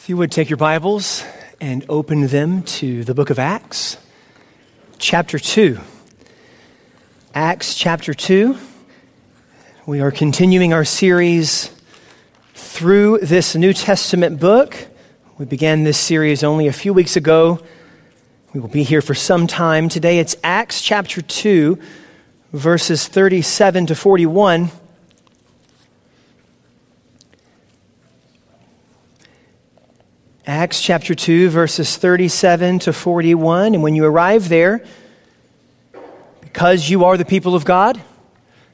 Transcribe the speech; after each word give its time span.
If 0.00 0.08
you 0.08 0.16
would 0.16 0.32
take 0.32 0.48
your 0.48 0.56
Bibles 0.56 1.22
and 1.60 1.84
open 1.90 2.28
them 2.28 2.62
to 2.62 3.04
the 3.04 3.12
book 3.12 3.28
of 3.28 3.38
Acts, 3.38 3.98
chapter 4.96 5.38
2. 5.38 5.78
Acts 7.34 7.74
chapter 7.74 8.14
2. 8.14 8.56
We 9.84 10.00
are 10.00 10.10
continuing 10.10 10.72
our 10.72 10.86
series 10.86 11.70
through 12.54 13.18
this 13.18 13.54
New 13.54 13.74
Testament 13.74 14.40
book. 14.40 14.74
We 15.36 15.44
began 15.44 15.84
this 15.84 15.98
series 15.98 16.42
only 16.42 16.66
a 16.66 16.72
few 16.72 16.94
weeks 16.94 17.16
ago. 17.16 17.62
We 18.54 18.60
will 18.60 18.68
be 18.68 18.84
here 18.84 19.02
for 19.02 19.14
some 19.14 19.46
time. 19.46 19.90
Today 19.90 20.18
it's 20.18 20.34
Acts 20.42 20.80
chapter 20.80 21.20
2, 21.20 21.78
verses 22.54 23.06
37 23.06 23.88
to 23.88 23.94
41. 23.94 24.70
Acts 30.46 30.80
chapter 30.80 31.14
2, 31.14 31.50
verses 31.50 31.98
37 31.98 32.78
to 32.80 32.94
41. 32.94 33.74
And 33.74 33.82
when 33.82 33.94
you 33.94 34.06
arrive 34.06 34.48
there, 34.48 34.82
because 36.40 36.88
you 36.88 37.04
are 37.04 37.18
the 37.18 37.26
people 37.26 37.54
of 37.54 37.66
God, 37.66 38.00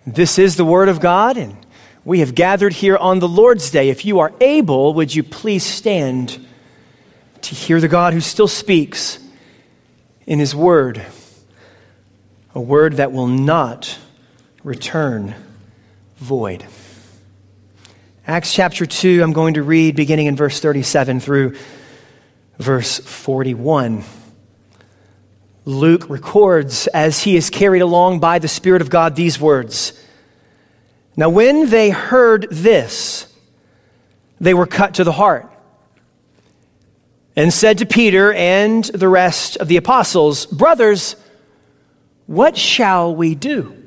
this 0.07 0.39
is 0.39 0.55
the 0.55 0.65
Word 0.65 0.89
of 0.89 1.01
God, 1.01 1.37
and 1.37 1.57
we 2.05 2.21
have 2.21 2.37
gathered 2.37 2.73
here 2.73 2.97
on 2.97 3.19
the 3.19 3.27
Lord's 3.27 3.69
Day. 3.73 3.89
If 3.89 4.05
you 4.05 4.21
are 4.21 4.33
able, 4.41 4.95
would 4.95 5.13
you 5.13 5.25
please 5.25 5.65
stand 5.65 6.47
to 7.43 7.55
hear 7.57 7.81
the 7.81 7.89
God 7.89 8.13
who 8.13 8.21
still 8.21 8.47
speaks 8.47 9.19
in 10.25 10.39
His 10.39 10.55
Word? 10.55 11.05
A 12.55 12.61
Word 12.61 12.95
that 12.95 13.11
will 13.11 13.27
not 13.27 13.99
return 14.63 15.35
void. 16.19 16.65
Acts 18.29 18.53
chapter 18.53 18.87
2, 18.87 19.23
I'm 19.23 19.33
going 19.33 19.55
to 19.55 19.63
read 19.63 19.95
beginning 19.95 20.27
in 20.27 20.35
verse 20.35 20.59
37 20.59 21.21
through 21.21 21.55
verse 22.59 22.99
41. 22.99 24.03
Luke 25.65 26.11
records 26.11 26.89
as 26.89 27.23
he 27.23 27.37
is 27.37 27.51
carried 27.51 27.83
along 27.83 28.19
by 28.19 28.41
the 28.41 28.49
Spirit 28.49 28.83
of 28.83 28.91
God 28.91 29.15
these 29.15 29.39
words 29.39 29.93
Now, 31.17 31.29
when 31.29 31.71
they 31.71 31.91
heard 31.91 32.49
this, 32.51 33.33
they 34.41 34.55
were 34.55 34.67
cut 34.67 34.95
to 34.95 35.05
the 35.05 35.13
heart 35.13 35.49
and 37.37 37.53
said 37.53 37.79
to 37.79 37.87
Peter 37.87 38.33
and 38.33 38.83
the 38.87 39.09
rest 39.09 39.57
of 39.59 39.69
the 39.69 39.77
apostles, 39.77 40.47
Brothers, 40.47 41.15
what 42.27 42.57
shall 42.57 43.15
we 43.15 43.37
do? 43.37 43.85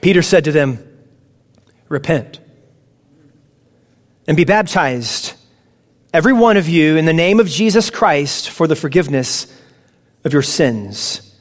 Peter 0.00 0.22
said 0.22 0.42
to 0.42 0.50
them, 0.50 0.85
repent 1.88 2.40
and 4.26 4.36
be 4.36 4.44
baptized, 4.44 5.34
every 6.12 6.32
one 6.32 6.56
of 6.56 6.68
you, 6.68 6.96
in 6.96 7.04
the 7.04 7.12
name 7.12 7.40
of 7.40 7.48
Jesus 7.48 7.90
Christ 7.90 8.50
for 8.50 8.66
the 8.66 8.76
forgiveness 8.76 9.46
of 10.24 10.32
your 10.32 10.42
sins, 10.42 11.34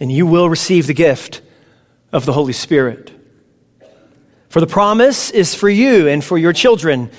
and 0.00 0.10
you 0.10 0.26
will 0.26 0.48
receive 0.48 0.86
the 0.86 0.94
gift 0.94 1.42
of 2.12 2.24
the 2.24 2.32
Holy 2.32 2.52
Spirit. 2.52 3.12
For 4.48 4.60
the 4.60 4.66
promise 4.66 5.30
is 5.30 5.54
for 5.54 5.68
you 5.68 6.08
and 6.08 6.24
for 6.24 6.38
your 6.38 6.54
children, 6.54 7.10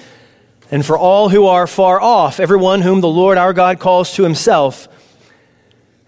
and 0.71 0.85
for 0.85 0.97
all 0.97 1.29
who 1.29 1.45
are 1.45 1.67
far 1.67 2.01
off, 2.01 2.39
everyone 2.39 2.81
whom 2.81 3.01
the 3.01 3.07
Lord 3.07 3.37
our 3.37 3.53
God 3.53 3.79
calls 3.79 4.13
to 4.15 4.23
himself. 4.23 4.87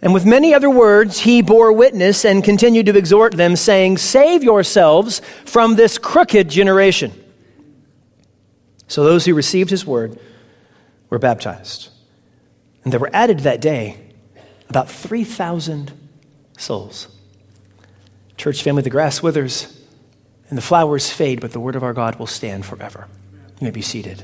And 0.02 0.14
with 0.14 0.26
many 0.26 0.54
other 0.54 0.70
words, 0.70 1.20
he 1.20 1.42
bore 1.42 1.74
witness 1.74 2.24
and 2.24 2.44
continued 2.44 2.86
to 2.86 2.98
exhort 2.98 3.34
them, 3.34 3.56
saying, 3.56 3.98
Save 3.98 4.44
yourselves 4.44 5.22
from 5.46 5.76
this 5.76 5.98
crooked 5.98 6.50
generation. 6.50 7.12
So 8.88 9.04
those 9.04 9.26
who 9.26 9.34
received 9.34 9.70
his 9.70 9.86
word 9.86 10.18
were 11.10 11.20
baptized. 11.20 11.90
And 12.84 12.94
there 12.94 13.00
were 13.00 13.10
added 13.14 13.42
that 13.42 13.60
day 13.60 13.98
about 14.70 14.90
3,000 14.90 15.92
souls. 16.58 17.08
Church 18.38 18.64
family, 18.64 18.84
the 18.84 18.90
grass 18.90 19.22
withers 19.22 19.76
and 20.50 20.58
the 20.58 20.62
flowers 20.62 21.12
fade, 21.12 21.42
but 21.42 21.52
the 21.52 21.60
word 21.60 21.76
of 21.76 21.84
our 21.84 21.94
God 21.94 22.18
will 22.18 22.28
stand 22.28 22.66
forever. 22.66 23.08
You 23.60 23.66
may 23.66 23.72
be 23.72 23.82
seated. 23.82 24.24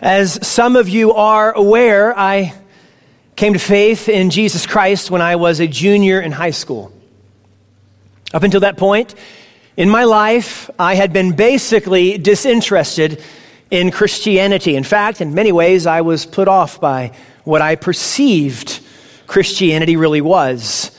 As 0.00 0.46
some 0.46 0.76
of 0.76 0.88
you 0.88 1.14
are 1.14 1.52
aware, 1.52 2.16
I 2.16 2.54
came 3.34 3.54
to 3.54 3.58
faith 3.58 4.08
in 4.08 4.30
Jesus 4.30 4.64
Christ 4.64 5.10
when 5.10 5.20
I 5.20 5.34
was 5.34 5.58
a 5.58 5.66
junior 5.66 6.20
in 6.20 6.30
high 6.30 6.52
school. 6.52 6.92
Up 8.32 8.44
until 8.44 8.60
that 8.60 8.76
point 8.76 9.16
in 9.76 9.90
my 9.90 10.04
life, 10.04 10.70
I 10.78 10.94
had 10.94 11.12
been 11.12 11.32
basically 11.34 12.16
disinterested 12.16 13.20
in 13.72 13.90
Christianity. 13.90 14.76
In 14.76 14.84
fact, 14.84 15.20
in 15.20 15.34
many 15.34 15.50
ways, 15.50 15.84
I 15.84 16.02
was 16.02 16.26
put 16.26 16.46
off 16.46 16.80
by 16.80 17.10
what 17.42 17.60
I 17.60 17.74
perceived 17.74 18.78
Christianity 19.26 19.96
really 19.96 20.20
was. 20.20 20.96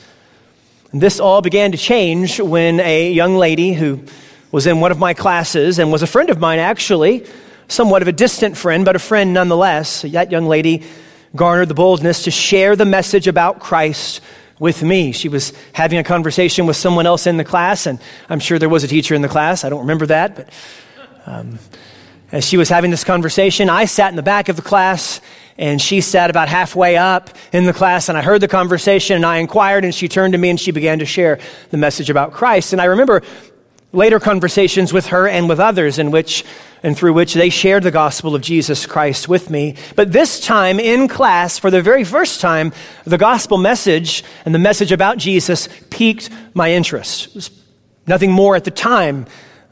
And 0.92 1.00
this 1.00 1.20
all 1.20 1.40
began 1.40 1.72
to 1.72 1.78
change 1.78 2.38
when 2.38 2.80
a 2.80 3.10
young 3.10 3.36
lady 3.36 3.72
who 3.72 4.04
was 4.52 4.66
in 4.66 4.80
one 4.80 4.92
of 4.92 4.98
my 4.98 5.14
classes 5.14 5.78
and 5.78 5.90
was 5.90 6.02
a 6.02 6.06
friend 6.06 6.28
of 6.28 6.38
mine 6.38 6.58
actually 6.58 7.24
somewhat 7.70 8.02
of 8.02 8.08
a 8.08 8.12
distant 8.12 8.56
friend, 8.56 8.84
but 8.84 8.96
a 8.96 8.98
friend 8.98 9.32
nonetheless. 9.32 10.02
That 10.02 10.30
young 10.30 10.46
lady 10.46 10.82
garnered 11.34 11.68
the 11.68 11.74
boldness 11.74 12.24
to 12.24 12.30
share 12.30 12.76
the 12.76 12.84
message 12.84 13.28
about 13.28 13.60
Christ 13.60 14.20
with 14.58 14.82
me. 14.82 15.12
She 15.12 15.28
was 15.28 15.52
having 15.72 15.98
a 15.98 16.04
conversation 16.04 16.66
with 16.66 16.76
someone 16.76 17.06
else 17.06 17.26
in 17.26 17.36
the 17.36 17.44
class, 17.44 17.86
and 17.86 17.98
I'm 18.28 18.40
sure 18.40 18.58
there 18.58 18.68
was 18.68 18.84
a 18.84 18.88
teacher 18.88 19.14
in 19.14 19.22
the 19.22 19.28
class. 19.28 19.64
I 19.64 19.70
don't 19.70 19.80
remember 19.80 20.06
that, 20.06 20.36
but 20.36 20.50
um, 21.26 21.58
as 22.32 22.46
she 22.46 22.56
was 22.56 22.68
having 22.68 22.90
this 22.90 23.04
conversation, 23.04 23.70
I 23.70 23.86
sat 23.86 24.10
in 24.10 24.16
the 24.16 24.22
back 24.22 24.48
of 24.48 24.56
the 24.56 24.62
class, 24.62 25.20
and 25.56 25.80
she 25.80 26.00
sat 26.00 26.30
about 26.30 26.48
halfway 26.48 26.96
up 26.96 27.30
in 27.52 27.66
the 27.66 27.72
class, 27.72 28.08
and 28.08 28.16
I 28.16 28.22
heard 28.22 28.40
the 28.40 28.48
conversation, 28.48 29.16
and 29.16 29.26
I 29.26 29.38
inquired, 29.38 29.84
and 29.84 29.94
she 29.94 30.08
turned 30.08 30.32
to 30.32 30.38
me 30.38 30.50
and 30.50 30.58
she 30.58 30.70
began 30.70 31.00
to 31.00 31.06
share 31.06 31.38
the 31.70 31.76
message 31.76 32.08
about 32.08 32.32
Christ. 32.32 32.72
And 32.72 32.80
I 32.80 32.86
remember 32.86 33.22
later 33.92 34.20
conversations 34.20 34.92
with 34.92 35.06
her 35.06 35.28
and 35.28 35.48
with 35.48 35.60
others 35.60 35.98
in 35.98 36.10
which 36.10 36.44
and 36.82 36.96
through 36.96 37.12
which 37.12 37.34
they 37.34 37.50
shared 37.50 37.82
the 37.82 37.90
gospel 37.90 38.34
of 38.34 38.40
Jesus 38.40 38.86
Christ 38.86 39.28
with 39.28 39.50
me. 39.50 39.76
But 39.96 40.12
this 40.12 40.40
time 40.40 40.80
in 40.80 41.08
class, 41.08 41.58
for 41.58 41.70
the 41.70 41.82
very 41.82 42.04
first 42.04 42.40
time, 42.40 42.72
the 43.04 43.18
gospel 43.18 43.58
message 43.58 44.24
and 44.44 44.54
the 44.54 44.58
message 44.58 44.92
about 44.92 45.18
Jesus 45.18 45.68
piqued 45.90 46.30
my 46.54 46.72
interest. 46.72 47.52
Nothing 48.06 48.32
more 48.32 48.56
at 48.56 48.64
the 48.64 48.70
time 48.70 49.26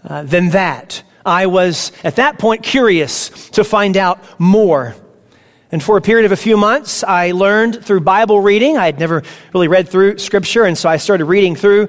uh, 0.04 0.22
than 0.22 0.50
that. 0.50 1.02
I 1.24 1.46
was 1.46 1.92
at 2.04 2.16
that 2.16 2.38
point 2.38 2.62
curious 2.62 3.50
to 3.50 3.64
find 3.64 3.96
out 3.96 4.22
more. 4.38 4.94
And 5.70 5.82
for 5.82 5.96
a 5.96 6.00
period 6.00 6.24
of 6.24 6.32
a 6.32 6.36
few 6.36 6.56
months, 6.56 7.04
I 7.04 7.32
learned 7.32 7.84
through 7.84 8.00
Bible 8.00 8.40
reading. 8.40 8.78
I 8.78 8.86
had 8.86 8.98
never 8.98 9.22
really 9.52 9.68
read 9.68 9.88
through 9.88 10.18
Scripture, 10.18 10.64
and 10.64 10.76
so 10.76 10.88
I 10.88 10.96
started 10.96 11.26
reading 11.26 11.56
through 11.56 11.88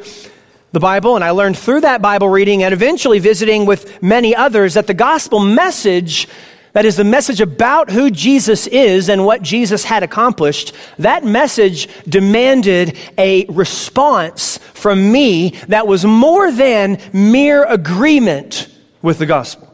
the 0.72 0.80
Bible, 0.80 1.16
and 1.16 1.24
I 1.24 1.31
learned 1.31 1.57
through 1.57 1.81
that 1.81 2.02
Bible 2.02 2.30
reading 2.30 2.63
and 2.63 2.74
eventually 2.74 3.19
visiting 3.19 3.66
with 3.66 4.02
many 4.03 4.35
others 4.35 4.75
that 4.75 4.85
the 4.85 4.94
gospel 4.94 5.40
message, 5.40 6.28
that 6.74 6.85
is 6.85 6.96
the 6.96 7.03
message 7.03 7.41
about 7.41 7.90
who 7.90 8.12
Jesus 8.12 8.68
is 8.68 9.09
and 9.09 9.25
what 9.25 9.41
Jesus 9.41 9.84
had 9.84 10.03
accomplished, 10.03 10.74
that 11.00 11.24
message 11.24 11.88
demanded 12.08 12.97
a 13.18 13.46
response 13.46 14.58
from 14.58 15.12
me 15.12 15.52
that 15.69 15.88
was 15.88 16.06
more 16.06 16.52
than 16.52 17.00
mere 17.13 17.66
agreement 17.66 18.68
with 19.02 19.18
the 19.18 19.25
gospel. 19.25 19.66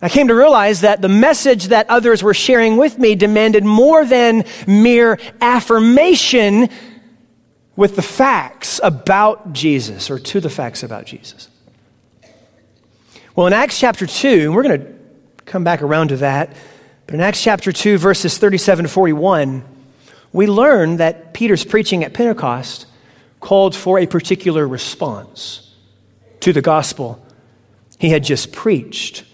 I 0.00 0.08
came 0.08 0.28
to 0.28 0.34
realize 0.34 0.82
that 0.82 1.02
the 1.02 1.08
message 1.08 1.66
that 1.68 1.88
others 1.90 2.22
were 2.22 2.34
sharing 2.34 2.76
with 2.76 2.98
me 2.98 3.14
demanded 3.14 3.64
more 3.64 4.04
than 4.04 4.44
mere 4.66 5.18
affirmation 5.40 6.68
with 7.76 7.94
the 7.94 8.02
facts 8.02 8.80
about 8.82 9.52
Jesus 9.52 10.10
or 10.10 10.18
to 10.18 10.40
the 10.40 10.50
facts 10.50 10.82
about 10.82 11.04
Jesus. 11.04 11.48
Well, 13.34 13.46
in 13.46 13.52
Acts 13.52 13.78
chapter 13.78 14.06
2, 14.06 14.50
we're 14.50 14.62
going 14.62 14.80
to 14.80 14.94
come 15.44 15.62
back 15.62 15.82
around 15.82 16.08
to 16.08 16.16
that, 16.18 16.56
but 17.06 17.14
in 17.14 17.20
Acts 17.20 17.42
chapter 17.42 17.70
2, 17.70 17.98
verses 17.98 18.38
37 18.38 18.86
to 18.86 18.88
41, 18.88 19.62
we 20.32 20.46
learn 20.46 20.96
that 20.96 21.34
Peter's 21.34 21.64
preaching 21.64 22.02
at 22.02 22.14
Pentecost 22.14 22.86
called 23.40 23.76
for 23.76 23.98
a 23.98 24.06
particular 24.06 24.66
response 24.66 25.74
to 26.40 26.52
the 26.52 26.62
gospel 26.62 27.22
he 27.98 28.10
had 28.10 28.24
just 28.24 28.52
preached 28.52 29.24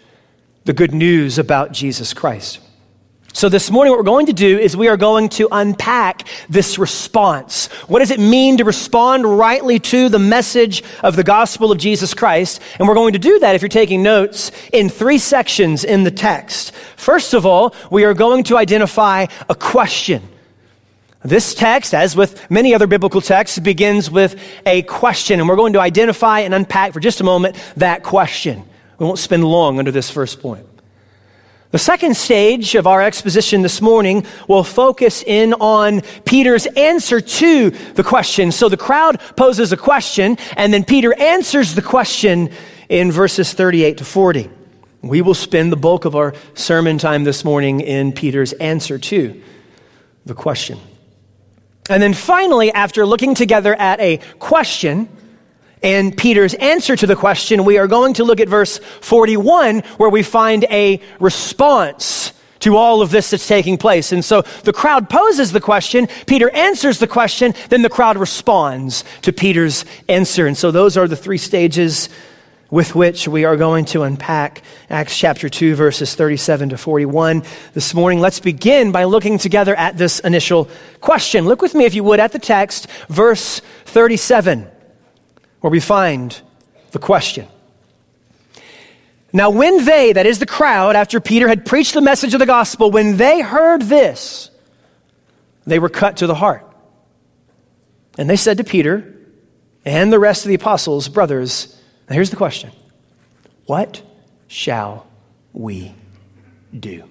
the 0.65 0.73
good 0.73 0.95
news 0.95 1.39
about 1.39 1.73
Jesus 1.73 2.15
Christ. 2.15 2.61
So, 3.35 3.49
this 3.49 3.71
morning, 3.71 3.93
what 3.93 3.99
we're 3.99 4.05
going 4.05 4.27
to 4.27 4.35
do 4.35 4.59
is 4.59 4.77
we 4.77 4.89
are 4.89 4.99
going 4.99 5.31
to 5.31 5.49
unpack 5.51 6.29
this 6.51 6.79
response. 6.79 7.69
What 7.89 8.01
does 8.01 8.11
it 8.11 8.21
mean 8.21 8.59
to 8.59 8.65
respond 8.65 9.25
rightly 9.25 9.79
to 9.79 10.11
the 10.11 10.19
message 10.19 10.83
of 11.03 11.17
the 11.17 11.25
gospel 11.25 11.73
of 11.73 11.79
Jesus 11.79 12.13
Christ? 12.13 12.61
And 12.79 12.87
we're 12.87 12.95
going 12.95 13.15
to 13.15 13.19
do 13.19 13.39
that, 13.39 13.55
if 13.55 13.63
you're 13.63 13.71
taking 13.71 14.03
notes, 14.03 14.53
in 14.71 14.91
three 14.91 15.17
sections 15.17 15.83
in 15.83 16.05
the 16.05 16.11
text. 16.11 16.75
First 16.97 17.33
of 17.33 17.47
all, 17.47 17.75
we 17.91 18.05
are 18.05 18.13
going 18.13 18.45
to 18.45 18.59
identify 18.59 19.27
a 19.49 19.55
question. 19.55 20.23
This 21.25 21.55
text, 21.55 21.95
as 21.95 22.15
with 22.15 22.51
many 22.51 22.75
other 22.75 22.87
biblical 22.87 23.23
texts, 23.23 23.59
begins 23.59 24.11
with 24.11 24.39
a 24.67 24.83
question, 24.83 25.41
and 25.41 25.49
we're 25.49 25.57
going 25.57 25.73
to 25.73 25.81
identify 25.81 26.41
and 26.41 26.53
unpack 26.53 26.93
for 26.93 27.01
just 27.01 27.23
a 27.23 27.25
moment 27.25 27.57
that 27.77 28.03
question. 28.03 28.63
We 28.99 29.07
won't 29.07 29.19
spend 29.19 29.43
long 29.43 29.79
under 29.79 29.91
this 29.91 30.11
first 30.11 30.43
point. 30.43 30.67
The 31.73 31.79
second 31.79 32.19
stage 32.19 32.75
of 32.75 32.87
our 32.87 33.01
exposition 33.01 33.63
this 33.63 33.81
morning 33.81 34.27
will 34.47 34.63
focus 34.63 35.23
in 35.23 35.55
on 35.55 36.03
Peter's 36.27 36.67
answer 36.67 37.19
to 37.19 37.71
the 37.71 38.05
question. 38.05 38.53
So 38.53 38.69
the 38.69 38.77
crowd 38.77 39.19
poses 39.37 39.73
a 39.73 39.77
question, 39.79 40.37
and 40.55 40.71
then 40.71 40.85
Peter 40.85 41.19
answers 41.19 41.75
the 41.75 41.81
question 41.81 42.51
in 42.91 43.11
verses 43.11 43.55
38 43.55 43.97
to 43.99 44.05
40. 44.05 44.51
We 45.01 45.23
will 45.23 45.33
spend 45.33 45.73
the 45.73 45.77
bulk 45.77 46.05
of 46.05 46.15
our 46.15 46.35
sermon 46.53 46.99
time 46.99 47.25
this 47.25 47.43
morning 47.43 47.81
in 47.81 48.13
Peter's 48.13 48.53
answer 48.53 48.99
to 48.99 49.43
the 50.27 50.35
question. 50.35 50.79
And 51.89 52.03
then 52.03 52.13
finally, 52.13 52.71
after 52.71 53.07
looking 53.07 53.35
together 53.35 53.75
at 53.75 53.99
a 53.99 54.19
question, 54.39 55.09
and 55.83 56.17
Peter's 56.17 56.55
answer 56.55 56.95
to 56.97 57.07
the 57.07 57.17
question, 57.17 57.65
we 57.65 57.79
are 57.79 57.89
going 57.89 58.15
to 58.15 58.25
look 58.25 58.41
at 58.41 58.49
verse 58.49 58.79
41 59.01 59.81
where 59.97 60.11
we 60.11 60.23
find 60.23 60.65
a 60.71 61.01
response 61.19 62.33
to 62.61 62.77
all 62.77 63.03
of 63.03 63.11
this 63.11 63.31
that's 63.31 63.49
taking 63.49 63.77
place. 63.77 64.13
And 64.13 64.25
so 64.25 64.43
the 64.63 64.73
crowd 64.73 65.11
poses 65.11 65.51
the 65.51 65.61
question, 65.61 66.09
Peter 66.27 66.49
answers 66.51 66.99
the 66.99 67.09
question, 67.09 67.55
then 67.69 67.83
the 67.83 67.89
crowd 67.89 68.17
responds 68.17 69.05
to 69.23 69.33
Peter's 69.33 69.85
answer. 70.09 70.47
And 70.47 70.57
so 70.57 70.71
those 70.71 70.97
are 70.97 71.09
the 71.09 71.17
three 71.17 71.39
stages 71.39 72.09
with 72.71 72.95
which 72.95 73.29
we 73.29 73.45
are 73.45 73.57
going 73.57 73.85
to 73.85 74.03
unpack 74.03 74.63
Acts 74.89 75.19
chapter 75.19 75.51
2, 75.51 75.75
verses 75.75 76.15
37 76.15 76.71
to 76.71 76.79
41 76.79 77.43
this 77.75 77.93
morning. 77.93 78.21
Let's 78.21 78.41
begin 78.41 78.93
by 78.93 79.05
looking 79.05 79.37
together 79.37 79.75
at 79.75 79.99
this 79.99 80.21
initial 80.21 80.71
question. 81.01 81.45
Look 81.45 81.61
with 81.61 81.75
me, 81.75 81.85
if 81.85 81.95
you 81.95 82.05
would, 82.05 82.21
at 82.21 82.33
the 82.33 82.39
text, 82.39 82.87
verse 83.09 83.61
37 83.87 84.72
where 85.63 85.71
we 85.71 85.81
find 85.81 86.43
the 86.91 86.99
question. 86.99 87.47
Now, 89.33 89.49
when 89.49 89.85
they, 89.85 90.13
that 90.13 90.27
is 90.27 90.39
the 90.41 90.47
crowd, 90.47 90.95
after 90.95 91.19
Peter 91.21 91.49
had 91.49 91.65
preached 91.65 91.95
the 91.95 92.03
message 92.03 92.35
of 92.35 92.41
the 92.41 92.47
gospel, 92.47 92.91
when 92.91 93.17
they 93.17 93.41
heard 93.41 93.81
this, 93.83 94.51
they 95.65 95.79
were 95.79 95.89
cut 95.89 96.19
to 96.19 96.27
the 96.27 96.35
heart. 96.35 96.67
And 98.19 98.29
they 98.29 98.37
said 98.37 98.59
to 98.59 98.65
Peter 98.65 99.17
and 99.85 100.13
the 100.13 100.19
rest 100.19 100.45
of 100.45 100.49
the 100.49 100.55
apostles, 100.55 101.09
Brothers, 101.09 101.81
now 102.09 102.15
here's 102.15 102.31
the 102.31 102.37
question 102.37 102.71
What 103.67 104.03
shall 104.49 105.07
we 105.53 105.95
do? 106.79 107.05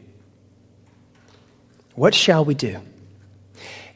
What 1.95 2.13
shall 2.13 2.45
we 2.45 2.53
do? 2.53 2.79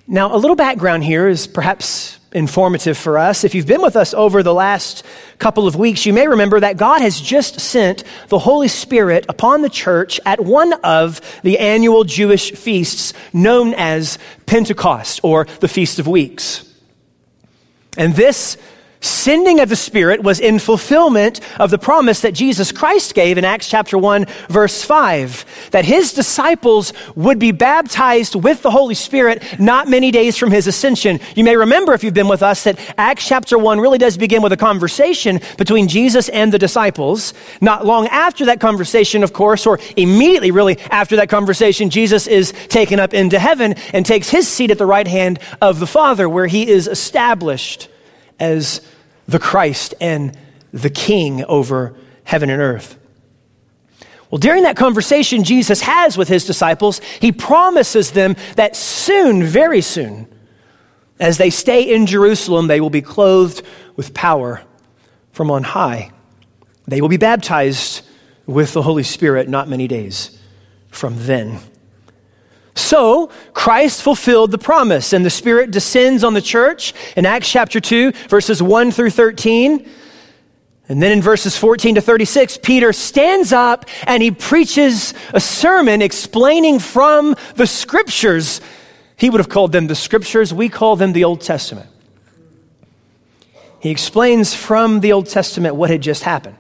Now, 0.08 0.34
a 0.34 0.38
little 0.38 0.56
background 0.56 1.04
here 1.04 1.28
is 1.28 1.46
perhaps 1.46 2.20
informative 2.36 2.98
for 2.98 3.18
us. 3.18 3.44
If 3.44 3.56
you've 3.56 3.66
been 3.66 3.82
with 3.82 3.96
us 3.96 4.14
over 4.14 4.44
the 4.44 4.54
last 4.54 5.04
couple 5.40 5.68
of 5.68 5.76
weeks, 5.76 6.06
you 6.06 6.14
may 6.14 6.28
remember 6.28 6.60
that 6.60 6.78
God 6.78 7.02
has 7.02 7.20
just 7.20 7.60
sent 7.60 8.04
the 8.28 8.38
Holy 8.38 8.68
Spirit 8.68 9.26
upon 9.30 9.62
the 9.62 9.70
church 9.70 10.20
at 10.26 10.42
one 10.42 10.74
of 10.84 11.22
the 11.42 11.58
annual 11.58 12.04
Jewish 12.04 12.52
feasts 12.52 13.14
known 13.34 13.74
as 13.74 14.20
Pentecost 14.46 15.22
or 15.24 15.46
the 15.62 15.68
Feast 15.68 15.98
of 15.98 16.08
Weeks. 16.08 16.72
And 17.98 18.14
this 18.14 18.58
sending 19.06 19.60
of 19.60 19.70
the 19.70 19.76
Spirit 19.76 20.24
was 20.24 20.40
in 20.40 20.60
fulfillment 20.60 21.40
of 21.60 21.70
the 21.70 21.78
promise 21.78 22.22
that 22.22 22.34
Jesus 22.34 22.72
Christ 22.72 23.14
gave 23.14 23.38
in 23.38 23.46
Acts 23.46 23.70
chapter 23.70 23.98
1, 23.98 24.26
verse 24.50 24.84
5, 24.84 25.70
that 25.72 25.86
his 25.86 26.14
disciples 26.14 26.94
would 27.16 27.40
be 27.40 27.52
baptized 27.52 28.36
with 28.36 28.62
the 28.62 28.72
Holy 28.72 28.96
Spirit 28.96 29.44
not 29.60 29.88
many 29.88 30.12
days 30.12 30.38
from 30.38 30.52
his 30.52 30.68
ascension. 30.68 31.20
You 31.36 31.44
may 31.44 31.56
remember, 31.56 31.94
if 31.94 32.04
you've 32.04 32.14
been 32.14 32.28
with 32.28 32.44
us, 32.44 32.64
that 32.64 32.80
Acts 32.98 33.28
chapter 33.28 33.58
1 33.58 33.80
really 33.80 33.98
does 33.98 34.18
begin 34.18 34.42
with 34.42 34.52
a 34.52 34.58
conversation 34.58 35.40
between 35.58 35.88
Jesus 35.88 36.30
and 36.30 36.52
the 36.52 36.60
disciples. 36.60 37.34
Not 37.62 37.86
long 37.86 38.08
after 38.08 38.46
that 38.46 38.60
conversation, 38.60 39.24
of 39.24 39.34
course, 39.34 39.66
or 39.66 39.80
immediately 39.96 40.52
really 40.52 40.80
after 40.90 41.18
that 41.18 41.30
conversation, 41.30 41.90
Jesus 41.90 42.28
is 42.28 42.54
taken 42.70 43.00
up 43.00 43.14
into 43.14 43.38
heaven 43.38 43.74
and 43.94 44.06
takes 44.06 44.30
his 44.30 44.48
seat 44.48 44.72
at 44.72 44.78
the 44.78 44.86
right 44.86 45.08
hand 45.08 45.40
of 45.62 45.80
the 45.80 45.88
Father, 45.88 46.28
where 46.28 46.48
he 46.48 46.68
is 46.68 46.88
established 46.88 47.88
as 48.40 48.82
the 49.28 49.40
Christ 49.40 49.94
and 50.00 50.38
the 50.72 50.90
King 50.90 51.44
over 51.46 51.96
heaven 52.24 52.50
and 52.50 52.62
earth. 52.62 52.98
Well, 54.30 54.40
during 54.40 54.64
that 54.64 54.76
conversation 54.76 55.44
Jesus 55.44 55.82
has 55.82 56.18
with 56.18 56.28
his 56.28 56.46
disciples, 56.46 57.00
he 57.22 57.32
promises 57.32 58.12
them 58.12 58.36
that 58.56 58.76
soon, 58.76 59.44
very 59.44 59.82
soon, 59.82 60.28
as 61.20 61.38
they 61.38 61.50
stay 61.50 61.94
in 61.94 62.06
Jerusalem, 62.06 62.68
they 62.68 62.82
will 62.82 62.90
be 62.90 63.02
clothed 63.02 63.66
with 63.96 64.14
power 64.14 64.62
from 65.32 65.50
on 65.50 65.64
high. 65.64 66.12
They 66.88 67.02
will 67.02 67.10
be 67.10 67.18
baptized 67.18 68.06
with 68.46 68.74
the 68.74 68.82
Holy 68.82 69.04
Spirit 69.04 69.48
not 69.48 69.70
many 69.70 69.88
days 69.88 70.38
from 70.90 71.16
then. 71.26 71.60
So, 72.76 73.32
Christ 73.54 74.02
fulfilled 74.02 74.52
the 74.52 74.58
promise, 74.58 75.14
and 75.14 75.26
the 75.26 75.30
Spirit 75.30 75.72
descends 75.72 76.26
on 76.26 76.34
the 76.34 76.42
church 76.42 76.94
in 77.16 77.26
Acts 77.26 77.50
chapter 77.50 77.80
2, 77.80 78.12
verses 78.30 78.62
1 78.62 78.92
through 78.92 79.12
13. 79.12 79.90
And 80.88 81.02
then 81.02 81.12
in 81.12 81.22
verses 81.22 81.58
14 81.58 81.96
to 81.96 82.02
36, 82.02 82.60
Peter 82.62 82.94
stands 82.94 83.52
up 83.52 83.86
and 84.06 84.22
he 84.22 84.30
preaches 84.30 85.16
a 85.34 85.40
sermon 85.40 86.02
explaining 86.02 86.78
from 86.78 87.36
the 87.56 87.66
scriptures. 87.66 88.62
He 89.18 89.30
would 89.30 89.40
have 89.40 89.50
called 89.50 89.72
them 89.72 89.88
the 89.88 89.96
scriptures, 89.96 90.54
we 90.54 90.70
call 90.70 90.96
them 90.96 91.14
the 91.14 91.24
Old 91.24 91.42
Testament. 91.42 91.90
He 93.80 93.90
explains 93.90 94.54
from 94.54 95.00
the 95.00 95.14
Old 95.14 95.28
Testament 95.28 95.76
what 95.76 95.90
had 95.90 96.02
just 96.02 96.24
happened. 96.24 96.58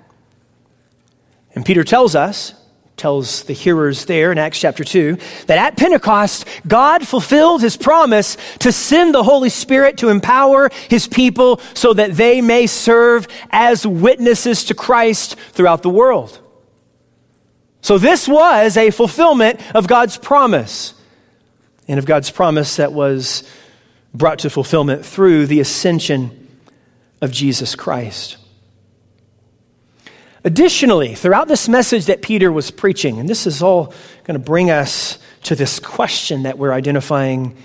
And 1.54 1.66
Peter 1.66 1.84
tells 1.84 2.16
us 2.16 2.54
tells 2.98 3.44
the 3.44 3.54
hearers 3.54 4.06
there 4.06 4.32
in 4.32 4.38
Acts 4.38 4.60
chapter 4.60 4.84
2 4.84 5.18
that 5.48 5.58
at 5.58 5.78
Pentecost, 5.78 6.46
God 6.66 7.06
fulfilled 7.06 7.62
his 7.62 7.76
promise 7.76 8.38
to 8.60 8.72
send 8.72 9.14
the 9.14 9.24
Holy 9.24 9.50
Spirit 9.50 9.98
to 9.98 10.10
empower 10.10 10.70
his 10.90 11.08
people 11.08 11.60
so 11.74 11.94
that 11.94 12.14
they 12.14 12.42
may 12.42 12.68
serve 12.68 13.28
as 13.50 13.86
witnesses 13.86 14.66
to 14.66 14.74
Christ 14.74 15.36
throughout 15.52 15.84
the 15.84 15.90
world. 15.90 16.40
So, 17.82 17.98
this 18.00 18.28
was 18.28 18.78
a 18.78 18.90
fulfillment 18.90 19.62
of 19.76 19.88
God's 19.88 20.18
promise, 20.18 20.96
and 21.88 22.00
of 22.00 22.06
God's 22.06 22.32
promise 22.32 22.78
that 22.78 22.94
was 22.94 23.44
brought 24.14 24.40
to 24.40 24.50
fulfillment 24.50 25.06
through 25.06 25.46
the 25.46 25.60
ascension 25.60 26.48
of 27.22 27.32
Jesus 27.32 27.76
Christ. 27.76 28.38
Additionally, 30.46 31.16
throughout 31.16 31.48
this 31.48 31.68
message 31.68 32.06
that 32.06 32.22
Peter 32.22 32.52
was 32.52 32.70
preaching, 32.70 33.20
and 33.20 33.28
this 33.28 33.48
is 33.48 33.64
all 33.64 33.88
going 34.26 34.40
to 34.40 34.46
bring 34.46 34.70
us 34.70 35.18
to 35.42 35.56
this 35.56 35.80
question 35.80 36.44
that 36.44 36.60
we're 36.60 36.72
identifying 36.72 37.58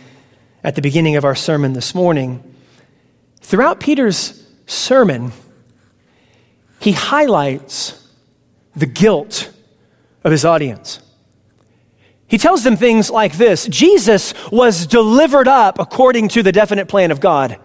at 0.64 0.76
the 0.76 0.82
beginning 0.82 1.16
of 1.16 1.26
our 1.26 1.34
sermon 1.34 1.74
this 1.74 1.94
morning. 1.94 2.42
Throughout 3.42 3.80
Peter's 3.80 4.46
sermon, 4.66 5.32
he 6.80 6.92
highlights 6.92 8.08
the 8.74 8.86
guilt 8.86 9.52
of 10.24 10.32
his 10.32 10.46
audience. 10.46 11.00
He 12.28 12.38
tells 12.38 12.64
them 12.64 12.78
things 12.78 13.10
like 13.10 13.34
this 13.34 13.66
Jesus 13.66 14.32
was 14.50 14.86
delivered 14.86 15.48
up 15.48 15.78
according 15.78 16.28
to 16.28 16.42
the 16.42 16.52
definite 16.52 16.88
plan 16.88 17.10
of 17.10 17.20
God. 17.20 17.58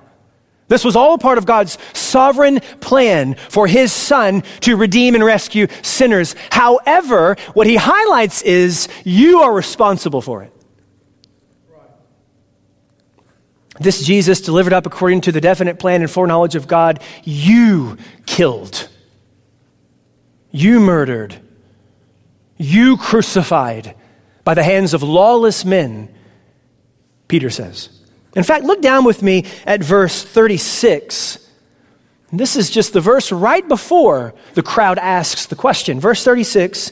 This 0.68 0.84
was 0.84 0.96
all 0.96 1.18
part 1.18 1.38
of 1.38 1.46
God's 1.46 1.78
sovereign 1.94 2.60
plan 2.80 3.36
for 3.36 3.68
his 3.68 3.92
son 3.92 4.44
to 4.62 4.76
redeem 4.76 5.14
and 5.14 5.24
rescue 5.24 5.68
sinners. 5.84 6.36
However, 6.50 7.36
what 7.54 7.68
he 7.68 7.76
highlights 7.76 8.42
is 8.42 8.88
you 9.04 9.42
are 9.42 9.54
responsible 9.54 10.22
for 10.22 10.42
it. 10.44 10.52
This 13.80 14.06
Jesus 14.06 14.42
delivered 14.42 14.74
up 14.74 14.86
according 14.86 15.22
to 15.22 15.32
the 15.32 15.42
definite 15.42 15.80
plan 15.80 16.02
and 16.02 16.10
foreknowledge 16.10 16.56
of 16.56 16.68
God, 16.68 17.02
you 17.24 17.98
killed. 18.26 18.88
You 20.52 20.80
murdered. 20.80 21.36
You 22.58 22.96
crucified 22.96 23.96
by 24.46 24.54
the 24.54 24.64
hands 24.64 24.94
of 24.94 25.04
lawless 25.04 25.66
men, 25.66 26.14
Peter 27.28 27.50
says. 27.50 27.95
In 28.36 28.44
fact, 28.44 28.66
look 28.66 28.82
down 28.82 29.06
with 29.06 29.24
me 29.24 29.46
at 29.66 29.82
verse 29.82 30.24
36. 30.24 31.40
This 32.34 32.56
is 32.58 32.70
just 32.70 32.92
the 32.92 33.02
verse 33.02 33.32
right 33.32 33.66
before 33.68 34.34
the 34.56 34.64
crowd 34.64 35.00
asks 35.00 35.46
the 35.46 35.56
question. 35.56 36.00
Verse 36.00 36.24
36, 36.24 36.92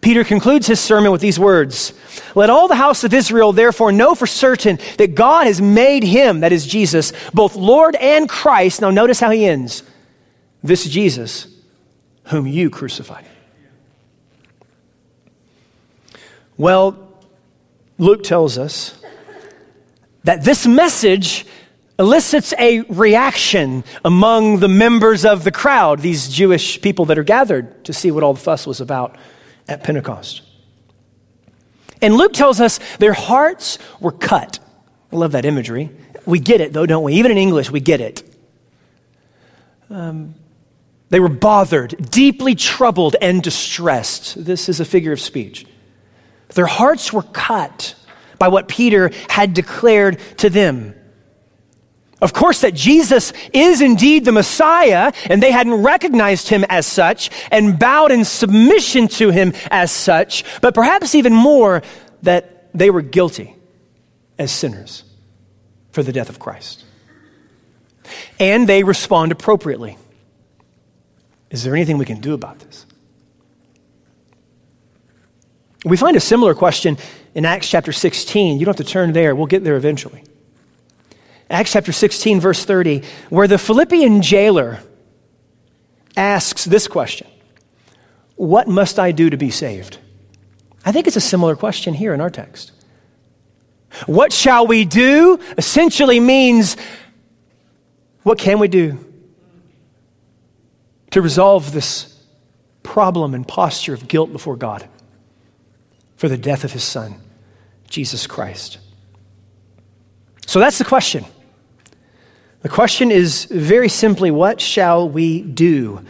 Peter 0.00 0.24
concludes 0.24 0.66
his 0.66 0.80
sermon 0.80 1.12
with 1.12 1.20
these 1.20 1.38
words 1.38 1.92
Let 2.34 2.50
all 2.50 2.66
the 2.66 2.74
house 2.74 3.04
of 3.04 3.14
Israel 3.14 3.52
therefore 3.52 3.92
know 3.92 4.14
for 4.14 4.26
certain 4.26 4.78
that 4.98 5.14
God 5.14 5.46
has 5.46 5.60
made 5.60 6.02
him, 6.02 6.40
that 6.40 6.52
is 6.52 6.66
Jesus, 6.66 7.12
both 7.32 7.54
Lord 7.54 7.94
and 7.96 8.28
Christ. 8.28 8.80
Now, 8.80 8.90
notice 8.90 9.20
how 9.20 9.30
he 9.30 9.46
ends 9.46 9.84
this 10.62 10.84
Jesus, 10.84 11.46
whom 12.24 12.46
you 12.46 12.70
crucified. 12.70 13.24
Well, 16.56 17.08
Luke 17.98 18.22
tells 18.22 18.58
us 18.58 18.99
that 20.24 20.44
this 20.44 20.66
message 20.66 21.46
elicits 21.98 22.54
a 22.58 22.80
reaction 22.82 23.84
among 24.04 24.60
the 24.60 24.68
members 24.68 25.24
of 25.24 25.44
the 25.44 25.52
crowd, 25.52 26.00
these 26.00 26.28
Jewish 26.28 26.80
people 26.80 27.04
that 27.06 27.18
are 27.18 27.24
gathered 27.24 27.84
to 27.84 27.92
see 27.92 28.10
what 28.10 28.22
all 28.22 28.34
the 28.34 28.40
fuss 28.40 28.66
was 28.66 28.80
about 28.80 29.16
at 29.68 29.82
Pentecost. 29.82 30.42
And 32.02 32.14
Luke 32.14 32.32
tells 32.32 32.60
us 32.60 32.80
their 32.98 33.12
hearts 33.12 33.78
were 34.00 34.12
cut. 34.12 34.58
I 35.12 35.16
love 35.16 35.32
that 35.32 35.44
imagery. 35.44 35.90
We 36.24 36.38
get 36.38 36.60
it, 36.60 36.72
though, 36.72 36.86
don't 36.86 37.02
we? 37.02 37.14
Even 37.14 37.32
in 37.32 37.38
English, 37.38 37.70
we 37.70 37.80
get 37.80 38.00
it. 38.00 38.22
Um, 39.90 40.34
they 41.10 41.20
were 41.20 41.28
bothered, 41.28 42.10
deeply 42.10 42.54
troubled, 42.54 43.16
and 43.20 43.42
distressed. 43.42 44.42
This 44.42 44.68
is 44.68 44.80
a 44.80 44.84
figure 44.84 45.12
of 45.12 45.20
speech. 45.20 45.66
Their 46.54 46.66
hearts 46.66 47.12
were 47.12 47.22
cut 47.22 47.94
by 48.40 48.48
what 48.48 48.66
Peter 48.66 49.12
had 49.28 49.54
declared 49.54 50.18
to 50.38 50.50
them. 50.50 50.94
Of 52.20 52.32
course, 52.32 52.62
that 52.62 52.74
Jesus 52.74 53.32
is 53.52 53.80
indeed 53.80 54.24
the 54.24 54.32
Messiah, 54.32 55.12
and 55.26 55.42
they 55.42 55.52
hadn't 55.52 55.82
recognized 55.82 56.48
him 56.48 56.64
as 56.68 56.86
such 56.86 57.30
and 57.50 57.78
bowed 57.78 58.10
in 58.10 58.24
submission 58.24 59.08
to 59.08 59.30
him 59.30 59.52
as 59.70 59.92
such, 59.92 60.44
but 60.60 60.74
perhaps 60.74 61.14
even 61.14 61.34
more, 61.34 61.82
that 62.22 62.68
they 62.74 62.90
were 62.90 63.02
guilty 63.02 63.54
as 64.38 64.50
sinners 64.50 65.04
for 65.92 66.02
the 66.02 66.12
death 66.12 66.28
of 66.28 66.38
Christ. 66.38 66.84
And 68.38 68.68
they 68.68 68.82
respond 68.84 69.32
appropriately. 69.32 69.96
Is 71.50 71.62
there 71.62 71.74
anything 71.74 71.98
we 71.98 72.06
can 72.06 72.20
do 72.20 72.32
about 72.32 72.58
this? 72.58 72.86
We 75.84 75.96
find 75.96 76.16
a 76.16 76.20
similar 76.20 76.54
question 76.54 76.98
in 77.34 77.44
Acts 77.44 77.68
chapter 77.68 77.92
16. 77.92 78.58
You 78.58 78.66
don't 78.66 78.76
have 78.76 78.86
to 78.86 78.92
turn 78.92 79.12
there, 79.12 79.34
we'll 79.34 79.46
get 79.46 79.64
there 79.64 79.76
eventually. 79.76 80.22
Acts 81.48 81.72
chapter 81.72 81.92
16, 81.92 82.40
verse 82.40 82.64
30, 82.64 83.02
where 83.28 83.48
the 83.48 83.58
Philippian 83.58 84.22
jailer 84.22 84.80
asks 86.16 86.64
this 86.64 86.86
question 86.86 87.26
What 88.36 88.68
must 88.68 88.98
I 88.98 89.12
do 89.12 89.30
to 89.30 89.36
be 89.36 89.50
saved? 89.50 89.98
I 90.84 90.92
think 90.92 91.06
it's 91.06 91.16
a 91.16 91.20
similar 91.20 91.56
question 91.56 91.94
here 91.94 92.14
in 92.14 92.20
our 92.20 92.30
text. 92.30 92.72
What 94.06 94.32
shall 94.32 94.66
we 94.66 94.84
do 94.84 95.40
essentially 95.58 96.20
means 96.20 96.76
what 98.22 98.38
can 98.38 98.58
we 98.58 98.68
do 98.68 98.98
to 101.10 101.20
resolve 101.20 101.72
this 101.72 102.16
problem 102.82 103.34
and 103.34 103.46
posture 103.46 103.94
of 103.94 104.06
guilt 104.06 104.30
before 104.32 104.56
God 104.56 104.88
for 106.20 106.28
the 106.28 106.36
death 106.36 106.64
of 106.64 106.72
his 106.72 106.84
son, 106.84 107.14
Jesus 107.88 108.26
Christ? 108.26 108.76
So 110.46 110.60
that's 110.60 110.76
the 110.76 110.84
question. 110.84 111.24
The 112.60 112.68
question 112.68 113.10
is 113.10 113.46
very 113.46 113.88
simply 113.88 114.30
what 114.30 114.60
shall 114.60 115.08
we 115.08 115.40
do 115.40 116.04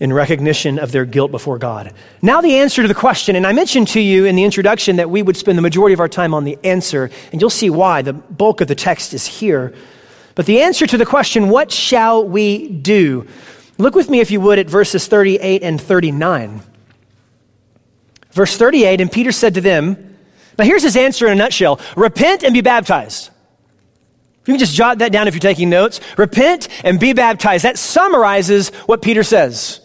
in 0.00 0.12
recognition 0.12 0.80
of 0.80 0.90
their 0.90 1.04
guilt 1.04 1.30
before 1.30 1.58
God? 1.58 1.94
Now, 2.22 2.40
the 2.40 2.56
answer 2.56 2.82
to 2.82 2.88
the 2.88 2.94
question, 2.94 3.36
and 3.36 3.46
I 3.46 3.52
mentioned 3.52 3.86
to 3.88 4.00
you 4.00 4.24
in 4.24 4.34
the 4.34 4.42
introduction 4.42 4.96
that 4.96 5.08
we 5.08 5.22
would 5.22 5.36
spend 5.36 5.56
the 5.56 5.62
majority 5.62 5.94
of 5.94 6.00
our 6.00 6.08
time 6.08 6.34
on 6.34 6.42
the 6.42 6.58
answer, 6.64 7.08
and 7.30 7.40
you'll 7.40 7.50
see 7.50 7.70
why. 7.70 8.02
The 8.02 8.14
bulk 8.14 8.62
of 8.62 8.66
the 8.66 8.74
text 8.74 9.14
is 9.14 9.28
here. 9.28 9.72
But 10.34 10.46
the 10.46 10.60
answer 10.60 10.88
to 10.88 10.98
the 10.98 11.06
question, 11.06 11.50
what 11.50 11.70
shall 11.70 12.26
we 12.26 12.66
do? 12.66 13.28
Look 13.78 13.94
with 13.94 14.10
me, 14.10 14.18
if 14.18 14.32
you 14.32 14.40
would, 14.40 14.58
at 14.58 14.68
verses 14.68 15.06
38 15.06 15.62
and 15.62 15.80
39. 15.80 16.62
Verse 18.34 18.56
38, 18.56 19.00
and 19.00 19.10
Peter 19.10 19.32
said 19.32 19.54
to 19.54 19.60
them, 19.60 20.16
Now 20.58 20.64
here's 20.64 20.82
his 20.82 20.96
answer 20.96 21.26
in 21.26 21.32
a 21.32 21.36
nutshell 21.36 21.80
repent 21.96 22.44
and 22.44 22.52
be 22.52 22.60
baptized 22.60 23.30
you 24.46 24.52
can 24.52 24.58
just 24.58 24.74
jot 24.74 24.98
that 24.98 25.10
down 25.10 25.26
if 25.26 25.34
you're 25.34 25.40
taking 25.40 25.70
notes. 25.70 26.00
Repent 26.18 26.68
and 26.84 27.00
be 27.00 27.14
baptized. 27.14 27.64
That 27.64 27.78
summarizes 27.78 28.68
what 28.86 29.00
Peter 29.00 29.22
says. 29.22 29.80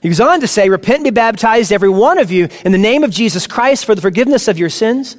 He 0.00 0.08
goes 0.08 0.20
on 0.20 0.40
to 0.40 0.46
say, 0.46 0.68
Repent 0.68 0.98
and 0.98 1.04
be 1.04 1.10
baptized, 1.10 1.72
every 1.72 1.88
one 1.88 2.18
of 2.18 2.30
you, 2.30 2.48
in 2.64 2.70
the 2.70 2.78
name 2.78 3.02
of 3.02 3.10
Jesus 3.10 3.48
Christ 3.48 3.84
for 3.84 3.96
the 3.96 4.00
forgiveness 4.00 4.46
of 4.46 4.58
your 4.58 4.70
sins. 4.70 5.16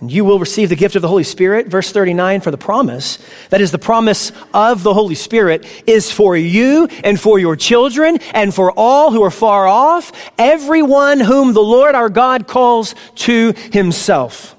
And 0.00 0.10
you 0.10 0.24
will 0.24 0.38
receive 0.38 0.68
the 0.68 0.76
gift 0.76 0.96
of 0.96 1.02
the 1.02 1.08
Holy 1.08 1.24
Spirit. 1.24 1.68
Verse 1.68 1.92
39 1.92 2.40
for 2.40 2.50
the 2.50 2.58
promise. 2.58 3.18
That 3.50 3.60
is, 3.60 3.70
the 3.70 3.78
promise 3.78 4.32
of 4.52 4.82
the 4.82 4.92
Holy 4.92 5.14
Spirit 5.14 5.66
is 5.86 6.10
for 6.10 6.36
you 6.36 6.88
and 7.04 7.18
for 7.18 7.38
your 7.38 7.56
children 7.56 8.18
and 8.34 8.54
for 8.54 8.72
all 8.76 9.12
who 9.12 9.22
are 9.22 9.30
far 9.30 9.66
off, 9.66 10.12
everyone 10.36 11.20
whom 11.20 11.52
the 11.52 11.62
Lord 11.62 11.94
our 11.94 12.08
God 12.08 12.48
calls 12.48 12.94
to 13.16 13.54
himself. 13.72 14.56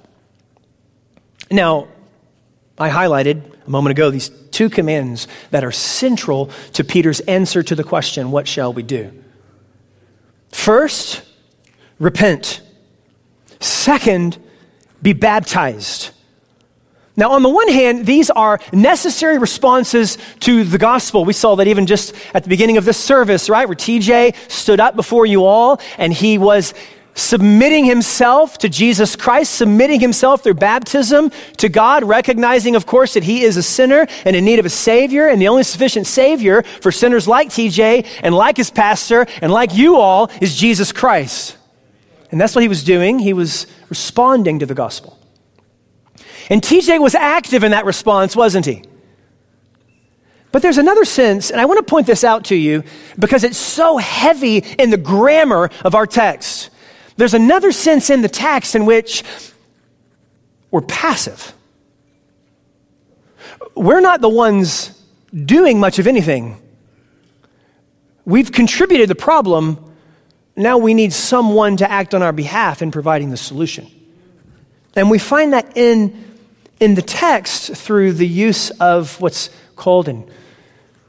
Now, 1.51 1.89
I 2.77 2.89
highlighted 2.89 3.55
a 3.65 3.69
moment 3.69 3.91
ago 3.91 4.09
these 4.09 4.29
two 4.51 4.69
commands 4.69 5.27
that 5.51 5.63
are 5.63 5.71
central 5.71 6.49
to 6.73 6.83
Peter's 6.83 7.19
answer 7.21 7.61
to 7.63 7.75
the 7.75 7.83
question, 7.83 8.31
What 8.31 8.47
shall 8.47 8.73
we 8.73 8.83
do? 8.83 9.11
First, 10.49 11.23
repent. 11.99 12.61
Second, 13.59 14.37
be 15.05 15.13
baptized. 15.13 16.09
Now, 17.15 17.31
on 17.31 17.43
the 17.43 17.49
one 17.49 17.69
hand, 17.69 18.05
these 18.05 18.29
are 18.31 18.59
necessary 18.73 19.37
responses 19.37 20.17
to 20.41 20.63
the 20.65 20.79
gospel. 20.79 21.23
We 21.23 21.31
saw 21.31 21.55
that 21.55 21.67
even 21.67 21.85
just 21.85 22.13
at 22.33 22.43
the 22.43 22.49
beginning 22.49 22.77
of 22.77 22.85
this 22.85 22.97
service, 22.97 23.47
right, 23.47 23.67
where 23.67 23.75
TJ 23.75 24.35
stood 24.51 24.79
up 24.79 24.95
before 24.95 25.25
you 25.25 25.45
all 25.45 25.79
and 25.99 26.11
he 26.11 26.37
was 26.37 26.73
submitting 27.13 27.85
himself 27.85 28.57
to 28.57 28.67
Jesus 28.67 29.15
Christ, 29.15 29.53
submitting 29.53 29.99
himself 29.99 30.43
through 30.43 30.55
baptism 30.55 31.31
to 31.57 31.69
God, 31.69 32.03
recognizing, 32.03 32.75
of 32.75 32.87
course, 32.87 33.13
that 33.13 33.23
he 33.23 33.43
is 33.43 33.57
a 33.57 33.63
sinner 33.63 34.07
and 34.25 34.35
in 34.35 34.43
need 34.43 34.59
of 34.59 34.65
a 34.65 34.69
Savior, 34.69 35.27
and 35.27 35.39
the 35.39 35.47
only 35.47 35.63
sufficient 35.63 36.07
Savior 36.07 36.63
for 36.81 36.91
sinners 36.91 37.27
like 37.27 37.49
TJ 37.49 38.05
and 38.23 38.35
like 38.35 38.57
his 38.57 38.71
pastor 38.71 39.27
and 39.41 39.53
like 39.53 39.73
you 39.73 39.97
all 39.97 40.31
is 40.41 40.57
Jesus 40.57 40.91
Christ. 40.91 41.55
And 42.35 42.41
that's 42.41 42.53
what 42.53 42.63
he 42.63 42.67
was 42.67 42.83
doing. 42.83 43.17
He 43.17 43.31
was 43.31 43.65
responding 43.87 44.59
to 44.59 44.65
the 44.65 44.73
gospel. 44.73 45.17
And 46.49 46.61
TJ 46.61 46.99
was 46.99 47.15
active 47.15 47.63
in 47.63 47.71
that 47.71 47.85
response, 47.85 48.35
wasn't 48.35 48.65
he? 48.65 48.83
But 50.51 50.61
there's 50.61 50.77
another 50.77 51.05
sense, 51.05 51.49
and 51.49 51.61
I 51.61 51.65
want 51.65 51.77
to 51.77 51.89
point 51.89 52.07
this 52.07 52.25
out 52.25 52.43
to 52.47 52.55
you 52.57 52.83
because 53.17 53.45
it's 53.45 53.57
so 53.57 53.95
heavy 53.95 54.57
in 54.57 54.89
the 54.89 54.97
grammar 54.97 55.69
of 55.85 55.95
our 55.95 56.05
text. 56.05 56.71
There's 57.15 57.33
another 57.33 57.71
sense 57.71 58.09
in 58.09 58.21
the 58.21 58.27
text 58.27 58.75
in 58.75 58.85
which 58.85 59.23
we're 60.71 60.81
passive. 60.81 61.53
We're 63.75 64.01
not 64.01 64.19
the 64.19 64.27
ones 64.27 65.01
doing 65.33 65.79
much 65.79 65.99
of 65.99 66.05
anything. 66.05 66.61
We've 68.25 68.51
contributed 68.51 69.09
the 69.09 69.15
problem. 69.15 69.84
Now 70.55 70.77
we 70.77 70.93
need 70.93 71.13
someone 71.13 71.77
to 71.77 71.89
act 71.89 72.13
on 72.13 72.23
our 72.23 72.31
behalf 72.31 72.81
in 72.81 72.91
providing 72.91 73.29
the 73.29 73.37
solution. 73.37 73.89
And 74.95 75.11
we 75.11 75.19
find 75.19 75.53
that 75.53 75.75
in, 75.75 76.37
in 76.79 76.95
the 76.95 77.01
text 77.01 77.75
through 77.75 78.13
the 78.13 78.27
use 78.27 78.69
of 78.71 79.19
what's 79.19 79.49
called 79.75 80.07
in 80.07 80.29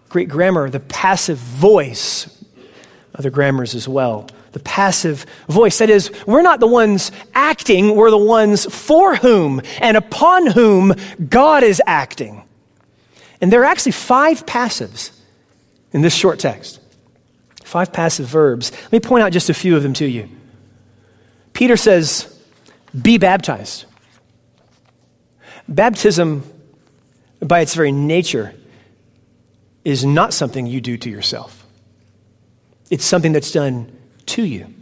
Greek 0.09 0.29
grammar 0.29 0.71
the 0.71 0.81
passive 0.81 1.39
voice, 1.39 2.45
other 3.15 3.31
grammars 3.31 3.75
as 3.75 3.89
well 3.89 4.29
the 4.57 4.61
passive 4.61 5.27
voice. 5.51 5.77
That 5.79 5.91
is, 5.91 6.11
we're 6.27 6.41
not 6.41 6.61
the 6.61 6.67
ones 6.67 7.13
acting, 7.35 7.95
we're 7.95 8.11
the 8.11 8.17
ones 8.17 8.65
for 8.75 9.15
whom 9.15 9.61
and 9.83 9.99
upon 9.99 10.47
whom 10.47 10.95
God 11.29 11.63
is 11.63 11.83
acting. 11.87 12.43
And 13.43 13.53
there 13.53 13.61
are 13.61 13.67
actually 13.67 13.93
five 13.93 14.47
passives 14.47 15.11
in 15.93 16.01
this 16.01 16.15
short 16.15 16.39
text. 16.39 16.81
Five 17.67 17.93
passive 17.93 18.29
verbs. 18.29 18.71
Let 18.71 18.93
me 18.93 19.01
point 19.01 19.25
out 19.25 19.33
just 19.33 19.51
a 19.51 19.55
few 19.55 19.77
of 19.77 19.83
them 19.83 19.93
to 19.95 20.07
you. 20.07 20.29
Peter 21.53 21.77
says, 21.77 22.33
Be 23.03 23.19
baptized. 23.19 23.87
Baptism, 25.67 26.45
by 27.41 27.59
its 27.59 27.75
very 27.75 27.91
nature, 27.91 28.55
is 29.85 30.05
not 30.05 30.33
something 30.33 30.65
you 30.65 30.81
do 30.81 30.97
to 30.97 31.11
yourself. 31.11 31.67
It's 32.89 33.05
something 33.05 33.33
that's 33.33 33.51
done 33.51 33.91
to 34.27 34.45
you. 34.45 34.73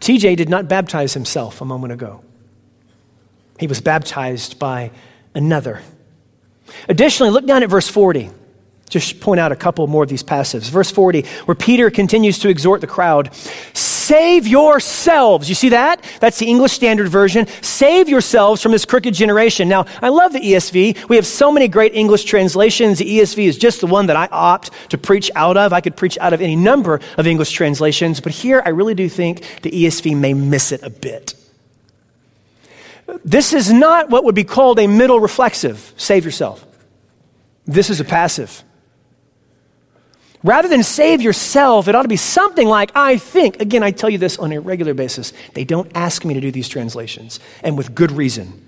TJ 0.00 0.36
did 0.36 0.50
not 0.50 0.68
baptize 0.68 1.14
himself 1.14 1.62
a 1.62 1.64
moment 1.64 1.94
ago, 1.94 2.22
he 3.58 3.66
was 3.66 3.80
baptized 3.80 4.58
by 4.58 4.90
another. 5.34 5.80
Additionally, 6.86 7.30
look 7.30 7.46
down 7.46 7.62
at 7.62 7.70
verse 7.70 7.88
40. 7.88 8.30
Just 8.94 9.18
point 9.18 9.40
out 9.40 9.50
a 9.50 9.56
couple 9.56 9.84
more 9.88 10.04
of 10.04 10.08
these 10.08 10.22
passives. 10.22 10.70
Verse 10.70 10.88
40, 10.88 11.22
where 11.46 11.56
Peter 11.56 11.90
continues 11.90 12.38
to 12.38 12.48
exhort 12.48 12.80
the 12.80 12.86
crowd 12.86 13.34
Save 14.04 14.46
yourselves. 14.46 15.48
You 15.48 15.56
see 15.56 15.70
that? 15.70 16.04
That's 16.20 16.38
the 16.38 16.46
English 16.46 16.70
Standard 16.70 17.08
Version. 17.08 17.48
Save 17.60 18.08
yourselves 18.08 18.62
from 18.62 18.70
this 18.70 18.84
crooked 18.84 19.14
generation. 19.14 19.68
Now, 19.68 19.86
I 20.00 20.10
love 20.10 20.32
the 20.32 20.38
ESV. 20.38 21.08
We 21.08 21.16
have 21.16 21.26
so 21.26 21.50
many 21.50 21.66
great 21.66 21.92
English 21.92 22.22
translations. 22.22 22.98
The 22.98 23.18
ESV 23.18 23.46
is 23.46 23.58
just 23.58 23.80
the 23.80 23.88
one 23.88 24.06
that 24.06 24.16
I 24.16 24.28
opt 24.30 24.70
to 24.90 24.98
preach 24.98 25.28
out 25.34 25.56
of. 25.56 25.72
I 25.72 25.80
could 25.80 25.96
preach 25.96 26.16
out 26.18 26.32
of 26.32 26.40
any 26.40 26.54
number 26.54 27.00
of 27.18 27.26
English 27.26 27.50
translations, 27.50 28.20
but 28.20 28.30
here 28.30 28.62
I 28.64 28.68
really 28.68 28.94
do 28.94 29.08
think 29.08 29.62
the 29.62 29.72
ESV 29.72 30.16
may 30.16 30.34
miss 30.34 30.70
it 30.70 30.84
a 30.84 30.90
bit. 30.90 31.34
This 33.24 33.52
is 33.52 33.72
not 33.72 34.08
what 34.08 34.22
would 34.22 34.36
be 34.36 34.44
called 34.44 34.78
a 34.78 34.86
middle 34.86 35.18
reflexive, 35.18 35.92
save 35.96 36.24
yourself. 36.24 36.64
This 37.66 37.90
is 37.90 37.98
a 37.98 38.04
passive. 38.04 38.62
Rather 40.44 40.68
than 40.68 40.82
save 40.82 41.22
yourself, 41.22 41.88
it 41.88 41.94
ought 41.94 42.02
to 42.02 42.08
be 42.08 42.16
something 42.16 42.68
like, 42.68 42.92
I 42.94 43.16
think. 43.16 43.62
Again, 43.62 43.82
I 43.82 43.90
tell 43.90 44.10
you 44.10 44.18
this 44.18 44.38
on 44.38 44.52
a 44.52 44.60
regular 44.60 44.92
basis. 44.92 45.32
They 45.54 45.64
don't 45.64 45.90
ask 45.94 46.22
me 46.22 46.34
to 46.34 46.40
do 46.40 46.52
these 46.52 46.68
translations, 46.68 47.40
and 47.62 47.78
with 47.78 47.94
good 47.94 48.12
reason. 48.12 48.62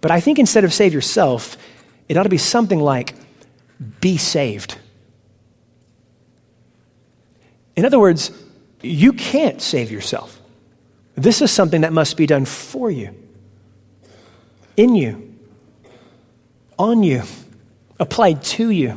But 0.00 0.10
I 0.10 0.20
think 0.20 0.38
instead 0.38 0.64
of 0.64 0.72
save 0.72 0.94
yourself, 0.94 1.58
it 2.08 2.16
ought 2.16 2.22
to 2.22 2.30
be 2.30 2.38
something 2.38 2.80
like, 2.80 3.14
be 4.00 4.16
saved. 4.16 4.78
In 7.76 7.84
other 7.84 7.98
words, 7.98 8.30
you 8.80 9.12
can't 9.12 9.60
save 9.60 9.90
yourself. 9.90 10.40
This 11.16 11.42
is 11.42 11.50
something 11.50 11.82
that 11.82 11.92
must 11.92 12.16
be 12.16 12.26
done 12.26 12.46
for 12.46 12.90
you, 12.90 13.14
in 14.74 14.94
you, 14.94 15.34
on 16.78 17.02
you, 17.02 17.24
applied 18.00 18.42
to 18.44 18.70
you. 18.70 18.94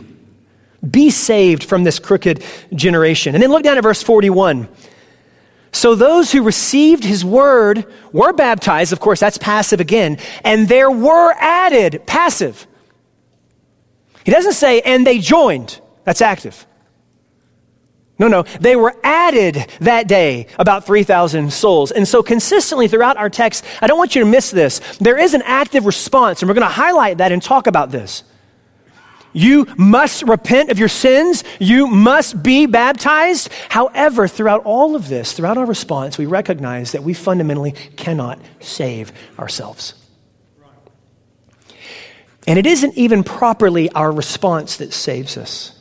Be 0.90 1.10
saved 1.10 1.64
from 1.64 1.84
this 1.84 2.00
crooked 2.00 2.44
generation. 2.74 3.36
And 3.36 3.44
then 3.44 3.52
look 3.52 3.64
down 3.64 3.78
at 3.78 3.84
verse 3.84 4.02
41. 4.02 4.68
So 5.72 5.96
those 5.96 6.32
who 6.32 6.44
received 6.44 7.04
his 7.04 7.24
word 7.24 7.86
were 8.12 8.34
baptized. 8.34 8.92
Of 8.92 9.00
course, 9.00 9.20
that's 9.20 9.38
passive 9.38 9.80
again. 9.80 10.18
And 10.44 10.68
there 10.68 10.92
were 10.92 11.34
added, 11.40 12.06
passive. 12.06 12.68
He 14.26 14.32
doesn't 14.32 14.54
say, 14.54 14.82
and 14.82 15.08
they 15.08 15.20
joined. 15.20 15.80
That's 16.04 16.22
active. 16.22 16.66
No, 18.20 18.28
no, 18.28 18.44
they 18.60 18.76
were 18.76 18.96
added 19.04 19.66
that 19.80 20.08
day, 20.08 20.46
about 20.60 20.86
3,000 20.86 21.52
souls. 21.52 21.92
And 21.92 22.08
so, 22.08 22.22
consistently 22.22 22.88
throughout 22.88 23.18
our 23.18 23.32
text, 23.32 23.66
I 23.82 23.88
don't 23.88 23.98
want 23.98 24.14
you 24.14 24.24
to 24.24 24.30
miss 24.30 24.52
this. 24.52 24.80
There 25.00 25.18
is 25.18 25.34
an 25.34 25.42
active 25.44 25.88
response, 25.88 26.42
and 26.42 26.50
we're 26.50 26.54
going 26.54 26.68
to 26.68 26.74
highlight 26.74 27.18
that 27.18 27.32
and 27.32 27.42
talk 27.42 27.66
about 27.66 27.90
this. 27.90 28.24
You 29.34 29.68
must 29.78 30.24
repent 30.24 30.72
of 30.72 30.80
your 30.80 30.90
sins. 30.90 31.44
You 31.60 31.88
must 31.88 32.42
be 32.42 32.66
baptized. 32.66 33.50
However, 33.70 34.28
throughout 34.28 34.64
all 34.66 34.96
of 34.96 35.08
this, 35.08 35.34
throughout 35.34 35.58
our 35.58 35.66
response, 35.66 36.18
we 36.18 36.26
recognize 36.26 36.92
that 36.92 37.04
we 37.04 37.14
fundamentally 37.14 37.72
cannot 37.96 38.40
save 38.60 39.12
ourselves. 39.40 39.94
And 42.48 42.58
it 42.58 42.66
isn't 42.66 42.98
even 42.98 43.24
properly 43.24 43.90
our 43.92 44.12
response 44.12 44.78
that 44.78 44.94
saves 44.94 45.38
us. 45.38 45.78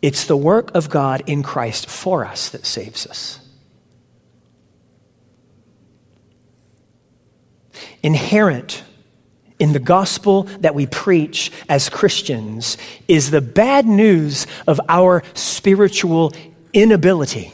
It's 0.00 0.24
the 0.24 0.36
work 0.36 0.74
of 0.74 0.88
God 0.88 1.22
in 1.26 1.42
Christ 1.42 1.90
for 1.90 2.24
us 2.24 2.48
that 2.50 2.64
saves 2.64 3.06
us. 3.06 3.40
Inherent 8.02 8.82
in 9.60 9.72
the 9.72 9.78
gospel 9.78 10.44
that 10.60 10.74
we 10.74 10.86
preach 10.86 11.52
as 11.68 11.88
Christians 11.88 12.76
is 13.06 13.30
the 13.30 13.40
bad 13.40 13.86
news 13.86 14.46
of 14.66 14.80
our 14.88 15.22
spiritual 15.34 16.32
inability 16.72 17.52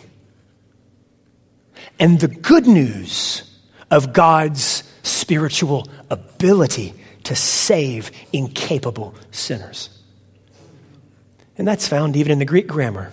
and 1.99 2.21
the 2.21 2.29
good 2.29 2.67
news 2.67 3.43
of 3.91 4.13
God's 4.13 4.83
spiritual 5.03 5.89
ability 6.11 6.95
to 7.25 7.35
save 7.35 8.11
incapable 8.33 9.15
sinners. 9.31 9.91
And 11.59 11.67
that's 11.67 11.89
found 11.89 12.17
even 12.17 12.33
in 12.33 12.39
the 12.39 12.45
Greek 12.45 12.67
grammar 12.67 13.13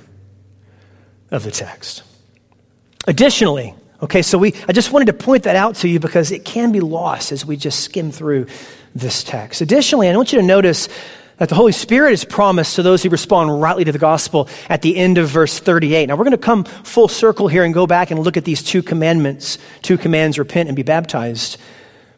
of 1.32 1.44
the 1.44 1.52
text. 1.52 2.04
Additionally, 3.08 3.74
okay, 4.02 4.22
so 4.22 4.38
we 4.38 4.54
I 4.68 4.74
just 4.74 4.92
wanted 4.92 5.06
to 5.06 5.14
point 5.14 5.44
that 5.44 5.56
out 5.56 5.76
to 5.78 5.88
you 5.88 6.00
because 6.00 6.32
it 6.32 6.46
can 6.46 6.72
be 6.72 6.80
lost 6.80 7.32
as 7.32 7.46
we 7.46 7.58
just 7.58 7.80
skim 7.80 8.12
through 8.12 8.48
this 8.96 9.24
text. 9.24 9.62
Additionally, 9.62 10.10
I 10.10 10.16
want 10.16 10.32
you 10.32 10.40
to 10.40 10.46
notice 10.46 10.88
that 11.38 11.50
the 11.50 11.56
Holy 11.56 11.72
Spirit 11.72 12.14
is 12.14 12.24
promised 12.24 12.76
to 12.76 12.84
those 12.84 13.04
who 13.04 13.10
respond 13.10 13.62
rightly 13.62 13.84
to 13.84 13.92
the 13.92 14.00
gospel 14.00 14.48
at 14.70 14.82
the 14.82 14.96
end 14.96 15.18
of 15.18 15.30
verse 15.30 15.60
38. 15.60 16.08
Now, 16.08 16.16
we're 16.16 16.26
going 16.26 16.32
to 16.32 16.38
come 16.38 16.64
full 16.64 17.08
circle 17.08 17.48
here 17.48 17.64
and 17.64 17.74
go 17.74 17.88
back 17.88 18.12
and 18.12 18.20
look 18.20 18.38
at 18.38 18.46
these 18.46 18.62
two 18.62 18.84
commandments, 18.84 19.58
two 19.82 19.98
commands 19.98 20.38
repent 20.38 20.70
and 20.70 20.76
be 20.76 20.84
baptized. 20.84 21.58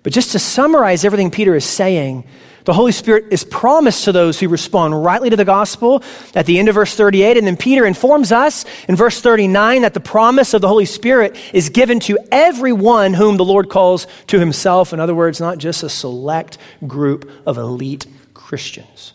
But 0.04 0.14
just 0.14 0.34
to 0.34 0.40
summarize 0.40 1.06
everything 1.06 1.32
Peter 1.32 1.56
is 1.56 1.66
saying, 1.66 2.26
the 2.66 2.74
Holy 2.74 2.92
Spirit 2.92 3.26
is 3.30 3.44
promised 3.44 4.06
to 4.06 4.12
those 4.12 4.40
who 4.40 4.50
respond 4.50 5.04
rightly 5.04 5.30
to 5.30 5.36
the 5.36 5.46
gospel 5.46 6.04
at 6.34 6.48
the 6.48 6.58
end 6.58 6.68
of 6.68 6.76
verse 6.76 6.96
38. 6.96 7.38
And 7.38 7.46
then 7.46 7.58
Peter 7.58 7.86
informs 7.86 8.32
us 8.32 8.66
in 8.88 8.96
verse 8.96 9.22
39 9.22 9.84
that 9.84 9.94
the 9.94 10.00
promise 10.00 10.54
of 10.56 10.62
the 10.62 10.68
Holy 10.68 10.86
Spirit 10.86 11.38
is 11.54 11.70
given 11.70 12.00
to 12.02 12.18
everyone 12.32 13.14
whom 13.14 13.38
the 13.38 13.46
Lord 13.46 13.70
calls 13.70 14.08
to 14.28 14.40
himself. 14.40 14.94
In 14.94 15.00
other 15.00 15.14
words, 15.14 15.40
not 15.40 15.60
just 15.60 15.84
a 15.84 15.90
select 15.90 16.58
group 16.88 17.30
of 17.46 17.58
elite 17.60 18.08
Christians. 18.34 19.14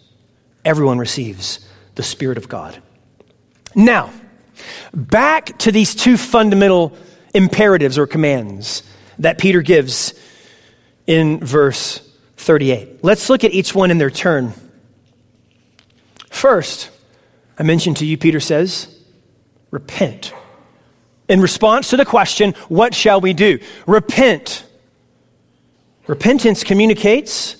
Everyone 0.64 0.98
receives 0.98 1.66
the 1.96 2.02
Spirit 2.04 2.38
of 2.38 2.48
God. 2.48 2.80
Now, 3.74 4.12
back 4.94 5.58
to 5.58 5.72
these 5.72 5.94
two 5.94 6.16
fundamental 6.16 6.96
imperatives 7.34 7.98
or 7.98 8.06
commands 8.06 8.84
that 9.18 9.38
Peter 9.38 9.60
gives 9.60 10.14
in 11.06 11.40
verse 11.40 12.06
38. 12.40 13.04
Let's 13.04 13.28
look 13.28 13.44
at 13.44 13.52
each 13.52 13.74
one 13.74 13.90
in 13.90 13.98
their 13.98 14.10
turn. 14.10 14.54
First, 16.30 16.90
I 17.58 17.62
mentioned 17.62 17.98
to 17.98 18.06
you, 18.06 18.16
Peter 18.16 18.40
says, 18.40 18.98
repent. 19.70 20.32
In 21.28 21.40
response 21.40 21.90
to 21.90 21.96
the 21.96 22.04
question, 22.06 22.54
what 22.68 22.94
shall 22.94 23.20
we 23.20 23.34
do? 23.34 23.58
Repent. 23.86 24.64
Repentance 26.06 26.64
communicates 26.64 27.56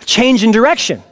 a 0.00 0.04
change 0.04 0.44
in 0.44 0.52
direction. 0.52 1.02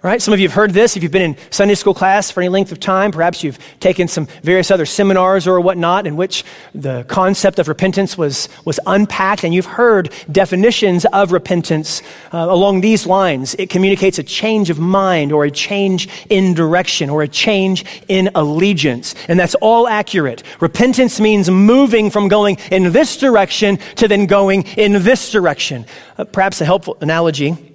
Right? 0.00 0.22
Some 0.22 0.32
of 0.32 0.38
you 0.38 0.46
have 0.46 0.54
heard 0.54 0.70
this 0.70 0.96
if 0.96 1.02
you've 1.02 1.10
been 1.10 1.32
in 1.32 1.36
Sunday 1.50 1.74
school 1.74 1.92
class 1.92 2.30
for 2.30 2.40
any 2.40 2.48
length 2.48 2.70
of 2.70 2.78
time. 2.78 3.10
Perhaps 3.10 3.42
you've 3.42 3.58
taken 3.80 4.06
some 4.06 4.26
various 4.44 4.70
other 4.70 4.86
seminars 4.86 5.48
or 5.48 5.60
whatnot 5.60 6.06
in 6.06 6.14
which 6.14 6.44
the 6.72 7.02
concept 7.08 7.58
of 7.58 7.66
repentance 7.66 8.16
was, 8.16 8.48
was 8.64 8.78
unpacked, 8.86 9.42
and 9.42 9.52
you've 9.52 9.66
heard 9.66 10.12
definitions 10.30 11.04
of 11.06 11.32
repentance 11.32 12.00
uh, 12.32 12.46
along 12.48 12.80
these 12.80 13.08
lines. 13.08 13.56
It 13.56 13.70
communicates 13.70 14.20
a 14.20 14.22
change 14.22 14.70
of 14.70 14.78
mind 14.78 15.32
or 15.32 15.44
a 15.44 15.50
change 15.50 16.08
in 16.30 16.54
direction 16.54 17.10
or 17.10 17.22
a 17.22 17.28
change 17.28 17.84
in 18.06 18.30
allegiance. 18.36 19.16
And 19.26 19.36
that's 19.36 19.56
all 19.56 19.88
accurate. 19.88 20.44
Repentance 20.60 21.18
means 21.18 21.50
moving 21.50 22.08
from 22.08 22.28
going 22.28 22.58
in 22.70 22.92
this 22.92 23.16
direction 23.16 23.78
to 23.96 24.06
then 24.06 24.26
going 24.26 24.62
in 24.76 25.02
this 25.02 25.32
direction. 25.32 25.86
Uh, 26.16 26.22
perhaps 26.22 26.60
a 26.60 26.64
helpful 26.64 26.96
analogy 27.00 27.67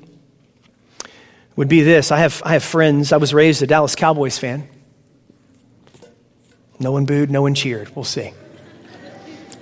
would 1.56 1.68
be 1.68 1.82
this 1.82 2.12
I 2.12 2.18
have, 2.20 2.42
I 2.46 2.54
have 2.54 2.64
friends. 2.64 3.12
I 3.12 3.18
was 3.18 3.34
raised 3.34 3.62
a 3.62 3.68
Dallas 3.68 3.96
Cowboys 3.96 4.38
fan. 4.38 4.68
No 6.80 6.92
one 6.92 7.06
booed, 7.06 7.30
no 7.30 7.42
one 7.42 7.56
cheered. 7.56 7.96
We'll 7.96 8.04
see. 8.04 8.34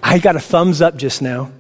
I 0.02 0.20
got 0.20 0.36
a 0.36 0.40
thumbs 0.40 0.82
up 0.82 0.96
just 0.98 1.22
now. 1.22 1.52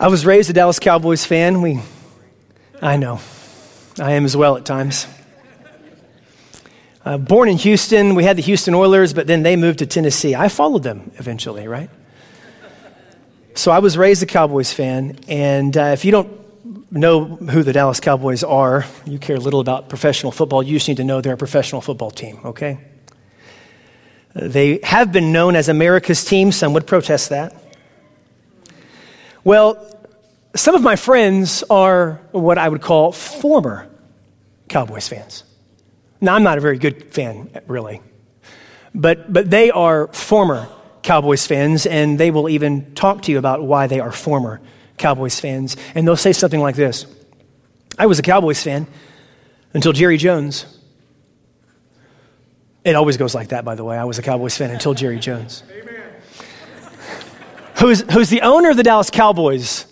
I 0.00 0.08
was 0.08 0.24
raised 0.26 0.50
a 0.50 0.52
Dallas 0.52 0.78
Cowboys 0.78 1.24
fan. 1.24 1.62
We, 1.62 1.80
I 2.80 2.96
know, 2.96 3.20
I 3.98 4.12
am 4.12 4.24
as 4.24 4.36
well 4.36 4.56
at 4.56 4.64
times. 4.64 5.06
Uh, 7.04 7.16
born 7.16 7.48
in 7.48 7.56
Houston, 7.56 8.14
we 8.14 8.22
had 8.22 8.36
the 8.36 8.42
Houston 8.42 8.74
Oilers, 8.74 9.14
but 9.14 9.26
then 9.26 9.42
they 9.42 9.56
moved 9.56 9.78
to 9.78 9.86
Tennessee. 9.86 10.34
I 10.34 10.48
followed 10.48 10.82
them 10.82 11.10
eventually, 11.16 11.66
right? 11.66 11.88
So 13.54 13.72
I 13.72 13.78
was 13.78 13.96
raised 13.96 14.22
a 14.22 14.26
Cowboys 14.26 14.72
fan, 14.72 15.18
and 15.26 15.76
uh, 15.76 15.90
if 15.94 16.04
you 16.04 16.12
don't 16.12 16.30
know 16.90 17.24
who 17.24 17.62
the 17.62 17.72
Dallas 17.72 18.00
Cowboys 18.00 18.42
are, 18.42 18.84
you 19.04 19.18
care 19.18 19.38
little 19.38 19.60
about 19.60 19.88
professional 19.88 20.32
football, 20.32 20.62
you 20.62 20.76
just 20.76 20.88
need 20.88 20.96
to 20.98 21.04
know 21.04 21.20
they're 21.20 21.34
a 21.34 21.36
professional 21.36 21.80
football 21.80 22.10
team, 22.10 22.40
okay? 22.44 22.78
They 24.34 24.80
have 24.82 25.12
been 25.12 25.32
known 25.32 25.56
as 25.56 25.68
America's 25.68 26.24
team. 26.24 26.52
Some 26.52 26.72
would 26.74 26.86
protest 26.86 27.30
that. 27.30 27.54
Well, 29.44 29.84
some 30.54 30.74
of 30.74 30.82
my 30.82 30.96
friends 30.96 31.64
are 31.70 32.20
what 32.32 32.58
I 32.58 32.68
would 32.68 32.82
call 32.82 33.12
former 33.12 33.88
Cowboys 34.68 35.08
fans. 35.08 35.44
Now, 36.20 36.34
I'm 36.34 36.42
not 36.42 36.58
a 36.58 36.60
very 36.60 36.78
good 36.78 37.12
fan, 37.12 37.50
really, 37.66 38.00
but, 38.94 39.32
but 39.32 39.50
they 39.50 39.70
are 39.70 40.08
former 40.08 40.68
Cowboys 41.02 41.46
fans, 41.46 41.86
and 41.86 42.18
they 42.18 42.30
will 42.30 42.48
even 42.48 42.94
talk 42.94 43.22
to 43.22 43.32
you 43.32 43.38
about 43.38 43.62
why 43.62 43.86
they 43.86 44.00
are 44.00 44.12
former 44.12 44.60
Cowboys 44.98 45.38
fans, 45.40 45.76
and 45.94 46.06
they'll 46.06 46.16
say 46.16 46.32
something 46.32 46.60
like 46.60 46.76
this 46.76 47.06
I 47.98 48.06
was 48.06 48.18
a 48.18 48.22
Cowboys 48.22 48.62
fan 48.62 48.86
until 49.74 49.92
Jerry 49.92 50.16
Jones. 50.16 50.66
It 52.84 52.94
always 52.94 53.16
goes 53.16 53.34
like 53.34 53.48
that, 53.48 53.64
by 53.64 53.74
the 53.74 53.84
way. 53.84 53.98
I 53.98 54.04
was 54.04 54.18
a 54.18 54.22
Cowboys 54.22 54.56
fan 54.56 54.70
until 54.70 54.94
Jerry 54.94 55.18
Jones. 55.18 55.62
Who's, 57.80 58.00
who's 58.10 58.28
the 58.28 58.40
owner 58.42 58.70
of 58.70 58.76
the 58.76 58.82
Dallas 58.82 59.10
Cowboys? 59.10 59.86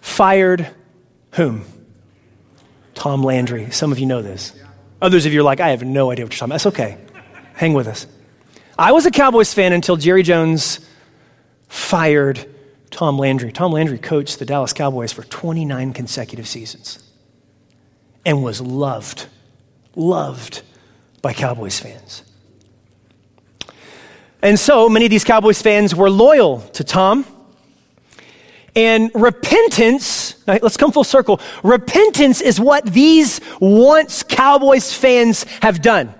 Fired 0.00 0.68
whom? 1.32 1.64
Tom 2.94 3.22
Landry. 3.22 3.70
Some 3.70 3.92
of 3.92 3.98
you 3.98 4.06
know 4.06 4.22
this. 4.22 4.52
Others 5.00 5.26
of 5.26 5.32
you 5.32 5.40
are 5.40 5.44
like, 5.44 5.60
I 5.60 5.70
have 5.70 5.82
no 5.82 6.10
idea 6.10 6.24
what 6.24 6.32
you're 6.32 6.38
talking 6.38 6.52
about. 6.52 6.62
That's 6.62 6.66
okay. 6.66 6.98
Hang 7.54 7.74
with 7.74 7.86
us. 7.86 8.06
I 8.78 8.92
was 8.92 9.06
a 9.06 9.10
Cowboys 9.10 9.54
fan 9.54 9.72
until 9.72 9.96
Jerry 9.96 10.22
Jones 10.22 10.80
fired 11.68 12.53
Tom 12.90 13.18
Landry. 13.18 13.52
Tom 13.52 13.72
Landry 13.72 13.98
coached 13.98 14.38
the 14.38 14.46
Dallas 14.46 14.72
Cowboys 14.72 15.12
for 15.12 15.22
29 15.24 15.92
consecutive 15.92 16.46
seasons 16.46 17.02
and 18.24 18.42
was 18.42 18.60
loved, 18.60 19.26
loved 19.94 20.62
by 21.22 21.32
Cowboys 21.32 21.78
fans. 21.78 22.22
And 24.42 24.58
so 24.58 24.88
many 24.88 25.06
of 25.06 25.10
these 25.10 25.24
Cowboys 25.24 25.62
fans 25.62 25.94
were 25.94 26.10
loyal 26.10 26.60
to 26.74 26.84
Tom. 26.84 27.26
And 28.76 29.10
repentance, 29.14 30.34
let's 30.46 30.76
come 30.76 30.92
full 30.92 31.04
circle. 31.04 31.40
Repentance 31.62 32.40
is 32.40 32.60
what 32.60 32.84
these 32.84 33.40
once 33.60 34.22
Cowboys 34.22 34.92
fans 34.92 35.44
have 35.62 35.80
done. 35.80 36.12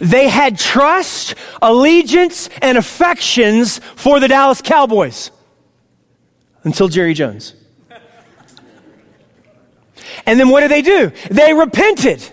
They 0.00 0.28
had 0.28 0.58
trust, 0.58 1.34
allegiance, 1.60 2.48
and 2.60 2.78
affections 2.78 3.78
for 3.96 4.20
the 4.20 4.28
Dallas 4.28 4.62
Cowboys 4.62 5.30
until 6.64 6.88
Jerry 6.88 7.14
Jones. 7.14 7.54
And 10.26 10.38
then 10.38 10.48
what 10.50 10.60
did 10.60 10.70
they 10.70 10.82
do? 10.82 11.12
They 11.30 11.54
repented. 11.54 12.28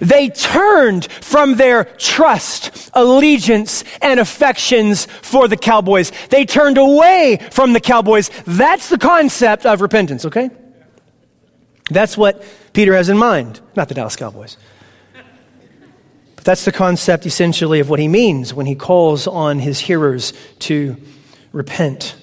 They 0.00 0.28
turned 0.28 1.10
from 1.10 1.56
their 1.56 1.84
trust, 1.84 2.90
allegiance, 2.92 3.84
and 4.02 4.20
affections 4.20 5.06
for 5.22 5.48
the 5.48 5.56
Cowboys. 5.56 6.12
They 6.28 6.44
turned 6.44 6.78
away 6.78 7.38
from 7.50 7.72
the 7.72 7.80
Cowboys. 7.80 8.30
That's 8.46 8.88
the 8.88 8.98
concept 8.98 9.64
of 9.64 9.80
repentance, 9.80 10.24
okay? 10.26 10.50
That's 11.90 12.16
what 12.16 12.44
Peter 12.72 12.94
has 12.94 13.08
in 13.08 13.16
mind, 13.16 13.60
not 13.74 13.88
the 13.88 13.94
Dallas 13.94 14.16
Cowboys. 14.16 14.56
That's 16.46 16.64
the 16.64 16.70
concept 16.70 17.26
essentially 17.26 17.80
of 17.80 17.90
what 17.90 17.98
he 17.98 18.06
means 18.06 18.54
when 18.54 18.66
he 18.66 18.76
calls 18.76 19.26
on 19.26 19.58
his 19.58 19.80
hearers 19.80 20.32
to 20.60 20.96
repent. 21.50 22.14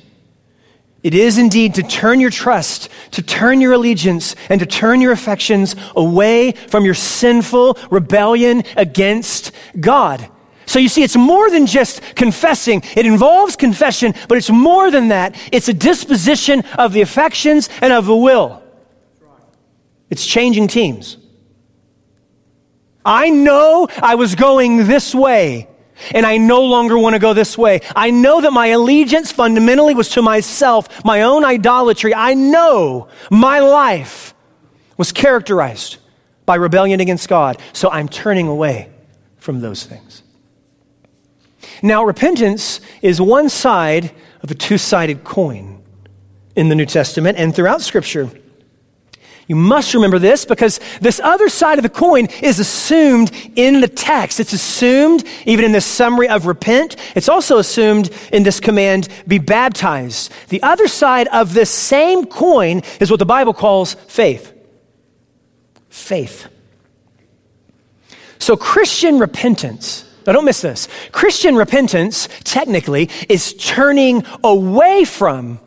It 1.03 1.13
is 1.13 1.37
indeed 1.37 1.75
to 1.75 1.83
turn 1.83 2.21
your 2.21 2.29
trust, 2.29 2.87
to 3.11 3.21
turn 3.21 3.59
your 3.59 3.73
allegiance, 3.73 4.37
and 4.47 4.61
to 4.61 4.65
turn 4.65 5.01
your 5.01 5.11
affections 5.11 5.75
away 5.93 6.53
from 6.53 6.85
your 6.85 6.93
sinful 6.93 7.77
rebellion 7.91 8.63
against 8.77 9.51
God. 9.77 10.25
So 10.67 10.79
you 10.79 10.87
see, 10.87 11.03
it's 11.03 11.17
more 11.17 11.49
than 11.49 11.65
just 11.65 12.01
confessing. 12.15 12.81
It 12.95 13.05
involves 13.05 13.57
confession, 13.57 14.13
but 14.29 14.37
it's 14.37 14.49
more 14.49 14.89
than 14.89 15.09
that. 15.09 15.35
It's 15.51 15.67
a 15.67 15.73
disposition 15.73 16.61
of 16.77 16.93
the 16.93 17.01
affections 17.01 17.67
and 17.81 17.91
of 17.91 18.05
the 18.05 18.15
will. 18.15 18.63
It's 20.09 20.25
changing 20.25 20.69
teams. 20.69 21.17
I 23.05 23.29
know 23.29 23.87
I 24.01 24.15
was 24.15 24.35
going 24.35 24.87
this 24.87 25.13
way 25.13 25.67
and 26.11 26.25
I 26.25 26.37
no 26.37 26.63
longer 26.63 26.97
want 26.97 27.13
to 27.13 27.19
go 27.19 27.33
this 27.33 27.57
way. 27.57 27.81
I 27.95 28.11
know 28.11 28.41
that 28.41 28.51
my 28.51 28.67
allegiance 28.67 29.31
fundamentally 29.31 29.93
was 29.93 30.09
to 30.09 30.21
myself, 30.21 31.03
my 31.05 31.21
own 31.21 31.45
idolatry. 31.45 32.13
I 32.13 32.33
know 32.33 33.07
my 33.29 33.59
life 33.59 34.33
was 34.97 35.11
characterized 35.11 35.97
by 36.45 36.55
rebellion 36.55 36.99
against 36.99 37.29
God. 37.29 37.59
So 37.73 37.89
I'm 37.89 38.09
turning 38.09 38.47
away 38.47 38.89
from 39.37 39.61
those 39.61 39.85
things. 39.85 40.23
Now, 41.81 42.03
repentance 42.03 42.79
is 43.01 43.19
one 43.19 43.49
side 43.49 44.11
of 44.41 44.51
a 44.51 44.55
two 44.55 44.77
sided 44.77 45.23
coin 45.23 45.83
in 46.55 46.69
the 46.69 46.75
New 46.75 46.85
Testament 46.85 47.37
and 47.37 47.55
throughout 47.55 47.81
Scripture. 47.81 48.29
You 49.47 49.55
must 49.55 49.93
remember 49.93 50.19
this 50.19 50.45
because 50.45 50.79
this 51.01 51.19
other 51.19 51.49
side 51.49 51.77
of 51.77 51.83
the 51.83 51.89
coin 51.89 52.27
is 52.41 52.59
assumed 52.59 53.31
in 53.55 53.81
the 53.81 53.87
text. 53.87 54.39
It's 54.39 54.53
assumed 54.53 55.23
even 55.45 55.65
in 55.65 55.73
this 55.73 55.85
summary 55.85 56.29
of 56.29 56.45
repent. 56.45 56.95
It's 57.15 57.27
also 57.27 57.57
assumed 57.57 58.09
in 58.31 58.43
this 58.43 58.59
command, 58.59 59.09
be 59.27 59.39
baptized. 59.39 60.31
The 60.49 60.63
other 60.63 60.87
side 60.87 61.27
of 61.27 61.53
this 61.53 61.69
same 61.69 62.25
coin 62.25 62.83
is 62.99 63.11
what 63.11 63.19
the 63.19 63.25
Bible 63.25 63.53
calls 63.53 63.95
faith. 64.07 64.53
Faith. 65.89 66.47
So 68.39 68.55
Christian 68.55 69.19
repentance, 69.19 70.09
now 70.25 70.33
don't 70.33 70.45
miss 70.45 70.61
this. 70.61 70.87
Christian 71.11 71.55
repentance, 71.55 72.29
technically, 72.43 73.09
is 73.27 73.53
turning 73.53 74.25
away 74.43 75.03
from 75.03 75.59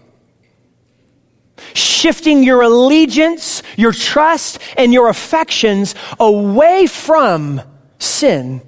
shifting 1.74 2.42
your 2.42 2.62
allegiance, 2.62 3.62
your 3.76 3.92
trust, 3.92 4.58
and 4.76 4.92
your 4.92 5.08
affections 5.08 5.94
away 6.18 6.86
from 6.86 7.60
sin. 7.98 8.62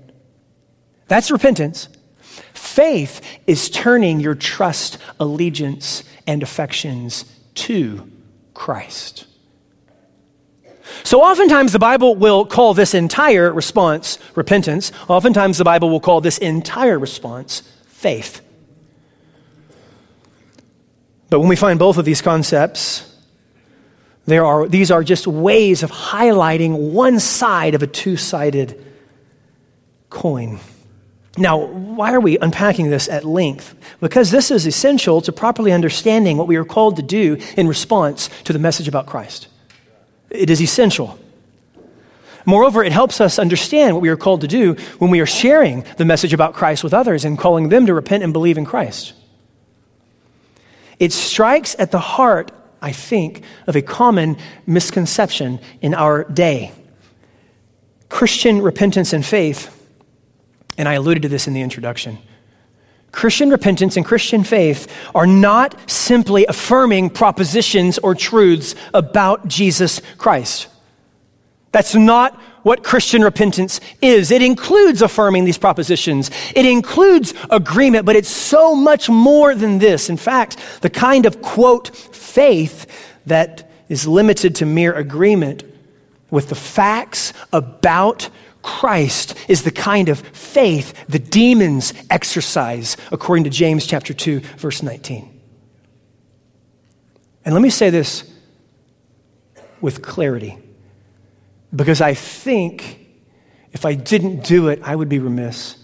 That's 1.06 1.30
repentance. 1.30 1.88
Faith 2.52 3.20
is 3.46 3.70
turning 3.70 4.20
your 4.20 4.34
trust, 4.34 4.98
allegiance, 5.18 6.04
and 6.26 6.42
affections 6.42 7.24
to 7.54 8.10
Christ. 8.54 9.26
So, 11.02 11.22
oftentimes 11.22 11.72
the 11.72 11.78
Bible 11.78 12.16
will 12.16 12.44
call 12.44 12.74
this 12.74 12.94
entire 12.94 13.52
response 13.52 14.18
repentance. 14.34 14.92
Oftentimes 15.08 15.58
the 15.58 15.64
Bible 15.64 15.90
will 15.90 16.00
call 16.00 16.20
this 16.20 16.38
entire 16.38 16.98
response 16.98 17.62
faith. 17.86 18.40
But 21.30 21.40
when 21.40 21.48
we 21.48 21.56
find 21.56 21.78
both 21.78 21.98
of 21.98 22.04
these 22.04 22.22
concepts, 22.22 23.04
there 24.26 24.44
are, 24.44 24.66
these 24.66 24.90
are 24.90 25.02
just 25.02 25.26
ways 25.26 25.82
of 25.82 25.90
highlighting 25.90 26.92
one 26.92 27.20
side 27.20 27.74
of 27.74 27.82
a 27.82 27.86
two 27.86 28.16
sided 28.16 28.84
coin. 30.10 30.58
Now, 31.36 31.58
why 31.58 32.12
are 32.12 32.20
we 32.20 32.36
unpacking 32.38 32.90
this 32.90 33.08
at 33.08 33.24
length? 33.24 33.74
Because 34.00 34.30
this 34.30 34.50
is 34.50 34.66
essential 34.66 35.20
to 35.22 35.32
properly 35.32 35.72
understanding 35.72 36.36
what 36.36 36.48
we 36.48 36.56
are 36.56 36.64
called 36.64 36.96
to 36.96 37.02
do 37.02 37.38
in 37.56 37.68
response 37.68 38.28
to 38.44 38.52
the 38.52 38.58
message 38.58 38.88
about 38.88 39.06
Christ. 39.06 39.48
It 40.30 40.50
is 40.50 40.60
essential. 40.60 41.18
Moreover, 42.44 42.82
it 42.82 42.92
helps 42.92 43.20
us 43.20 43.38
understand 43.38 43.94
what 43.94 44.02
we 44.02 44.08
are 44.08 44.16
called 44.16 44.40
to 44.40 44.48
do 44.48 44.74
when 44.98 45.10
we 45.10 45.20
are 45.20 45.26
sharing 45.26 45.84
the 45.96 46.04
message 46.04 46.32
about 46.32 46.54
Christ 46.54 46.82
with 46.82 46.94
others 46.94 47.24
and 47.24 47.38
calling 47.38 47.68
them 47.68 47.86
to 47.86 47.94
repent 47.94 48.24
and 48.24 48.32
believe 48.32 48.58
in 48.58 48.64
Christ. 48.64 49.12
It 50.98 51.12
strikes 51.12 51.76
at 51.78 51.90
the 51.90 51.98
heart, 51.98 52.50
I 52.82 52.92
think, 52.92 53.42
of 53.66 53.76
a 53.76 53.82
common 53.82 54.36
misconception 54.66 55.60
in 55.80 55.94
our 55.94 56.24
day. 56.24 56.72
Christian 58.08 58.62
repentance 58.62 59.12
and 59.12 59.24
faith, 59.24 59.74
and 60.76 60.88
I 60.88 60.94
alluded 60.94 61.22
to 61.22 61.28
this 61.28 61.46
in 61.46 61.54
the 61.54 61.60
introduction. 61.60 62.18
Christian 63.12 63.50
repentance 63.50 63.96
and 63.96 64.04
Christian 64.04 64.44
faith 64.44 64.86
are 65.14 65.26
not 65.26 65.90
simply 65.90 66.46
affirming 66.46 67.10
propositions 67.10 67.98
or 67.98 68.14
truths 68.14 68.74
about 68.92 69.48
Jesus 69.48 70.00
Christ. 70.18 70.68
That's 71.72 71.94
not 71.94 72.40
what 72.68 72.84
Christian 72.84 73.22
repentance 73.22 73.80
is. 74.02 74.30
It 74.30 74.42
includes 74.42 75.00
affirming 75.00 75.46
these 75.46 75.56
propositions. 75.56 76.30
It 76.54 76.66
includes 76.66 77.32
agreement, 77.48 78.04
but 78.04 78.14
it's 78.14 78.28
so 78.28 78.74
much 78.74 79.08
more 79.08 79.54
than 79.54 79.78
this. 79.78 80.10
In 80.10 80.18
fact, 80.18 80.58
the 80.82 80.90
kind 80.90 81.24
of 81.24 81.40
quote 81.40 81.96
faith 81.96 82.86
that 83.24 83.70
is 83.88 84.06
limited 84.06 84.54
to 84.56 84.66
mere 84.66 84.92
agreement 84.92 85.64
with 86.30 86.50
the 86.50 86.54
facts 86.54 87.32
about 87.54 88.28
Christ 88.60 89.34
is 89.48 89.62
the 89.62 89.70
kind 89.70 90.10
of 90.10 90.20
faith 90.20 90.92
the 91.08 91.18
demons 91.18 91.94
exercise 92.10 92.98
according 93.10 93.44
to 93.44 93.50
James 93.50 93.86
chapter 93.86 94.12
2 94.12 94.40
verse 94.58 94.82
19. 94.82 95.40
And 97.46 97.54
let 97.54 97.62
me 97.62 97.70
say 97.70 97.88
this 97.88 98.30
with 99.80 100.02
clarity. 100.02 100.58
Because 101.74 102.00
I 102.00 102.14
think 102.14 103.06
if 103.72 103.84
I 103.84 103.94
didn't 103.94 104.44
do 104.44 104.68
it, 104.68 104.80
I 104.82 104.96
would 104.96 105.08
be 105.08 105.18
remiss 105.18 105.76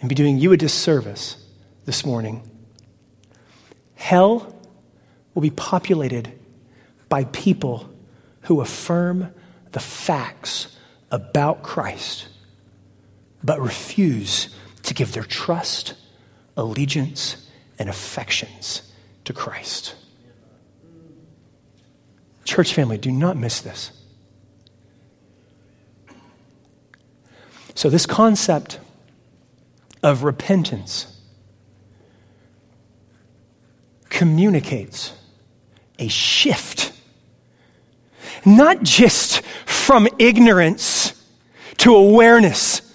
and 0.00 0.08
be 0.08 0.14
doing 0.14 0.38
you 0.38 0.52
a 0.52 0.56
disservice 0.56 1.36
this 1.86 2.04
morning. 2.04 2.48
Hell 3.94 4.54
will 5.34 5.42
be 5.42 5.50
populated 5.50 6.32
by 7.08 7.24
people 7.24 7.90
who 8.42 8.60
affirm 8.60 9.32
the 9.72 9.80
facts 9.80 10.76
about 11.10 11.62
Christ, 11.62 12.28
but 13.42 13.60
refuse 13.60 14.54
to 14.82 14.94
give 14.94 15.12
their 15.12 15.24
trust, 15.24 15.94
allegiance, 16.56 17.48
and 17.78 17.88
affections 17.88 18.92
to 19.24 19.32
Christ. 19.32 19.94
Church 22.44 22.74
family, 22.74 22.98
do 22.98 23.10
not 23.10 23.36
miss 23.36 23.60
this. 23.60 23.90
So, 27.74 27.90
this 27.90 28.06
concept 28.06 28.78
of 30.02 30.22
repentance 30.22 31.20
communicates 34.10 35.12
a 35.98 36.06
shift, 36.08 36.92
not 38.44 38.82
just 38.82 39.42
from 39.66 40.06
ignorance 40.18 41.20
to 41.78 41.94
awareness. 41.94 42.93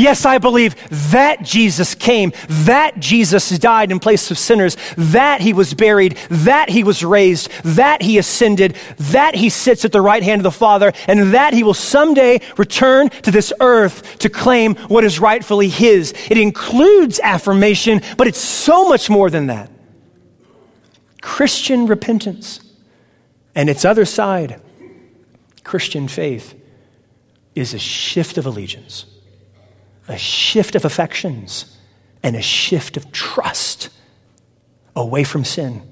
Yes, 0.00 0.24
I 0.24 0.38
believe 0.38 0.76
that 1.10 1.42
Jesus 1.42 1.94
came, 1.94 2.32
that 2.48 2.98
Jesus 2.98 3.50
died 3.58 3.92
in 3.92 4.00
place 4.00 4.30
of 4.30 4.38
sinners, 4.38 4.78
that 4.96 5.42
he 5.42 5.52
was 5.52 5.74
buried, 5.74 6.16
that 6.30 6.70
he 6.70 6.82
was 6.84 7.04
raised, 7.04 7.50
that 7.64 8.00
he 8.00 8.16
ascended, 8.16 8.78
that 8.96 9.34
he 9.34 9.50
sits 9.50 9.84
at 9.84 9.92
the 9.92 10.00
right 10.00 10.22
hand 10.22 10.38
of 10.40 10.44
the 10.44 10.50
Father, 10.50 10.94
and 11.06 11.34
that 11.34 11.52
he 11.52 11.62
will 11.62 11.74
someday 11.74 12.40
return 12.56 13.10
to 13.10 13.30
this 13.30 13.52
earth 13.60 14.18
to 14.20 14.30
claim 14.30 14.74
what 14.88 15.04
is 15.04 15.20
rightfully 15.20 15.68
his. 15.68 16.14
It 16.30 16.38
includes 16.38 17.20
affirmation, 17.22 18.00
but 18.16 18.26
it's 18.26 18.40
so 18.40 18.88
much 18.88 19.10
more 19.10 19.28
than 19.28 19.48
that. 19.48 19.70
Christian 21.20 21.84
repentance 21.84 22.60
and 23.54 23.68
its 23.68 23.84
other 23.84 24.06
side, 24.06 24.62
Christian 25.62 26.08
faith, 26.08 26.54
is 27.54 27.74
a 27.74 27.78
shift 27.78 28.38
of 28.38 28.46
allegiance 28.46 29.04
a 30.10 30.18
shift 30.18 30.74
of 30.74 30.84
affections 30.84 31.76
and 32.22 32.36
a 32.36 32.42
shift 32.42 32.96
of 32.96 33.10
trust 33.12 33.90
away 34.96 35.24
from 35.24 35.44
sin 35.44 35.82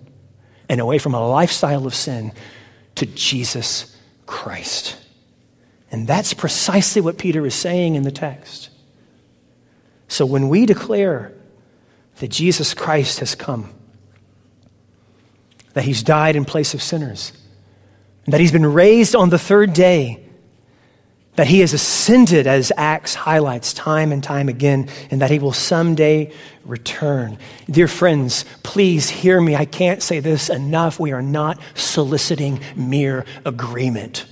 and 0.68 0.80
away 0.80 0.98
from 0.98 1.14
a 1.14 1.28
lifestyle 1.28 1.86
of 1.86 1.94
sin 1.94 2.32
to 2.96 3.06
Jesus 3.06 3.96
Christ. 4.26 4.96
And 5.90 6.06
that's 6.06 6.34
precisely 6.34 7.00
what 7.00 7.16
Peter 7.16 7.46
is 7.46 7.54
saying 7.54 7.94
in 7.94 8.02
the 8.02 8.10
text. 8.10 8.70
So 10.08 10.26
when 10.26 10.48
we 10.48 10.66
declare 10.66 11.32
that 12.16 12.28
Jesus 12.28 12.74
Christ 12.74 13.20
has 13.20 13.34
come, 13.34 13.72
that 15.74 15.84
he's 15.84 16.02
died 16.02 16.34
in 16.36 16.44
place 16.44 16.74
of 16.74 16.82
sinners, 16.82 17.32
that 18.26 18.40
he's 18.40 18.52
been 18.52 18.66
raised 18.66 19.14
on 19.14 19.30
the 19.30 19.38
third 19.38 19.72
day, 19.72 20.27
that 21.38 21.46
he 21.46 21.60
has 21.60 21.72
ascended, 21.72 22.48
as 22.48 22.72
Acts 22.76 23.14
highlights 23.14 23.72
time 23.72 24.10
and 24.10 24.24
time 24.24 24.48
again, 24.48 24.88
and 25.08 25.22
that 25.22 25.30
he 25.30 25.38
will 25.38 25.52
someday 25.52 26.32
return. 26.64 27.38
Dear 27.70 27.86
friends, 27.86 28.44
please 28.64 29.08
hear 29.08 29.40
me. 29.40 29.54
I 29.54 29.64
can't 29.64 30.02
say 30.02 30.18
this 30.18 30.50
enough. 30.50 30.98
We 30.98 31.12
are 31.12 31.22
not 31.22 31.60
soliciting 31.74 32.58
mere 32.74 33.24
agreement, 33.44 34.26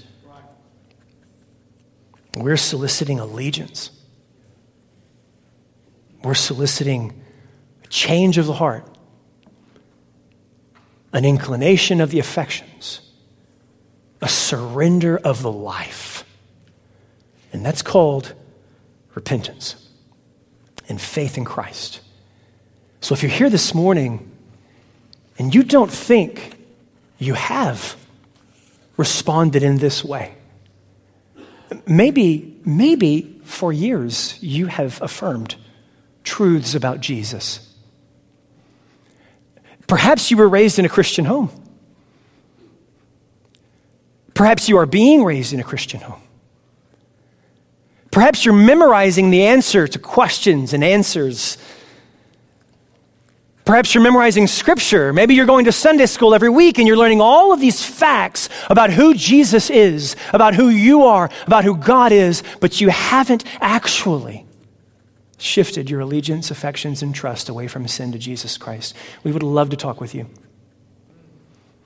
we're 2.34 2.56
soliciting 2.56 3.20
allegiance. 3.20 3.92
We're 6.24 6.34
soliciting 6.34 7.22
a 7.84 7.86
change 7.86 8.36
of 8.36 8.46
the 8.46 8.54
heart, 8.54 8.84
an 11.12 11.24
inclination 11.24 12.00
of 12.00 12.10
the 12.10 12.18
affections, 12.18 13.00
a 14.20 14.28
surrender 14.28 15.16
of 15.16 15.42
the 15.42 15.52
life. 15.52 16.15
And 17.56 17.64
that's 17.64 17.80
called 17.80 18.34
repentance 19.14 19.88
and 20.90 21.00
faith 21.00 21.38
in 21.38 21.46
Christ. 21.46 22.00
So 23.00 23.14
if 23.14 23.22
you're 23.22 23.32
here 23.32 23.48
this 23.48 23.74
morning 23.74 24.30
and 25.38 25.54
you 25.54 25.62
don't 25.62 25.90
think 25.90 26.54
you 27.18 27.32
have 27.32 27.96
responded 28.98 29.62
in 29.62 29.78
this 29.78 30.04
way, 30.04 30.34
maybe, 31.86 32.60
maybe 32.66 33.40
for 33.44 33.72
years 33.72 34.38
you 34.42 34.66
have 34.66 35.00
affirmed 35.00 35.56
truths 36.24 36.74
about 36.74 37.00
Jesus. 37.00 37.74
Perhaps 39.86 40.30
you 40.30 40.36
were 40.36 40.48
raised 40.50 40.78
in 40.78 40.84
a 40.84 40.90
Christian 40.90 41.24
home. 41.24 41.48
Perhaps 44.34 44.68
you 44.68 44.76
are 44.76 44.84
being 44.84 45.24
raised 45.24 45.54
in 45.54 45.60
a 45.60 45.64
Christian 45.64 46.02
home. 46.02 46.20
Perhaps 48.16 48.46
you're 48.46 48.54
memorizing 48.54 49.28
the 49.28 49.44
answer 49.44 49.86
to 49.86 49.98
questions 49.98 50.72
and 50.72 50.82
answers. 50.82 51.58
Perhaps 53.66 53.94
you're 53.94 54.02
memorizing 54.02 54.46
scripture. 54.46 55.12
Maybe 55.12 55.34
you're 55.34 55.44
going 55.44 55.66
to 55.66 55.72
Sunday 55.72 56.06
school 56.06 56.34
every 56.34 56.48
week 56.48 56.78
and 56.78 56.88
you're 56.88 56.96
learning 56.96 57.20
all 57.20 57.52
of 57.52 57.60
these 57.60 57.84
facts 57.84 58.48
about 58.70 58.88
who 58.88 59.12
Jesus 59.12 59.68
is, 59.68 60.16
about 60.32 60.54
who 60.54 60.70
you 60.70 61.02
are, 61.02 61.28
about 61.46 61.64
who 61.64 61.76
God 61.76 62.10
is, 62.10 62.42
but 62.58 62.80
you 62.80 62.88
haven't 62.88 63.44
actually 63.60 64.46
shifted 65.36 65.90
your 65.90 66.00
allegiance, 66.00 66.50
affections, 66.50 67.02
and 67.02 67.14
trust 67.14 67.50
away 67.50 67.68
from 67.68 67.86
sin 67.86 68.12
to 68.12 68.18
Jesus 68.18 68.56
Christ. 68.56 68.96
We 69.24 69.32
would 69.32 69.42
love 69.42 69.68
to 69.68 69.76
talk 69.76 70.00
with 70.00 70.14
you. 70.14 70.26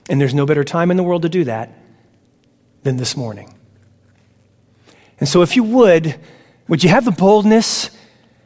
And 0.08 0.20
there's 0.20 0.32
no 0.32 0.46
better 0.46 0.62
time 0.62 0.92
in 0.92 0.96
the 0.96 1.02
world 1.02 1.22
to 1.22 1.28
do 1.28 1.42
that 1.42 1.76
than 2.84 2.98
this 2.98 3.16
morning. 3.16 3.52
And 5.20 5.28
so, 5.28 5.42
if 5.42 5.54
you 5.54 5.62
would, 5.62 6.18
would 6.66 6.82
you 6.82 6.88
have 6.88 7.04
the 7.04 7.10
boldness 7.10 7.90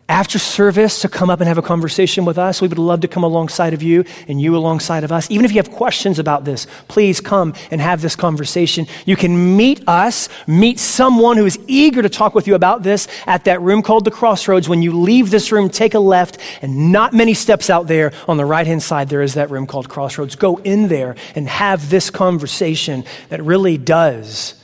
after 0.09 0.39
service 0.39 1.01
to 1.01 1.09
come 1.09 1.31
up 1.31 1.41
and 1.41 1.49
have 1.49 1.57
a 1.57 1.63
conversation 1.63 2.25
with 2.25 2.37
us? 2.37 2.61
We 2.61 2.69
would 2.69 2.79
love 2.79 3.01
to 3.03 3.09
come 3.09 3.23
alongside 3.23 3.73
of 3.73 3.83
you 3.83 4.05
and 4.29 4.41
you 4.41 4.57
alongside 4.57 5.05
of 5.05 5.13
us. 5.13 5.31
Even 5.31 5.45
if 5.45 5.53
you 5.53 5.59
have 5.59 5.71
questions 5.71 6.19
about 6.19 6.45
this, 6.45 6.67
please 6.89 7.21
come 7.21 7.55
and 7.71 7.81
have 7.81 8.03
this 8.03 8.17
conversation. 8.17 8.87
You 9.07 9.15
can 9.15 9.57
meet 9.57 9.87
us, 9.89 10.29
meet 10.47 10.79
someone 10.79 11.37
who 11.37 11.47
is 11.47 11.59
eager 11.69 12.03
to 12.03 12.09
talk 12.09 12.35
with 12.35 12.47
you 12.47 12.55
about 12.55 12.83
this 12.83 13.09
at 13.27 13.45
that 13.45 13.63
room 13.63 13.83
called 13.83 14.05
the 14.05 14.11
Crossroads. 14.11 14.69
When 14.69 14.83
you 14.83 14.99
leave 14.99 15.31
this 15.31 15.53
room, 15.53 15.71
take 15.71 15.95
a 15.95 16.01
left, 16.01 16.39
and 16.61 16.93
not 16.93 17.15
many 17.15 17.35
steps 17.35 17.71
out 17.71 17.87
there 17.87 18.13
on 18.27 18.37
the 18.37 18.45
right 18.45 18.67
hand 18.67 18.83
side, 18.83 19.09
there 19.09 19.23
is 19.23 19.35
that 19.35 19.51
room 19.51 19.67
called 19.67 19.89
Crossroads. 19.89 20.35
Go 20.35 20.57
in 20.59 20.89
there 20.89 21.15
and 21.35 21.49
have 21.49 21.89
this 21.89 22.11
conversation 22.11 23.05
that 23.29 23.43
really 23.43 23.79
does 23.79 24.55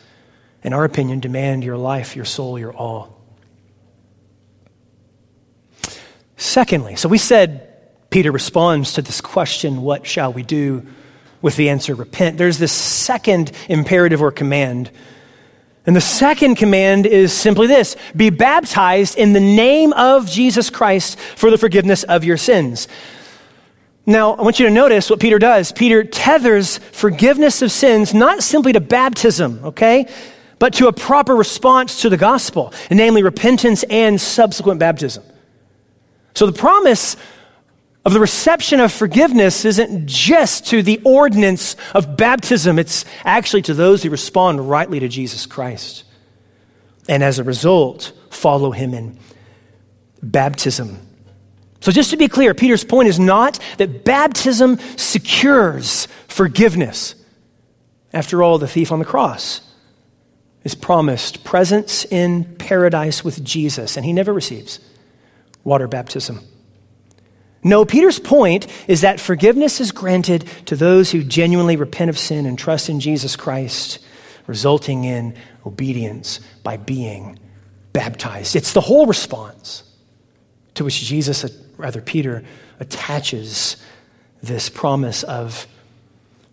in 0.62 0.73
our 0.73 0.85
opinion, 0.85 1.20
demand 1.20 1.64
your 1.64 1.77
life, 1.77 2.16
your 2.16 2.25
soul, 2.25 2.59
your 2.59 2.73
all. 2.73 3.20
Secondly, 6.37 6.96
so 6.96 7.09
we 7.09 7.18
said 7.18 7.66
Peter 8.11 8.33
responds 8.33 8.94
to 8.94 9.03
this 9.03 9.20
question, 9.20 9.83
What 9.83 10.07
shall 10.07 10.33
we 10.33 10.42
do? 10.42 10.87
with 11.42 11.57
the 11.57 11.70
answer, 11.70 11.94
Repent. 11.94 12.38
There's 12.38 12.59
this 12.59 12.73
second 12.73 13.53
imperative 13.68 14.20
or 14.20 14.31
command. 14.31 14.90
And 15.87 15.96
the 15.96 16.01
second 16.01 16.57
command 16.57 17.07
is 17.07 17.33
simply 17.33 17.66
this 17.66 17.96
be 18.14 18.31
baptized 18.31 19.16
in 19.16 19.33
the 19.33 19.40
name 19.40 19.92
of 19.94 20.29
Jesus 20.29 20.70
Christ 20.70 21.18
for 21.18 21.51
the 21.51 21.59
forgiveness 21.59 22.03
of 22.05 22.25
your 22.25 22.37
sins. 22.37 22.88
Now, 24.07 24.35
I 24.35 24.42
want 24.42 24.59
you 24.59 24.66
to 24.66 24.73
notice 24.73 25.09
what 25.09 25.20
Peter 25.20 25.38
does. 25.38 25.73
Peter 25.73 26.05
tethers 26.05 26.79
forgiveness 26.79 27.62
of 27.62 27.70
sins 27.70 28.12
not 28.12 28.42
simply 28.42 28.73
to 28.73 28.81
baptism, 28.81 29.61
okay? 29.64 30.07
But 30.61 30.75
to 30.75 30.87
a 30.87 30.92
proper 30.92 31.35
response 31.35 32.03
to 32.03 32.11
the 32.11 32.18
gospel, 32.18 32.73
namely 32.90 33.25
repentance 33.25 33.83
and 33.85 34.20
subsequent 34.20 34.79
baptism. 34.79 35.25
So 36.35 36.46
the 36.46 36.53
promise 36.53 37.16
of 38.05 38.12
the 38.12 38.20
reception 38.20 38.79
of 38.79 38.92
forgiveness 38.92 39.64
isn't 39.64 40.07
just 40.07 40.66
to 40.66 40.83
the 40.83 41.01
ordinance 41.03 41.77
of 41.94 42.16
baptism, 42.16 42.79
it's 42.79 43.05
actually 43.25 43.62
to 43.62 43.75
those 43.75 44.03
who 44.03 44.11
respond 44.11 44.68
rightly 44.70 45.01
to 45.01 45.09
Jesus 45.09 45.46
Christ. 45.46 46.05
And 47.09 47.25
as 47.25 47.38
a 47.38 47.44
result, 47.44 48.12
follow 48.29 48.70
him 48.70 48.92
in 48.92 49.18
baptism. 50.23 50.99
So, 51.81 51.90
just 51.90 52.11
to 52.11 52.18
be 52.18 52.29
clear, 52.29 52.53
Peter's 52.53 52.85
point 52.85 53.09
is 53.09 53.18
not 53.18 53.59
that 53.79 54.05
baptism 54.05 54.79
secures 54.96 56.07
forgiveness. 56.29 57.14
After 58.12 58.42
all, 58.42 58.59
the 58.59 58.68
thief 58.68 58.92
on 58.92 58.99
the 58.99 59.07
cross 59.07 59.62
is 60.64 60.75
promised 60.75 61.44
presence 61.44 62.05
in 62.05 62.44
paradise 62.57 63.25
with 63.25 63.42
Jesus, 63.42 63.96
and 63.96 64.05
he 64.05 64.12
never 64.12 64.33
receives 64.33 64.81
water 65.64 65.88
baptism. 65.88 66.40
No, 67.62 67.85
Peter's 67.85 68.18
point 68.18 68.66
is 68.88 69.03
that 69.03 69.20
forgiveness 69.20 69.81
is 69.81 69.92
granted 69.92 70.49
to 70.66 70.77
those 70.77 71.11
who 71.11 71.23
genuinely 71.23 71.77
repent 71.77 72.09
of 72.09 72.18
sin 72.18 72.46
and 72.46 72.59
trust 72.59 72.88
in 72.88 73.01
Jesus 73.01 73.37
Christ, 73.37 73.99
resulting 74.46 75.05
in 75.05 75.35
obedience 75.66 76.40
by 76.62 76.79
being 76.79 77.38
baptized. 77.92 78.57
It's 78.57 78.73
the 78.73 78.81
whole 78.81 79.07
response 79.07 79.83
to 80.75 80.85
which 80.85 81.03
Jesus, 81.03 81.44
uh, 81.44 81.49
rather 81.77 82.01
Peter, 82.01 82.42
attaches 82.79 83.77
this 84.42 84.70
promise 84.70 85.23
of 85.23 85.66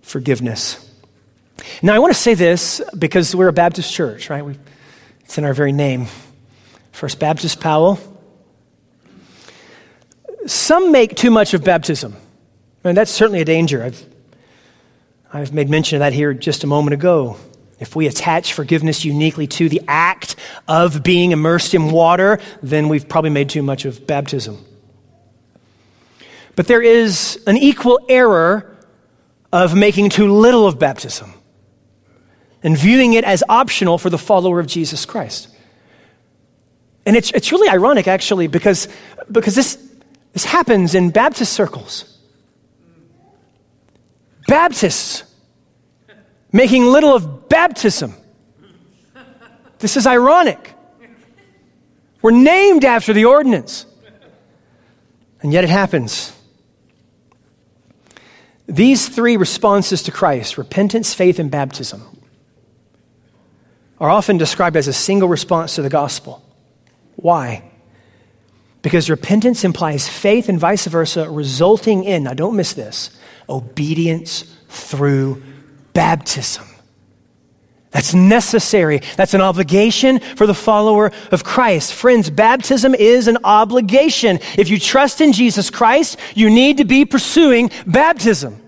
forgiveness. 0.02 0.87
Now, 1.82 1.94
I 1.94 2.00
want 2.00 2.14
to 2.14 2.20
say 2.20 2.34
this 2.34 2.82
because 2.98 3.36
we're 3.36 3.48
a 3.48 3.54
Baptist 3.54 3.94
church, 3.94 4.30
right? 4.30 4.44
We, 4.44 4.56
it's 5.22 5.38
in 5.38 5.44
our 5.44 5.54
very 5.54 5.72
name. 5.72 6.08
First 6.92 7.20
Baptist 7.20 7.60
Powell. 7.60 8.00
Some 10.46 10.92
make 10.92 11.16
too 11.16 11.30
much 11.30 11.54
of 11.54 11.64
baptism, 11.64 12.16
and 12.84 12.98
that's 12.98 13.12
certainly 13.12 13.42
a 13.42 13.46
danger. 13.46 13.84
I've, 13.84 14.06
I've 15.32 15.54
made 15.54 15.70
mention 15.70 15.98
of 15.98 16.00
that 16.00 16.14
here 16.14 16.34
just 16.34 16.64
a 16.64 16.68
moment 16.68 16.94
ago. 16.94 17.38
If 17.80 17.96
we 17.96 18.08
attach 18.08 18.54
forgiveness 18.54 19.06
uniquely 19.06 19.46
to 19.48 19.70
the 19.70 19.82
act 19.88 20.36
of 20.68 21.04
being 21.04 21.32
immersed 21.32 21.74
in 21.74 21.92
water, 21.92 22.40
then 22.64 22.90
we've 22.90 23.08
probably 23.08 23.30
made 23.30 23.50
too 23.50 23.62
much 23.62 23.86
of 23.86 24.08
baptism. 24.08 24.66
But 26.56 26.66
there 26.68 26.82
is 26.82 27.44
an 27.46 27.58
equal 27.58 28.00
error 28.10 28.76
of 29.54 29.76
making 29.76 30.10
too 30.10 30.34
little 30.34 30.66
of 30.66 30.80
baptism 30.80 31.34
and 32.68 32.78
viewing 32.78 33.14
it 33.14 33.24
as 33.24 33.46
optional 33.48 33.98
for 33.98 34.10
the 34.10 34.18
follower 34.18 34.60
of 34.60 34.68
Jesus 34.68 35.06
Christ. 35.06 35.48
And 37.06 37.16
it's, 37.16 37.32
it's 37.32 37.54
really 37.54 37.70
ironic, 37.70 38.10
actually, 38.10 38.48
because, 38.48 38.90
because 39.32 39.56
this, 39.56 39.78
this 40.34 40.44
happens 40.44 40.94
in 40.94 41.12
Baptist 41.12 41.54
circles. 41.54 42.20
Baptists 44.50 45.24
making 46.52 46.84
little 46.88 47.16
of 47.16 47.48
baptism. 47.48 48.14
This 49.80 49.96
is 49.96 50.06
ironic. 50.06 50.74
We're 52.22 52.32
named 52.32 52.84
after 52.84 53.14
the 53.14 53.24
ordinance. 53.24 53.86
And 55.42 55.54
yet 55.54 55.64
it 55.64 55.70
happens. 55.70 56.34
These 58.66 59.08
three 59.08 59.38
responses 59.38 60.04
to 60.04 60.12
Christ 60.12 60.58
repentance, 60.58 61.14
faith, 61.14 61.40
and 61.40 61.50
baptism 61.50 62.17
are 64.00 64.10
often 64.10 64.38
described 64.38 64.76
as 64.76 64.88
a 64.88 64.94
single 64.94 65.28
response 65.28 65.76
to 65.76 65.82
the 65.82 65.90
gospel. 65.90 66.44
Why? 67.16 67.64
Because 68.82 69.10
repentance 69.10 69.64
implies 69.64 70.08
faith 70.08 70.50
and 70.50 70.60
vice 70.60 70.86
versa, 70.86 71.30
resulting 71.30 72.04
in, 72.04 72.24
now 72.24 72.34
don't 72.34 72.56
miss 72.56 72.74
this, 72.74 73.10
obedience 73.50 74.44
through 74.70 75.44
baptism. 75.94 76.66
That's 77.92 78.14
necessary. 78.14 79.02
That's 79.16 79.34
an 79.34 79.42
obligation 79.42 80.20
for 80.20 80.46
the 80.46 80.54
follower 80.54 81.12
of 81.32 81.44
Christ. 81.44 81.94
Friends, 81.94 82.30
baptism 82.30 82.94
is 82.94 83.28
an 83.28 83.40
obligation. 83.44 84.40
If 84.58 84.70
you 84.70 84.78
trust 84.78 85.22
in 85.22 85.34
Jesus 85.34 85.72
Christ, 85.72 86.20
you 86.36 86.50
need 86.50 86.78
to 86.78 86.86
be 86.86 87.06
pursuing 87.06 87.72
baptism. 87.88 88.62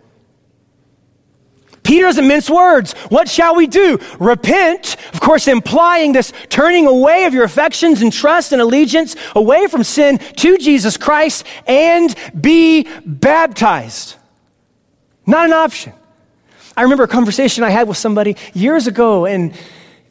Peter 1.90 2.04
doesn't 2.04 2.28
mince 2.28 2.52
words. 2.52 2.94
What 3.10 3.28
shall 3.28 3.56
we 3.56 3.66
do? 3.66 3.98
Repent, 4.20 4.96
of 5.12 5.22
course, 5.22 5.48
implying 5.48 6.12
this 6.12 6.32
turning 6.48 6.86
away 6.86 7.26
of 7.26 7.34
your 7.34 7.44
affections 7.44 8.04
and 8.04 8.14
trust 8.14 8.52
and 8.52 8.62
allegiance 8.62 9.16
away 9.36 9.66
from 9.66 9.84
sin 9.84 10.20
to 10.20 10.60
Jesus 10.60 10.98
Christ 10.98 11.48
and 11.66 12.16
be 12.40 12.88
baptized. 13.08 14.18
Not 15.26 15.48
an 15.48 15.54
option. 15.54 15.94
I 16.78 16.84
remember 16.84 17.06
a 17.06 17.08
conversation 17.08 17.64
I 17.64 17.72
had 17.72 17.88
with 17.88 17.98
somebody 17.98 18.38
years 18.54 18.86
ago, 18.86 19.26
and 19.26 19.56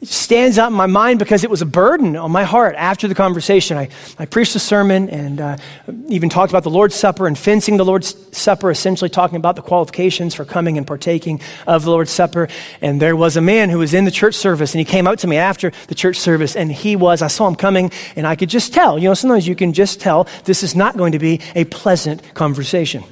stands 0.03 0.57
out 0.57 0.71
in 0.71 0.77
my 0.77 0.85
mind 0.85 1.19
because 1.19 1.43
it 1.43 1.49
was 1.49 1.61
a 1.61 1.65
burden 1.65 2.15
on 2.15 2.31
my 2.31 2.43
heart 2.43 2.75
after 2.77 3.07
the 3.07 3.15
conversation. 3.15 3.77
I, 3.77 3.89
I 4.17 4.25
preached 4.25 4.55
a 4.55 4.59
sermon 4.59 5.09
and 5.09 5.41
uh, 5.41 5.57
even 6.07 6.29
talked 6.29 6.51
about 6.51 6.63
the 6.63 6.69
Lord's 6.69 6.95
Supper 6.95 7.27
and 7.27 7.37
fencing 7.37 7.75
the 7.75 7.83
Lord's 7.83 8.15
Supper, 8.35 8.71
essentially 8.71 9.09
talking 9.09 9.35
about 9.35 9.57
the 9.57 9.61
qualifications 9.61 10.33
for 10.33 10.45
coming 10.45 10.77
and 10.77 10.87
partaking 10.87 11.41
of 11.67 11.83
the 11.83 11.91
Lord's 11.91 12.11
Supper. 12.11 12.47
And 12.81 13.01
there 13.01 13.15
was 13.15 13.35
a 13.35 13.41
man 13.41 13.69
who 13.69 13.79
was 13.79 13.93
in 13.93 14.05
the 14.05 14.11
church 14.11 14.35
service 14.35 14.73
and 14.73 14.79
he 14.79 14.85
came 14.85 15.05
out 15.05 15.19
to 15.19 15.27
me 15.27 15.35
after 15.35 15.71
the 15.87 15.95
church 15.95 16.17
service 16.17 16.55
and 16.55 16.71
he 16.71 16.95
was, 16.95 17.21
I 17.21 17.27
saw 17.27 17.47
him 17.47 17.55
coming 17.55 17.91
and 18.15 18.25
I 18.25 18.37
could 18.37 18.49
just 18.49 18.73
tell, 18.73 18.97
you 18.97 19.09
know, 19.09 19.13
sometimes 19.13 19.47
you 19.47 19.55
can 19.55 19.73
just 19.73 19.99
tell 19.99 20.27
this 20.45 20.63
is 20.63 20.75
not 20.75 20.95
going 20.95 21.11
to 21.11 21.19
be 21.19 21.41
a 21.55 21.65
pleasant 21.65 22.33
conversation. 22.35 23.03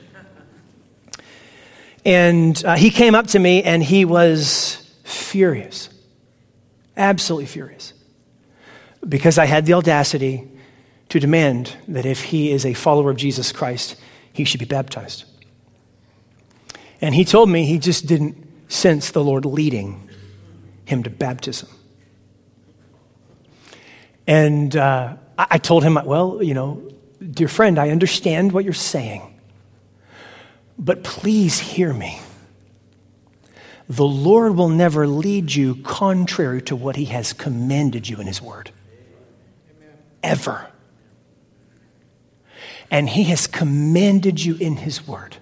And 2.06 2.64
uh, 2.64 2.78
he 2.78 2.92
came 2.92 3.14
up 3.14 3.28
to 3.28 3.40
me 3.40 3.64
and 3.64 3.84
he 3.84 4.06
was 4.06 4.76
furious 5.04 5.90
absolutely 6.98 7.46
furious 7.46 7.94
because 9.08 9.38
I 9.38 9.46
had 9.46 9.66
the 9.66 9.74
audacity 9.74 10.48
to 11.10 11.20
demand 11.20 11.76
that 11.88 12.06
if 12.06 12.24
he 12.24 12.52
is 12.52 12.66
a 12.66 12.74
follower 12.74 13.10
of 13.10 13.18
Jesus 13.18 13.52
Christ, 13.52 13.96
he 14.34 14.44
should 14.44 14.60
be 14.60 14.66
baptized. 14.66 15.24
And 17.00 17.16
he 17.16 17.24
told 17.24 17.50
me 17.50 17.66
he 17.66 17.80
just 17.80 18.08
didn't 18.08 18.44
sense 18.72 19.12
the 19.12 19.24
Lord 19.24 19.46
leading 19.46 20.10
him 20.86 21.04
to 21.04 21.10
baptism. 21.10 21.70
And 24.26 24.76
uh, 24.76 25.16
I 25.38 25.58
told 25.58 25.84
him, 25.84 25.98
well, 26.04 26.44
you 26.44 26.54
know, 26.54 26.90
dear 27.32 27.48
friend, 27.48 27.80
I 27.80 27.92
understand 27.92 28.52
what 28.52 28.66
you're 28.66 28.74
saying, 28.74 29.40
but 30.78 31.04
please 31.04 31.60
hear 31.60 31.94
me 31.94 32.20
the 33.90 34.06
Lord 34.06 34.56
will 34.56 34.70
never 34.70 35.08
lead 35.08 35.54
you 35.54 35.76
contrary 35.76 36.62
to 36.64 36.76
what 36.76 36.96
He 36.96 37.06
has 37.06 37.34
commanded 37.34 38.08
you 38.08 38.20
in 38.20 38.28
His 38.28 38.42
Word. 38.42 38.72
Ever. 40.22 40.70
And 42.92 43.08
He 43.08 43.24
has 43.26 43.48
commanded 43.48 44.44
you 44.44 44.56
in 44.56 44.78
His 44.78 45.08
Word 45.08 45.38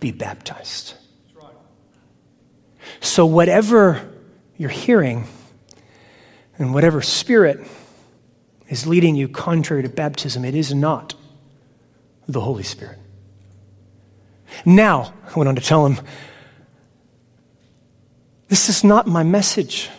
be 0.00 0.10
baptized. 0.10 0.94
So, 3.00 3.24
whatever 3.24 4.10
you're 4.58 4.68
hearing 4.68 5.26
and 6.58 6.74
whatever 6.74 7.00
spirit 7.00 7.66
is 8.68 8.86
leading 8.86 9.14
you 9.14 9.28
contrary 9.28 9.82
to 9.82 9.88
baptism, 9.88 10.44
it 10.44 10.54
is 10.54 10.74
not 10.74 11.14
the 12.28 12.40
Holy 12.40 12.62
Spirit. 12.62 12.98
Now, 14.64 15.14
I 15.26 15.38
went 15.38 15.48
on 15.48 15.56
to 15.56 15.62
tell 15.62 15.86
him, 15.86 15.98
this 18.48 18.68
is 18.68 18.84
not 18.84 19.06
my 19.06 19.22
message. 19.22 19.90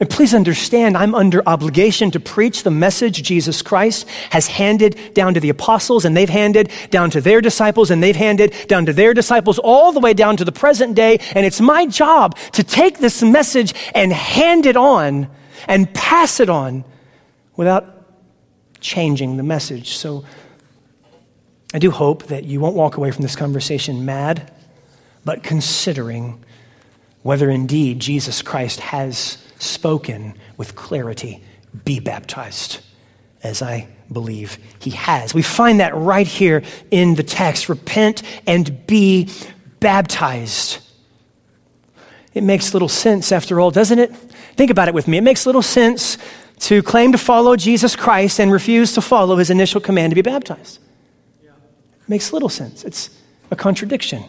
And 0.00 0.10
please 0.10 0.34
understand, 0.34 0.96
I'm 0.96 1.14
under 1.14 1.48
obligation 1.48 2.10
to 2.10 2.18
preach 2.18 2.64
the 2.64 2.72
message 2.72 3.22
Jesus 3.22 3.62
Christ 3.62 4.08
has 4.30 4.48
handed 4.48 5.14
down 5.14 5.34
to 5.34 5.40
the 5.40 5.48
apostles, 5.48 6.04
and 6.04 6.16
they've 6.16 6.28
handed 6.28 6.72
down 6.90 7.10
to 7.10 7.20
their 7.20 7.40
disciples, 7.40 7.88
and 7.88 8.02
they've 8.02 8.16
handed 8.16 8.52
down 8.66 8.86
to 8.86 8.92
their 8.92 9.14
disciples, 9.14 9.60
all 9.60 9.92
the 9.92 10.00
way 10.00 10.12
down 10.12 10.36
to 10.38 10.44
the 10.44 10.50
present 10.50 10.96
day. 10.96 11.18
And 11.36 11.46
it's 11.46 11.60
my 11.60 11.86
job 11.86 12.36
to 12.52 12.64
take 12.64 12.98
this 12.98 13.22
message 13.22 13.74
and 13.94 14.12
hand 14.12 14.66
it 14.66 14.76
on 14.76 15.28
and 15.68 15.94
pass 15.94 16.40
it 16.40 16.50
on 16.50 16.84
without 17.56 17.84
changing 18.80 19.36
the 19.36 19.44
message. 19.44 19.94
So 19.94 20.24
I 21.72 21.78
do 21.78 21.92
hope 21.92 22.24
that 22.24 22.42
you 22.42 22.58
won't 22.58 22.74
walk 22.74 22.96
away 22.96 23.12
from 23.12 23.22
this 23.22 23.36
conversation 23.36 24.04
mad, 24.04 24.52
but 25.24 25.44
considering 25.44 26.44
whether 27.22 27.50
indeed 27.50 28.00
Jesus 28.00 28.42
Christ 28.42 28.80
has 28.80 29.38
spoken 29.58 30.34
with 30.56 30.74
clarity, 30.74 31.42
be 31.84 32.00
baptized, 32.00 32.80
as 33.42 33.62
I 33.62 33.88
believe 34.10 34.58
he 34.78 34.90
has. 34.90 35.34
We 35.34 35.42
find 35.42 35.80
that 35.80 35.94
right 35.94 36.26
here 36.26 36.62
in 36.90 37.14
the 37.14 37.22
text 37.22 37.68
repent 37.68 38.22
and 38.46 38.86
be 38.86 39.30
baptized. 39.80 40.78
It 42.34 42.42
makes 42.42 42.72
little 42.72 42.88
sense, 42.88 43.30
after 43.30 43.60
all, 43.60 43.70
doesn't 43.70 43.98
it? 43.98 44.14
Think 44.56 44.70
about 44.70 44.88
it 44.88 44.94
with 44.94 45.06
me. 45.06 45.18
It 45.18 45.22
makes 45.22 45.46
little 45.46 45.62
sense 45.62 46.18
to 46.60 46.82
claim 46.82 47.12
to 47.12 47.18
follow 47.18 47.56
Jesus 47.56 47.96
Christ 47.96 48.38
and 48.40 48.52
refuse 48.52 48.94
to 48.94 49.00
follow 49.00 49.36
his 49.36 49.50
initial 49.50 49.80
command 49.80 50.10
to 50.10 50.14
be 50.14 50.22
baptized. 50.22 50.78
It 51.44 52.08
makes 52.08 52.32
little 52.32 52.48
sense. 52.48 52.84
It's 52.84 53.10
a 53.50 53.56
contradiction. 53.56 54.24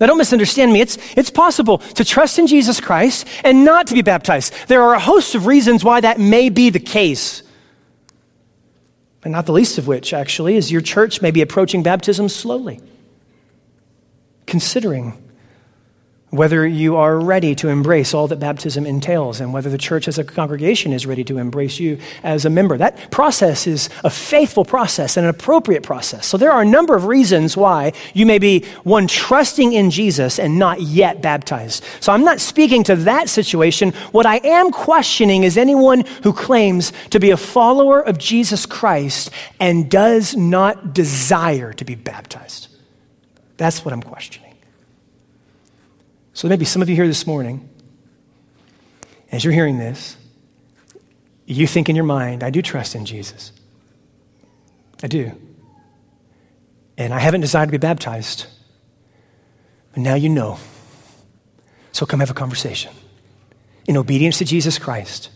Now, 0.00 0.06
don't 0.06 0.18
misunderstand 0.18 0.72
me. 0.72 0.80
It's, 0.80 0.96
it's 1.14 1.30
possible 1.30 1.78
to 1.78 2.04
trust 2.04 2.38
in 2.38 2.46
Jesus 2.46 2.80
Christ 2.80 3.26
and 3.44 3.66
not 3.66 3.86
to 3.88 3.94
be 3.94 4.00
baptized. 4.00 4.54
There 4.66 4.82
are 4.82 4.94
a 4.94 4.98
host 5.00 5.34
of 5.34 5.46
reasons 5.46 5.84
why 5.84 6.00
that 6.00 6.18
may 6.18 6.48
be 6.48 6.70
the 6.70 6.80
case. 6.80 7.42
But 9.20 9.30
not 9.30 9.44
the 9.44 9.52
least 9.52 9.76
of 9.76 9.86
which, 9.86 10.14
actually, 10.14 10.56
is 10.56 10.72
your 10.72 10.80
church 10.80 11.20
may 11.20 11.30
be 11.30 11.42
approaching 11.42 11.82
baptism 11.82 12.30
slowly, 12.30 12.80
considering 14.46 15.22
whether 16.30 16.66
you 16.66 16.96
are 16.96 17.18
ready 17.18 17.56
to 17.56 17.68
embrace 17.68 18.14
all 18.14 18.28
that 18.28 18.38
baptism 18.38 18.86
entails 18.86 19.40
and 19.40 19.52
whether 19.52 19.68
the 19.68 19.78
church 19.78 20.06
as 20.06 20.16
a 20.16 20.22
congregation 20.22 20.92
is 20.92 21.04
ready 21.04 21.24
to 21.24 21.38
embrace 21.38 21.80
you 21.80 21.98
as 22.22 22.44
a 22.44 22.50
member. 22.50 22.78
That 22.78 23.10
process 23.10 23.66
is 23.66 23.90
a 24.04 24.10
faithful 24.10 24.64
process 24.64 25.16
and 25.16 25.24
an 25.24 25.30
appropriate 25.30 25.82
process. 25.82 26.26
So 26.26 26.36
there 26.36 26.52
are 26.52 26.62
a 26.62 26.66
number 26.66 26.94
of 26.94 27.06
reasons 27.06 27.56
why 27.56 27.92
you 28.14 28.26
may 28.26 28.38
be 28.38 28.64
one 28.84 29.08
trusting 29.08 29.72
in 29.72 29.90
Jesus 29.90 30.38
and 30.38 30.56
not 30.56 30.80
yet 30.80 31.20
baptized. 31.20 31.84
So 31.98 32.12
I'm 32.12 32.24
not 32.24 32.38
speaking 32.38 32.84
to 32.84 32.96
that 32.96 33.28
situation. 33.28 33.90
What 34.12 34.26
I 34.26 34.36
am 34.44 34.70
questioning 34.70 35.42
is 35.42 35.56
anyone 35.56 36.04
who 36.22 36.32
claims 36.32 36.92
to 37.10 37.18
be 37.18 37.30
a 37.30 37.36
follower 37.36 38.00
of 38.00 38.18
Jesus 38.18 38.66
Christ 38.66 39.30
and 39.58 39.90
does 39.90 40.36
not 40.36 40.94
desire 40.94 41.72
to 41.72 41.84
be 41.84 41.96
baptized. 41.96 42.68
That's 43.56 43.84
what 43.84 43.92
I'm 43.92 44.02
questioning. 44.02 44.49
So 46.40 46.48
maybe 46.48 46.64
some 46.64 46.80
of 46.80 46.88
you 46.88 46.96
here 46.96 47.06
this 47.06 47.26
morning, 47.26 47.68
as 49.30 49.44
you're 49.44 49.52
hearing 49.52 49.76
this, 49.76 50.16
you 51.44 51.66
think 51.66 51.90
in 51.90 51.96
your 51.96 52.06
mind, 52.06 52.42
I 52.42 52.48
do 52.48 52.62
trust 52.62 52.94
in 52.94 53.04
Jesus. 53.04 53.52
I 55.02 55.06
do. 55.06 55.32
And 56.96 57.12
I 57.12 57.18
haven't 57.18 57.42
desired 57.42 57.66
to 57.66 57.72
be 57.72 57.76
baptized. 57.76 58.46
But 59.92 60.00
now 60.00 60.14
you 60.14 60.30
know. 60.30 60.58
So 61.92 62.06
come 62.06 62.20
have 62.20 62.30
a 62.30 62.32
conversation 62.32 62.94
in 63.86 63.98
obedience 63.98 64.38
to 64.38 64.46
Jesus 64.46 64.78
Christ. 64.78 65.28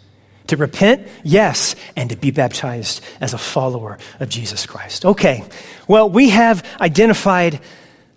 To 0.46 0.56
repent, 0.56 1.06
yes, 1.22 1.76
and 1.96 2.08
to 2.08 2.16
be 2.16 2.30
baptized 2.30 3.02
as 3.20 3.34
a 3.34 3.38
follower 3.38 3.98
of 4.20 4.30
Jesus 4.30 4.64
Christ. 4.64 5.04
Okay, 5.04 5.44
well, 5.86 6.08
we 6.08 6.30
have 6.30 6.66
identified 6.80 7.60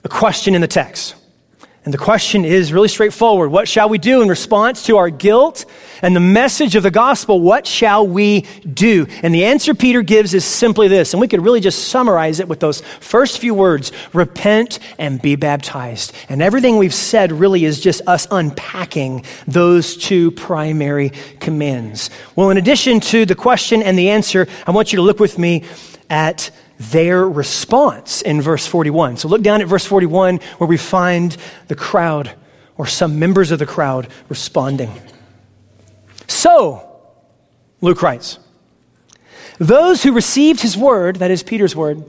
a 0.06 0.10
question 0.10 0.56
in 0.56 0.62
the 0.62 0.70
text. 0.70 1.17
And 1.88 1.94
the 1.94 1.98
question 1.98 2.44
is 2.44 2.74
really 2.74 2.90
straightforward. 2.90 3.50
What 3.50 3.66
shall 3.70 3.88
we 3.88 3.98
do 3.98 4.22
in 4.22 4.28
response 4.28 4.84
to 4.88 4.98
our 4.98 5.10
guilt 5.10 5.64
and 6.02 6.14
the 6.14 6.20
message 6.20 6.76
of 6.76 6.84
the 6.84 6.92
gospel? 6.92 7.40
What 7.40 7.66
shall 7.66 8.06
we 8.06 8.42
do? 8.74 9.08
And 9.24 9.34
the 9.34 9.46
answer 9.46 9.74
Peter 9.74 10.02
gives 10.02 10.34
is 10.34 10.44
simply 10.44 10.90
this. 10.90 11.14
And 11.14 11.22
we 11.22 11.30
could 11.30 11.42
really 11.42 11.62
just 11.62 11.88
summarize 11.88 12.42
it 12.42 12.50
with 12.50 12.60
those 12.60 12.82
first 13.00 13.40
few 13.40 13.54
words 13.54 13.94
repent 14.12 14.80
and 15.00 15.22
be 15.22 15.38
baptized. 15.38 16.12
And 16.28 16.42
everything 16.42 16.76
we've 16.76 16.94
said 16.94 17.32
really 17.32 17.64
is 17.64 17.80
just 17.80 18.02
us 18.06 18.28
unpacking 18.32 19.24
those 19.48 19.96
two 19.96 20.32
primary 20.32 21.14
commands. 21.40 22.10
Well, 22.36 22.50
in 22.50 22.58
addition 22.58 23.00
to 23.00 23.26
the 23.26 23.34
question 23.34 23.82
and 23.82 23.98
the 23.98 24.10
answer, 24.10 24.50
I 24.66 24.72
want 24.72 24.92
you 24.92 24.98
to 24.98 25.04
look 25.04 25.22
with 25.22 25.40
me 25.40 25.64
at 26.10 26.52
their 26.80 27.28
response 27.28 28.22
in 28.22 28.42
verse 28.42 28.68
41. 28.68 29.18
So 29.18 29.28
look 29.28 29.42
down 29.42 29.62
at 29.62 29.68
verse 29.68 29.86
41 29.86 30.38
where 30.58 30.68
we 30.68 30.78
find 30.78 31.36
the 31.68 31.76
crowd 31.76 32.32
or 32.78 32.86
some 32.86 33.20
members 33.20 33.52
of 33.52 33.60
the 33.60 33.66
crowd 33.66 34.08
responding. 34.30 34.92
So, 36.28 36.84
Luke 37.82 38.02
writes, 38.02 38.40
those 39.60 40.04
who 40.04 40.12
received 40.12 40.62
his 40.62 40.78
word, 40.78 41.18
that 41.18 41.32
is 41.32 41.42
Peter's 41.42 41.76
word, 41.76 42.04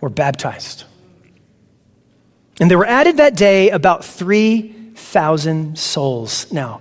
were 0.00 0.08
baptized. 0.08 0.84
And 2.58 2.70
there 2.70 2.78
were 2.78 2.86
added 2.86 3.18
that 3.18 3.36
day 3.36 3.70
about 3.70 4.04
3,000 4.04 5.78
souls. 5.78 6.50
Now, 6.50 6.80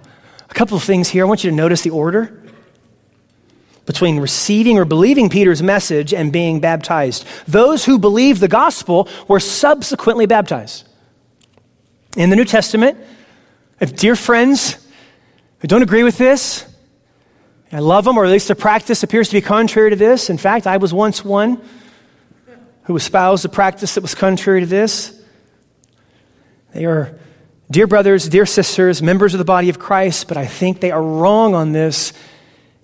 a 0.50 0.54
couple 0.54 0.78
of 0.78 0.84
things 0.84 1.10
here. 1.10 1.26
I 1.26 1.28
want 1.28 1.44
you 1.44 1.50
to 1.50 1.56
notice 1.56 1.82
the 1.82 1.90
order 1.90 2.41
between 3.92 4.22
receiving 4.22 4.78
or 4.78 4.86
believing 4.86 5.30
Peter's 5.30 5.62
message 5.62 6.14
and 6.14 6.32
being 6.32 6.62
baptized. 6.62 7.26
Those 7.46 7.84
who 7.84 8.00
believed 8.00 8.40
the 8.40 8.48
gospel 8.48 9.10
were 9.28 9.42
subsequently 9.42 10.26
baptized. 10.26 10.88
In 12.16 12.30
the 12.30 12.38
New 12.38 12.46
Testament, 12.46 12.98
if 13.82 13.94
dear 13.94 14.16
friends 14.16 14.78
who 15.60 15.68
don't 15.68 15.82
agree 15.82 16.04
with 16.04 16.18
this, 16.18 16.66
I 17.74 17.80
love 17.80 18.06
them, 18.06 18.18
or 18.18 18.24
at 18.24 18.32
least 18.32 18.48
their 18.48 18.56
practice 18.56 19.04
appears 19.04 19.28
to 19.28 19.34
be 19.34 19.42
contrary 19.42 19.90
to 19.90 19.96
this. 19.98 20.30
In 20.30 20.38
fact, 20.38 20.68
I 20.68 20.78
was 20.78 20.94
once 20.94 21.26
one 21.26 21.62
who 22.84 22.96
espoused 22.96 23.44
a 23.44 23.50
practice 23.50 23.96
that 23.96 24.02
was 24.02 24.16
contrary 24.16 24.62
to 24.62 24.66
this. 24.66 25.22
They 26.74 26.86
are 26.86 27.20
dear 27.70 27.88
brothers, 27.88 28.30
dear 28.30 28.46
sisters, 28.46 29.02
members 29.02 29.34
of 29.34 29.38
the 29.38 29.46
body 29.46 29.68
of 29.68 29.80
Christ, 29.80 30.30
but 30.30 30.38
I 30.38 30.46
think 30.46 30.80
they 30.80 30.92
are 30.92 31.04
wrong 31.04 31.56
on 31.56 31.74
this 31.74 32.14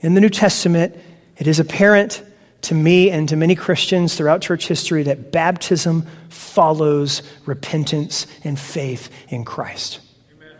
in 0.01 0.13
the 0.13 0.21
New 0.21 0.29
Testament, 0.29 0.95
it 1.37 1.47
is 1.47 1.59
apparent 1.59 2.23
to 2.61 2.75
me 2.75 3.09
and 3.09 3.29
to 3.29 3.35
many 3.35 3.55
Christians 3.55 4.15
throughout 4.15 4.41
church 4.41 4.67
history 4.67 5.03
that 5.03 5.31
baptism 5.31 6.05
follows 6.29 7.21
repentance 7.45 8.27
and 8.43 8.59
faith 8.59 9.09
in 9.29 9.45
Christ. 9.45 9.99
Amen. 10.35 10.55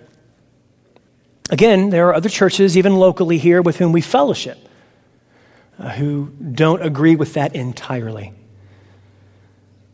Again, 1.49 1.89
there 1.89 2.07
are 2.07 2.13
other 2.13 2.29
churches, 2.29 2.77
even 2.77 2.95
locally 2.95 3.37
here, 3.37 3.61
with 3.61 3.77
whom 3.77 3.91
we 3.91 4.01
fellowship, 4.01 4.57
uh, 5.79 5.89
who 5.89 6.31
don't 6.51 6.83
agree 6.83 7.15
with 7.15 7.33
that 7.33 7.55
entirely. 7.55 8.33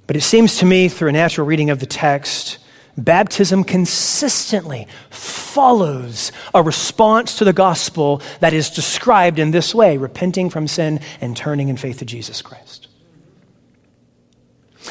But 0.06 0.18
it 0.18 0.22
seems 0.22 0.58
to 0.58 0.66
me, 0.66 0.90
through 0.90 1.10
a 1.10 1.14
natural 1.14 1.48
reading 1.48 1.70
of 1.70 1.80
the 1.80 1.86
text, 1.86 2.60
baptism 2.98 3.64
consistently 3.64 4.88
follows 5.10 6.32
a 6.54 6.62
response 6.62 7.38
to 7.38 7.46
the 7.46 7.54
gospel 7.54 8.22
that 8.40 8.54
is 8.54 8.70
described 8.70 9.40
in 9.40 9.52
this 9.52 9.74
way 9.74 9.98
repenting 9.98 10.50
from 10.50 10.68
sin 10.68 11.00
and 11.22 11.36
turning 11.36 11.70
in 11.70 11.78
faith 11.78 12.00
to 12.00 12.06
Jesus 12.06 12.42
Christ. 12.42 12.88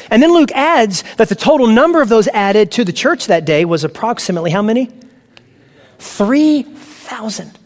And 0.09 0.21
then 0.21 0.33
Luke 0.33 0.51
adds 0.51 1.03
that 1.17 1.29
the 1.29 1.35
total 1.35 1.67
number 1.67 2.01
of 2.01 2.09
those 2.09 2.27
added 2.29 2.71
to 2.73 2.83
the 2.83 2.93
church 2.93 3.27
that 3.27 3.45
day 3.45 3.63
was 3.63 3.83
approximately 3.83 4.51
how 4.51 4.61
many? 4.61 4.89
3,000. 5.99 7.59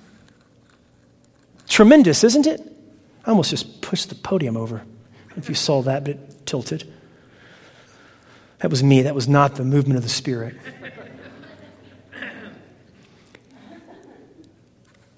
Tremendous, 1.67 2.23
isn't 2.23 2.47
it? 2.47 2.61
I 3.25 3.29
almost 3.31 3.49
just 3.49 3.81
pushed 3.81 4.09
the 4.09 4.15
podium 4.15 4.57
over. 4.57 4.83
If 5.35 5.49
you 5.49 5.55
saw 5.55 5.81
that, 5.83 6.03
but 6.03 6.45
tilted. 6.45 6.91
That 8.59 8.69
was 8.69 8.83
me. 8.83 9.03
That 9.03 9.15
was 9.15 9.27
not 9.27 9.55
the 9.55 9.63
movement 9.63 9.97
of 9.97 10.03
the 10.03 10.09
Spirit. 10.09 10.55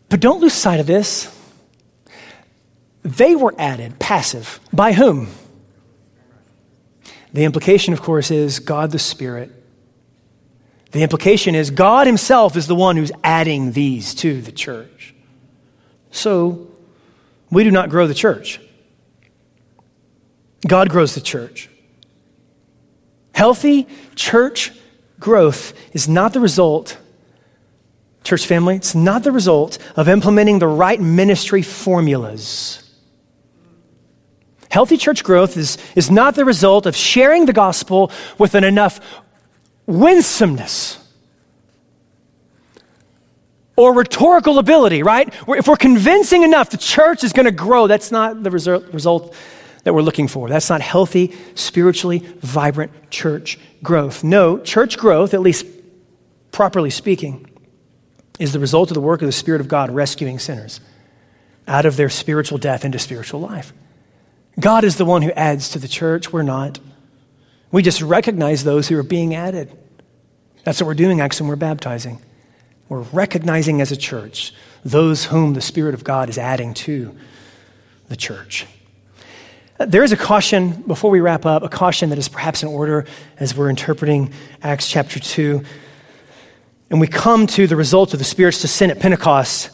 But 0.10 0.20
don't 0.20 0.42
lose 0.42 0.54
sight 0.54 0.80
of 0.80 0.88
this. 0.88 1.36
They 3.04 3.36
were 3.36 3.54
added, 3.58 4.00
passive. 4.00 4.60
By 4.74 4.94
whom? 4.94 5.30
The 7.32 7.44
implication, 7.44 7.94
of 7.94 8.02
course, 8.02 8.32
is 8.32 8.60
God 8.60 8.92
the 8.92 9.00
Spirit. 9.00 9.52
The 10.92 11.04
implication 11.04 11.54
is 11.54 11.70
God 11.70 12.08
Himself 12.08 12.58
is 12.58 12.66
the 12.66 12.76
one 12.76 12.98
who's 12.98 13.12
adding 13.24 13.72
these 13.72 14.16
to 14.16 14.42
the 14.42 14.52
church. 14.52 15.14
So, 16.12 16.72
we 17.52 17.64
do 17.64 17.70
not 17.70 17.90
grow 17.90 18.08
the 18.08 18.16
church. 18.16 18.60
God 20.68 20.90
grows 20.90 21.14
the 21.14 21.22
church. 21.22 21.70
Healthy 23.40 23.88
church 24.16 24.74
growth 25.18 25.72
is 25.94 26.10
not 26.10 26.34
the 26.34 26.42
result, 26.42 26.98
church 28.26 28.46
family, 28.46 28.76
it's 28.76 28.94
not 28.94 29.24
the 29.24 29.32
result 29.32 29.78
of 29.96 30.10
implementing 30.10 30.60
the 30.60 30.68
right 30.68 31.00
ministry 31.00 31.62
formulas. 31.62 32.84
Healthy 34.70 34.98
church 34.98 35.24
growth 35.24 35.56
is, 35.56 35.78
is 35.96 36.12
not 36.12 36.36
the 36.36 36.44
result 36.44 36.86
of 36.86 36.98
sharing 36.98 37.46
the 37.46 37.54
gospel 37.54 38.12
with 38.38 38.56
an 38.56 38.66
enough 38.66 39.00
winsomeness 39.86 41.00
or 43.78 43.94
rhetorical 43.94 44.60
ability, 44.60 45.02
right? 45.02 45.34
If 45.48 45.70
we're 45.70 45.78
convincing 45.78 46.44
enough, 46.44 46.72
the 46.72 46.78
church 46.78 47.24
is 47.24 47.32
going 47.32 47.46
to 47.46 47.54
grow. 47.54 47.88
That's 47.88 48.12
not 48.12 48.44
the 48.44 48.52
result 48.52 49.34
that 49.84 49.94
we're 49.94 50.02
looking 50.02 50.28
for. 50.28 50.50
That's 50.50 50.70
not 50.70 50.82
healthy, 50.82 51.36
spiritually 51.56 52.20
vibrant 52.40 53.10
church 53.10 53.60
growth. 53.82 54.24
No, 54.24 54.60
church 54.60 54.98
growth, 54.98 55.34
at 55.34 55.42
least 55.42 55.66
properly 56.52 56.90
speaking, 56.90 57.46
is 58.40 58.54
the 58.54 58.60
result 58.60 58.90
of 58.90 58.96
the 58.96 59.02
work 59.02 59.22
of 59.22 59.26
the 59.26 59.32
Spirit 59.32 59.62
of 59.62 59.68
God 59.68 59.92
rescuing 59.92 60.40
sinners 60.40 60.80
out 61.68 61.86
of 61.86 61.98
their 61.98 62.10
spiritual 62.10 62.58
death 62.58 62.84
into 62.84 63.00
spiritual 63.00 63.40
life. 63.40 63.74
God 64.60 64.84
is 64.84 64.98
the 64.98 65.06
one 65.06 65.22
who 65.22 65.32
adds 65.32 65.70
to 65.70 65.80
the 65.80 65.88
church. 65.88 66.34
We're 66.34 66.42
not. 66.42 66.80
We 67.72 67.84
just 67.84 68.02
recognize 68.02 68.64
those 68.64 68.88
who 68.88 68.98
are 68.98 69.04
being 69.04 69.36
added. 69.36 69.72
That's 70.64 70.82
what 70.82 70.88
we're 70.88 70.96
doing, 70.96 71.22
actually, 71.22 71.46
when 71.46 71.50
we're 71.50 71.56
baptizing. 71.68 72.22
We're 72.90 73.02
recognizing 73.02 73.82
as 73.82 73.92
a 73.92 73.98
church 73.98 74.54
those 74.84 75.26
whom 75.26 75.54
the 75.54 75.62
Spirit 75.62 75.94
of 75.94 76.04
God 76.04 76.30
is 76.30 76.38
adding 76.38 76.74
to 76.76 77.16
the 78.08 78.16
church. 78.16 78.66
There 79.80 80.04
is 80.04 80.12
a 80.12 80.18
caution, 80.18 80.72
before 80.82 81.10
we 81.10 81.22
wrap 81.22 81.46
up, 81.46 81.64
a 81.64 81.70
caution 81.70 82.10
that 82.10 82.20
is 82.20 82.28
perhaps 82.28 82.64
in 82.64 82.68
order 82.68 83.06
as 83.38 83.56
we're 83.56 83.70
interpreting 83.70 84.34
Acts 84.62 84.90
chapter 84.90 85.22
2. 85.22 85.64
And 86.90 87.00
we 87.00 87.08
come 87.08 87.48
to 87.48 87.66
the 87.66 87.78
result 87.78 88.12
of 88.12 88.20
the 88.20 88.26
Spirit's 88.26 88.60
descent 88.62 88.92
at 88.92 89.00
Pentecost. 89.00 89.70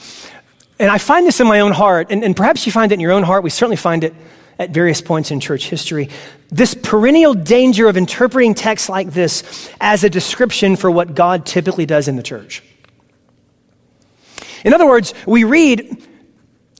And 0.77 0.91
I 0.91 0.99
find 0.99 1.25
this 1.25 1.39
in 1.39 1.47
my 1.47 1.61
own 1.61 1.71
heart, 1.71 2.11
and, 2.11 2.23
and 2.23 2.35
perhaps 2.35 2.67
you 2.67 2.71
find 2.71 2.91
it 2.91 2.95
in 2.95 2.99
your 2.99 3.13
own 3.13 3.23
heart. 3.23 3.43
We 3.43 3.49
certainly 3.49 3.77
find 3.77 4.03
it 4.03 4.13
at 4.59 4.69
various 4.69 5.01
points 5.01 5.31
in 5.31 5.39
church 5.39 5.69
history. 5.69 6.11
This 6.49 6.75
perennial 6.75 7.33
danger 7.33 7.87
of 7.87 7.97
interpreting 7.97 8.53
texts 8.53 8.89
like 8.89 9.11
this 9.11 9.71
as 9.81 10.03
a 10.03 10.09
description 10.09 10.75
for 10.75 10.91
what 10.91 11.15
God 11.15 11.47
typically 11.47 11.87
does 11.87 12.07
in 12.07 12.15
the 12.15 12.23
church. 12.23 12.61
In 14.63 14.71
other 14.71 14.85
words, 14.85 15.15
we 15.25 15.45
read 15.45 15.97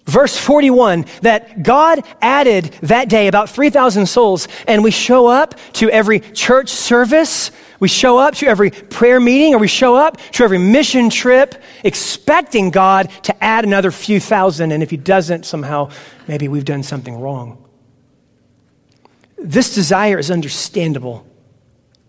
Verse 0.05 0.37
41 0.37 1.05
that 1.21 1.63
God 1.63 2.05
added 2.21 2.65
that 2.83 3.09
day 3.09 3.27
about 3.27 3.49
3,000 3.49 4.05
souls, 4.05 4.47
and 4.67 4.83
we 4.83 4.91
show 4.91 5.27
up 5.27 5.55
to 5.73 5.89
every 5.89 6.19
church 6.19 6.69
service, 6.69 7.49
we 7.79 7.87
show 7.87 8.19
up 8.19 8.35
to 8.35 8.47
every 8.47 8.69
prayer 8.69 9.19
meeting, 9.19 9.55
or 9.55 9.57
we 9.57 9.67
show 9.67 9.95
up 9.95 10.17
to 10.33 10.43
every 10.43 10.59
mission 10.59 11.09
trip 11.09 11.55
expecting 11.83 12.69
God 12.69 13.09
to 13.23 13.43
add 13.43 13.65
another 13.65 13.89
few 13.89 14.19
thousand, 14.19 14.71
and 14.71 14.83
if 14.83 14.91
He 14.91 14.97
doesn't, 14.97 15.45
somehow 15.45 15.89
maybe 16.27 16.47
we've 16.47 16.65
done 16.65 16.83
something 16.83 17.19
wrong. 17.19 17.63
This 19.39 19.73
desire 19.73 20.19
is 20.19 20.29
understandable 20.29 21.25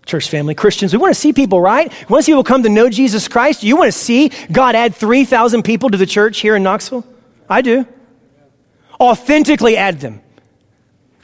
church 0.05 0.31
family, 0.31 0.55
Christians. 0.55 0.93
We 0.93 0.99
want 0.99 1.15
to 1.15 1.21
see 1.21 1.33
people, 1.33 1.61
right? 1.61 1.93
See 1.93 2.27
people 2.27 2.45
come 2.45 2.63
to 2.63 2.69
know 2.69 2.89
Jesus 2.89 3.27
Christ. 3.27 3.65
You 3.65 3.77
want 3.77 3.89
to 3.89 3.99
see 3.99 4.31
God 4.53 4.77
add 4.77 4.95
3,000 4.95 5.65
people 5.65 5.91
to 5.91 5.97
the 5.97 6.07
church 6.07 6.41
here 6.41 6.55
in 6.55 6.63
Knoxville? 6.63 7.05
I 7.49 7.63
do. 7.63 7.87
Authentically 9.01 9.77
add 9.77 10.01
them. 10.01 10.23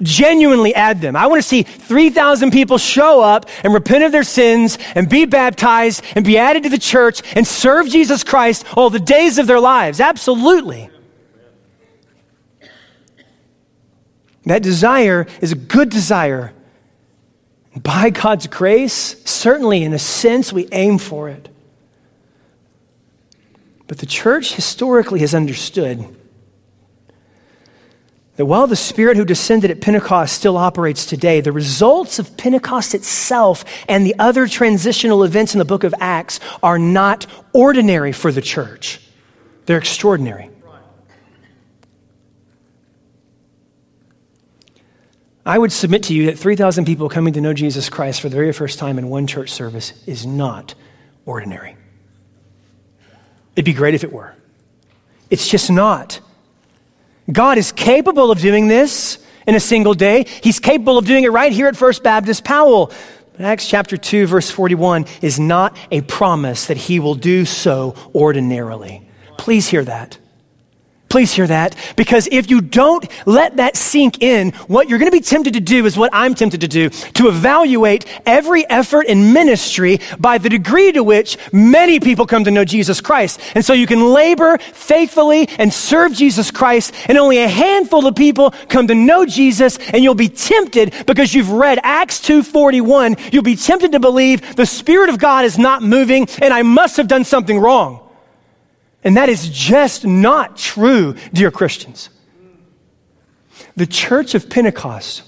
Genuinely 0.03 0.75
add 0.75 1.01
them. 1.01 1.14
I 1.14 1.27
want 1.27 1.41
to 1.41 1.47
see 1.47 1.62
3,000 1.62 2.51
people 2.51 2.77
show 2.77 3.20
up 3.20 3.47
and 3.62 3.73
repent 3.73 4.05
of 4.05 4.12
their 4.12 4.25
sins 4.25 4.77
and 4.95 5.09
be 5.09 5.27
baptized 5.27 6.03
and 6.16 6.25
be 6.25 6.39
added 6.39 6.64
to 6.64 6.68
the 6.68 6.79
church 6.79 7.23
and 7.37 7.47
serve 7.47 7.89
Jesus 7.89 8.25
Christ 8.25 8.64
all 8.77 8.91
the 8.91 8.99
days 8.99 9.39
of 9.39 9.47
their 9.47 9.61
lives. 9.61 10.01
Absolutely. 10.01 10.91
That 14.45 14.62
desire 14.62 15.27
is 15.41 15.53
a 15.53 15.57
good 15.57 15.89
desire. 15.89 16.53
By 17.81 18.11
God's 18.11 18.49
grace, 18.49 19.23
certainly 19.25 19.83
in 19.83 19.93
a 19.93 19.99
sense, 19.99 20.53
we 20.53 20.68
aim 20.73 20.99
for 20.99 21.29
it. 21.29 21.49
But 23.93 23.99
the 23.99 24.07
church 24.07 24.55
historically 24.55 25.20
has 25.20 25.34
understood 25.34 26.16
that 28.36 28.47
while 28.47 28.66
the 28.66 28.74
Spirit 28.74 29.18
who 29.18 29.24
descended 29.26 29.70
at 29.70 29.82
Pentecost 29.82 30.34
still 30.34 30.57
operates 30.57 31.05
today, 31.05 31.43
the 31.43 31.53
results 31.53 32.18
of 32.18 32.34
Pentecost 32.38 32.95
itself 32.95 33.66
and 33.90 34.07
the 34.07 34.14
other 34.18 34.47
transitional 34.47 35.24
events 35.24 35.53
in 35.53 35.59
the 35.59 35.66
book 35.66 35.84
of 35.84 35.95
Acts 36.01 36.40
are 36.62 36.78
not 36.78 37.26
ordinary 37.53 38.12
for 38.12 38.32
the 38.32 38.40
church, 38.40 38.99
they're 39.66 39.76
extraordinary. 39.76 40.49
I 45.45 45.59
would 45.59 45.70
submit 45.70 46.05
to 46.05 46.14
you 46.14 46.24
that 46.28 46.38
3,000 46.38 46.86
people 46.86 47.11
coming 47.11 47.34
to 47.34 47.43
know 47.43 47.53
Jesus 47.53 47.90
Christ 47.90 48.22
for 48.22 48.30
the 48.30 48.36
very 48.36 48.55
first 48.55 48.78
time 48.78 48.99
in 48.99 49.11
one 49.11 49.26
church 49.26 49.51
service 49.51 49.93
is 50.07 50.24
not 50.24 50.74
ordinary. 51.26 51.76
It'd 53.55 53.64
be 53.64 53.72
great 53.72 53.94
if 53.94 54.05
it 54.05 54.12
were. 54.12 54.34
It's 55.30 55.48
just 55.48 55.70
not. 55.70 56.20
God 57.30 57.59
is 57.59 57.72
capable 57.72 58.30
of 58.30 58.40
doing 58.40 58.68
this 58.68 59.18
in 59.46 59.55
a 59.55 59.61
single 59.61 59.94
day. 59.94 60.26
He's 60.42 60.61
capable 60.61 60.98
of 60.98 61.07
doing 61.07 61.24
it 61.24 61.32
right 61.32 61.53
here 61.53 61.68
at 61.68 61.76
First 61.76 62.03
Baptist 62.03 62.44
Powell. 62.44 62.92
But 63.32 63.46
Acts 63.46 63.66
chapter 63.66 63.96
2, 63.96 64.26
verse 64.26 64.50
41 64.50 65.07
is 65.22 65.40
not 65.40 65.76
a 65.90 66.03
promise 66.03 66.66
that 66.66 66.76
he 66.76 67.00
will 67.00 67.14
do 67.14 67.44
so 67.44 67.94
ordinarily. 68.14 69.09
Please 69.38 69.68
hear 69.68 69.84
that. 69.84 70.18
Please 71.12 71.34
hear 71.34 71.46
that. 71.46 71.76
Because 71.94 72.26
if 72.32 72.50
you 72.50 72.62
don't 72.62 73.06
let 73.26 73.58
that 73.58 73.76
sink 73.76 74.22
in, 74.22 74.52
what 74.66 74.88
you're 74.88 74.98
going 74.98 75.10
to 75.10 75.14
be 75.14 75.20
tempted 75.20 75.52
to 75.52 75.60
do 75.60 75.84
is 75.84 75.94
what 75.94 76.08
I'm 76.10 76.34
tempted 76.34 76.62
to 76.62 76.68
do 76.68 76.88
to 76.88 77.28
evaluate 77.28 78.06
every 78.24 78.66
effort 78.70 79.02
in 79.02 79.34
ministry 79.34 80.00
by 80.18 80.38
the 80.38 80.48
degree 80.48 80.90
to 80.92 81.04
which 81.04 81.36
many 81.52 82.00
people 82.00 82.26
come 82.26 82.44
to 82.44 82.50
know 82.50 82.64
Jesus 82.64 83.02
Christ. 83.02 83.42
And 83.54 83.62
so 83.62 83.74
you 83.74 83.86
can 83.86 84.14
labor 84.14 84.56
faithfully 84.56 85.50
and 85.58 85.70
serve 85.70 86.14
Jesus 86.14 86.50
Christ, 86.50 86.94
and 87.08 87.18
only 87.18 87.40
a 87.40 87.46
handful 87.46 88.06
of 88.06 88.16
people 88.16 88.52
come 88.70 88.86
to 88.86 88.94
know 88.94 89.26
Jesus, 89.26 89.76
and 89.92 90.02
you'll 90.02 90.14
be 90.14 90.30
tempted 90.30 90.94
because 91.06 91.34
you've 91.34 91.50
read 91.50 91.78
Acts 91.82 92.20
2:41. 92.20 93.18
You'll 93.30 93.42
be 93.42 93.56
tempted 93.56 93.92
to 93.92 94.00
believe 94.00 94.56
the 94.56 94.64
Spirit 94.64 95.10
of 95.10 95.18
God 95.18 95.44
is 95.44 95.58
not 95.58 95.82
moving, 95.82 96.26
and 96.40 96.54
I 96.54 96.62
must 96.62 96.96
have 96.96 97.06
done 97.06 97.26
something 97.26 97.58
wrong. 97.58 98.01
And 99.05 99.16
that 99.16 99.28
is 99.28 99.48
just 99.48 100.05
not 100.05 100.57
true, 100.57 101.14
dear 101.32 101.50
Christians. 101.50 102.09
The 103.76 103.86
church 103.86 104.34
of 104.34 104.48
Pentecost, 104.48 105.22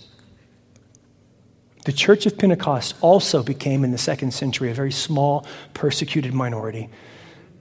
the 1.84 1.92
church 1.92 2.26
of 2.26 2.38
Pentecost 2.38 2.94
also 3.00 3.42
became 3.42 3.84
in 3.84 3.90
the 3.90 3.98
second 3.98 4.32
century 4.32 4.70
a 4.70 4.74
very 4.74 4.92
small, 4.92 5.46
persecuted 5.72 6.34
minority, 6.34 6.88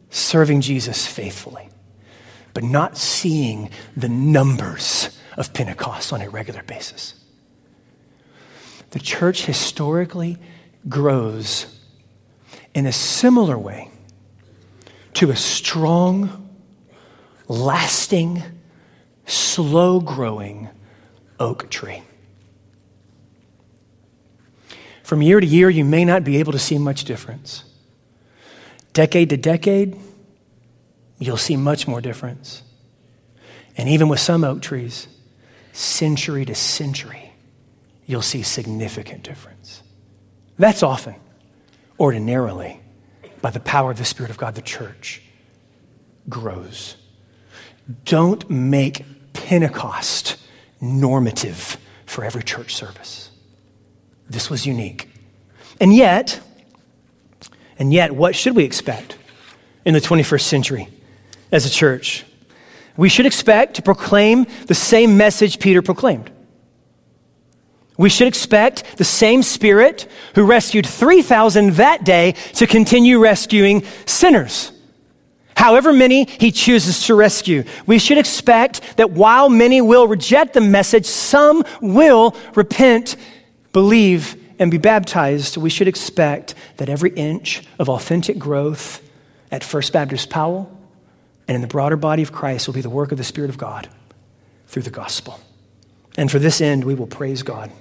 serving 0.10 0.62
Jesus 0.62 1.08
faithfully, 1.08 1.70
but 2.54 2.64
not 2.64 2.98
seeing 2.98 3.70
the 3.98 4.10
numbers 4.10 5.18
of 5.36 5.54
Pentecost 5.54 6.14
on 6.14 6.22
a 6.22 6.30
regular 6.30 6.64
basis. 6.64 7.16
The 8.92 9.00
church 9.00 9.46
historically 9.46 10.38
grows 10.88 11.80
in 12.76 12.86
a 12.86 12.92
similar 12.92 13.58
way 13.58 13.90
to 15.16 15.32
a 15.32 15.36
strong, 15.36 16.50
lasting, 17.48 18.44
slow 19.26 20.00
growing 20.00 20.70
oak 21.40 21.70
tree. 21.70 22.02
From 25.04 25.22
year 25.22 25.40
to 25.40 25.46
year, 25.46 25.70
you 25.70 25.86
may 25.86 26.06
not 26.06 26.24
be 26.24 26.38
able 26.38 26.54
to 26.54 26.60
see 26.60 26.78
much 26.78 27.04
difference. 27.04 27.64
Decade 28.94 29.30
to 29.30 29.38
decade, 29.38 29.98
you'll 31.20 31.38
see 31.38 31.58
much 31.58 31.88
more 31.88 32.02
difference. 32.02 32.64
And 33.76 33.90
even 33.90 34.08
with 34.08 34.20
some 34.20 34.44
oak 34.44 34.62
trees, 34.62 35.08
century 35.74 36.46
to 36.46 36.56
century, 36.56 37.34
you'll 38.06 38.22
see 38.22 38.44
significant 38.44 39.24
difference. 39.24 39.82
That's 40.58 40.84
often, 40.84 41.16
ordinarily, 42.00 42.80
by 43.44 43.50
the 43.50 43.60
power 43.60 43.92
of 43.92 43.98
the 43.98 44.06
Spirit 44.06 44.32
of 44.32 44.38
God, 44.38 44.56
the 44.56 44.62
church 44.62 45.22
grows. 46.30 46.96
Don't 48.06 48.50
make 48.50 49.04
Pentecost 49.34 50.38
normative 50.80 51.78
for 52.06 52.24
every 52.24 52.42
church 52.42 52.74
service. 52.74 53.30
This 54.30 54.50
was 54.50 54.66
unique. 54.66 55.10
And 55.82 55.94
yet, 55.94 56.40
and 57.78 57.92
yet, 57.92 58.14
what 58.14 58.34
should 58.34 58.56
we 58.56 58.64
expect 58.64 59.18
in 59.84 59.94
the 59.94 60.00
21st 60.00 60.42
century 60.44 60.88
as 61.52 61.66
a 61.66 61.70
church? 61.70 62.24
We 62.96 63.10
should 63.10 63.26
expect 63.26 63.74
to 63.76 63.82
proclaim 63.82 64.48
the 64.68 64.76
same 64.76 65.18
message 65.18 65.60
Peter 65.60 65.82
proclaimed. 65.82 66.32
We 68.04 68.10
should 68.10 68.28
expect 68.28 68.98
the 68.98 69.06
same 69.06 69.44
Spirit 69.44 70.12
who 70.36 70.44
rescued 70.44 70.86
3,000 70.86 71.76
that 71.76 72.04
day 72.04 72.34
to 72.56 72.68
continue 72.68 73.18
rescuing 73.18 73.86
sinners. 74.06 74.74
However 75.56 75.94
many 75.94 76.26
he 76.26 76.52
chooses 76.52 77.06
to 77.06 77.16
rescue. 77.16 77.64
We 77.86 78.00
should 78.00 78.18
expect 78.18 78.98
that 78.98 79.12
while 79.12 79.48
many 79.48 79.80
will 79.80 80.06
reject 80.06 80.54
the 80.54 80.60
message, 80.60 81.06
some 81.06 81.64
will 81.80 82.36
repent, 82.56 83.16
believe, 83.72 84.36
and 84.60 84.70
be 84.70 84.78
baptized. 84.78 85.56
We 85.56 85.70
should 85.70 85.88
expect 85.88 86.56
that 86.76 86.90
every 86.90 87.12
inch 87.12 87.64
of 87.80 87.88
authentic 87.88 88.38
growth 88.38 89.02
at 89.50 89.64
First 89.64 89.94
Baptist 89.94 90.30
Powell 90.30 90.70
and 91.48 91.56
in 91.56 91.62
the 91.62 91.68
broader 91.68 91.96
body 91.96 92.22
of 92.22 92.34
Christ 92.34 92.68
will 92.68 92.74
be 92.74 92.82
the 92.82 92.90
work 92.90 93.14
of 93.14 93.18
the 93.18 93.24
Spirit 93.24 93.50
of 93.50 93.58
God 93.58 93.88
through 94.68 94.84
the 94.84 94.90
gospel. 94.90 95.40
And 96.18 96.30
for 96.30 96.38
this 96.38 96.60
end, 96.60 96.84
we 96.84 96.96
will 96.96 97.08
praise 97.08 97.44
God. 97.44 97.72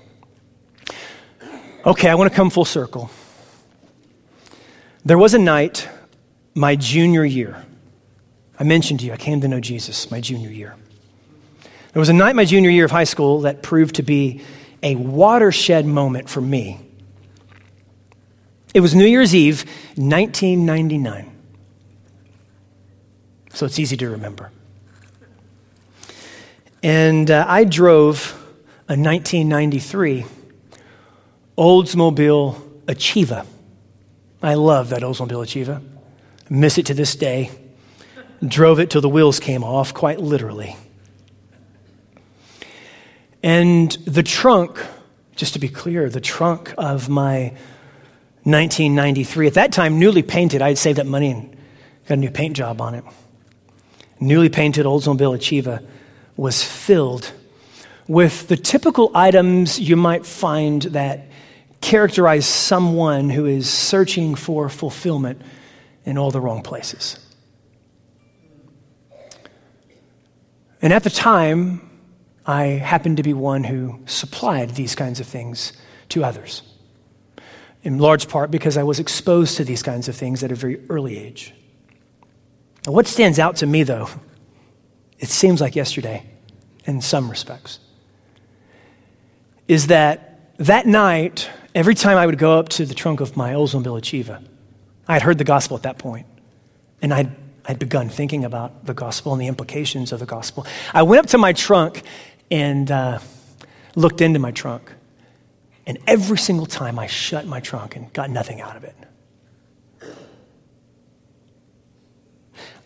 Okay, 1.85 2.09
I 2.09 2.15
want 2.15 2.31
to 2.31 2.37
come 2.37 2.49
full 2.49 2.65
circle. 2.65 3.11
There 5.05 5.19
was 5.19 5.35
a 5.35 5.39
night 5.39 5.89
my 6.55 6.77
junior 6.77 7.25
year. 7.25 7.65
I 8.57 8.63
mentioned 8.63 9.01
to 9.01 9.07
you, 9.07 9.13
I 9.13 9.17
came 9.17 9.41
to 9.41 9.49
know 9.49 9.59
Jesus 9.59 10.09
my 10.09 10.21
junior 10.21 10.51
year. 10.51 10.77
There 11.93 11.99
was 11.99 12.09
a 12.09 12.13
night 12.13 12.37
my 12.37 12.45
junior 12.45 12.71
year 12.71 12.85
of 12.85 12.93
high 12.93 13.03
school 13.03 13.41
that 13.41 13.65
proved 13.65 13.97
to 13.97 14.05
be 14.05 14.43
a 14.81 14.95
watershed 14.95 15.85
moment 15.85 16.31
for 16.31 16.41
me. 16.41 16.79
It 18.75 18.81
was 18.81 18.95
New 18.95 19.05
Year's 19.05 19.35
Eve, 19.35 19.65
1999. 19.97 21.33
So 23.55 23.67
it's 23.67 23.81
easy 23.81 23.97
to 23.97 24.09
remember. 24.11 24.53
And 26.81 27.29
uh, 27.29 27.45
I 27.49 27.65
drove 27.65 28.33
a 28.89 28.95
1993 28.95 30.27
Oldsmobile 31.59 32.61
Achieva. 32.87 33.47
I 34.43 34.55
love 34.55 34.89
that 34.89 35.03
Oldsmobile 35.03 35.45
Achieva. 35.45 35.83
Miss 36.49 36.79
it 36.79 36.87
to 36.87 36.95
this 36.95 37.15
day. 37.15 37.51
Drove 38.47 38.81
it 38.81 38.91
till 38.91 39.01
the 39.01 39.09
wheels 39.09 39.39
came 39.39 39.63
off, 39.63 39.95
quite 39.95 40.19
literally. 40.19 40.77
And 43.43 43.93
the 44.07 44.23
trunk, 44.23 44.83
just 45.37 45.53
to 45.53 45.59
be 45.59 45.69
clear, 45.69 46.09
the 46.09 46.21
trunk 46.21 46.75
of 46.79 47.09
my 47.09 47.55
1993, 48.45 49.47
at 49.47 49.55
that 49.55 49.73
time 49.73 49.99
newly 49.99 50.23
painted, 50.23 50.63
I 50.63 50.69
had 50.69 50.79
saved 50.79 50.99
up 50.99 51.07
money 51.07 51.31
and 51.31 51.57
got 52.09 52.15
a 52.15 52.17
new 52.17 52.31
paint 52.31 52.57
job 52.57 52.81
on 52.81 52.95
it. 52.95 53.05
Newly 54.21 54.49
painted 54.49 54.87
Oldsmobile 54.87 55.37
Achieva 55.37 55.85
was 56.37 56.65
filled 56.65 57.33
with 58.09 58.49
the 58.49 58.57
typical 58.57 59.11
items 59.15 59.79
you 59.79 59.97
might 59.97 60.27
find 60.27 60.83
that 60.83 61.27
characterize 61.83 62.47
someone 62.47 63.29
who 63.29 63.45
is 63.45 63.69
searching 63.69 64.35
for 64.35 64.71
fulfillment 64.71 65.43
in 66.05 66.17
all 66.17 66.31
the 66.31 66.41
wrong 66.41 66.63
places. 66.63 67.19
And 70.81 70.93
at 70.93 71.05
the 71.05 71.11
time, 71.11 71.91
I 72.47 72.65
happened 72.65 73.19
to 73.19 73.23
be 73.23 73.35
one 73.35 73.65
who 73.65 74.01
supplied 74.07 74.71
these 74.71 74.95
kinds 74.95 75.21
of 75.21 75.27
things 75.27 75.73
to 76.09 76.25
others, 76.25 76.63
in 77.83 77.99
large 77.99 78.29
part 78.29 78.51
because 78.51 78.77
I 78.77 78.83
was 78.83 78.99
exposed 78.99 79.57
to 79.59 79.65
these 79.65 79.83
kinds 79.83 80.09
of 80.09 80.17
things 80.17 80.43
at 80.43 80.51
a 80.51 80.55
very 80.55 80.81
early 80.89 81.19
age. 81.19 81.55
Now, 82.87 82.93
what 82.93 83.07
stands 83.07 83.39
out 83.39 83.57
to 83.57 83.67
me, 83.67 83.85
though, 83.85 84.09
it 85.19 85.29
seems 85.29 85.61
like 85.61 85.77
yesterday 85.77 86.27
in 86.85 87.01
some 87.01 87.31
respects, 87.31 87.79
is 89.69 89.87
that 89.87 90.57
that 90.59 90.87
night, 90.87 91.49
every 91.75 91.95
time 91.95 92.17
I 92.17 92.27
would 92.27 92.39
go 92.39 92.59
up 92.59 92.69
to 92.71 92.87
the 92.87 92.95
trunk 92.95 93.21
of 93.21 93.37
my 93.37 93.53
Oldsmobile 93.53 94.01
Achieva, 94.01 94.45
I 95.09 95.15
had 95.15 95.23
heard 95.23 95.39
the 95.39 95.45
gospel 95.45 95.77
at 95.77 95.83
that 95.85 95.99
point, 95.99 96.27
and 97.01 97.13
I'd, 97.13 97.31
I'd 97.65 97.79
begun 97.79 98.09
thinking 98.09 98.45
about 98.45 98.87
the 98.87 98.95
gospel 98.95 99.33
and 99.33 99.41
the 99.41 99.47
implications 99.47 100.13
of 100.13 100.21
the 100.21 100.27
gospel. 100.27 100.67
I 100.93 101.03
went 101.03 101.21
up 101.25 101.27
to 101.31 101.39
my 101.39 101.53
trunk 101.53 102.03
and 102.51 102.91
uh, 102.91 103.19
looked 103.95 104.21
into 104.21 104.39
my 104.39 104.51
trunk, 104.51 104.91
And 105.87 105.99
every 106.07 106.39
single 106.39 106.67
time 106.67 106.99
I 106.99 107.07
shut 107.07 107.47
my 107.47 107.61
trunk 107.61 107.97
and 107.97 108.13
got 108.13 108.31
nothing 108.31 108.61
out 108.61 108.77
of 108.77 108.85
it. 108.85 108.97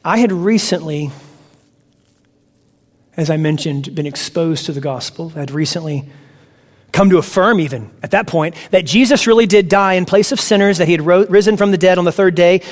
I 0.04 0.18
had 0.18 0.32
recently, 0.32 1.10
as 3.16 3.28
I 3.28 3.36
mentioned, 3.36 3.94
been 3.94 4.06
exposed 4.06 4.66
to 4.66 4.72
the 4.72 4.80
gospel. 4.80 5.32
I 5.34 5.40
had 5.40 5.50
recently 5.50 6.08
come 6.96 7.10
to 7.10 7.18
affirm, 7.18 7.60
even 7.60 7.90
at 8.02 8.12
that 8.12 8.26
point, 8.26 8.54
that 8.70 8.86
Jesus 8.86 9.26
really 9.26 9.44
did 9.44 9.68
die 9.68 9.92
in 9.94 10.06
place 10.06 10.32
of 10.32 10.40
sinners, 10.40 10.78
that 10.78 10.86
he 10.86 10.92
had 10.92 11.02
ro- 11.02 11.26
risen 11.26 11.58
from 11.58 11.70
the 11.70 11.76
dead 11.76 11.98
on 11.98 12.06
the 12.06 12.12
third 12.12 12.34
day. 12.34 12.62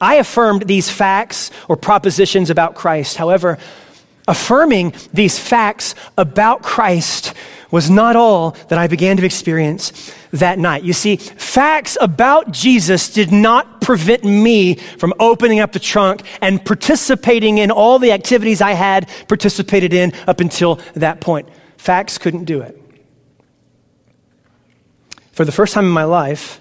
I 0.00 0.14
affirmed 0.16 0.68
these 0.68 0.88
facts 0.88 1.50
or 1.68 1.76
propositions 1.76 2.48
about 2.48 2.76
Christ. 2.76 3.16
However, 3.16 3.58
affirming 4.28 4.94
these 5.12 5.36
facts 5.36 5.96
about 6.16 6.62
Christ 6.62 7.34
was 7.72 7.90
not 7.90 8.14
all 8.14 8.52
that 8.68 8.78
I 8.78 8.86
began 8.86 9.16
to 9.16 9.24
experience 9.24 10.14
that 10.32 10.60
night. 10.60 10.84
You 10.84 10.92
see, 10.92 11.16
facts 11.16 11.98
about 12.00 12.52
Jesus 12.52 13.12
did 13.12 13.32
not 13.32 13.80
prevent 13.80 14.22
me 14.22 14.74
from 14.74 15.12
opening 15.18 15.58
up 15.58 15.72
the 15.72 15.80
trunk 15.80 16.22
and 16.40 16.64
participating 16.64 17.58
in 17.58 17.72
all 17.72 17.98
the 17.98 18.12
activities 18.12 18.60
I 18.60 18.72
had 18.72 19.08
participated 19.26 19.92
in 19.92 20.12
up 20.28 20.38
until 20.38 20.76
that 20.94 21.20
point. 21.20 21.48
Facts 21.78 22.16
couldn't 22.18 22.44
do 22.44 22.60
it. 22.60 22.81
For 25.32 25.44
the 25.44 25.52
first 25.52 25.74
time 25.74 25.86
in 25.86 25.90
my 25.90 26.04
life, 26.04 26.60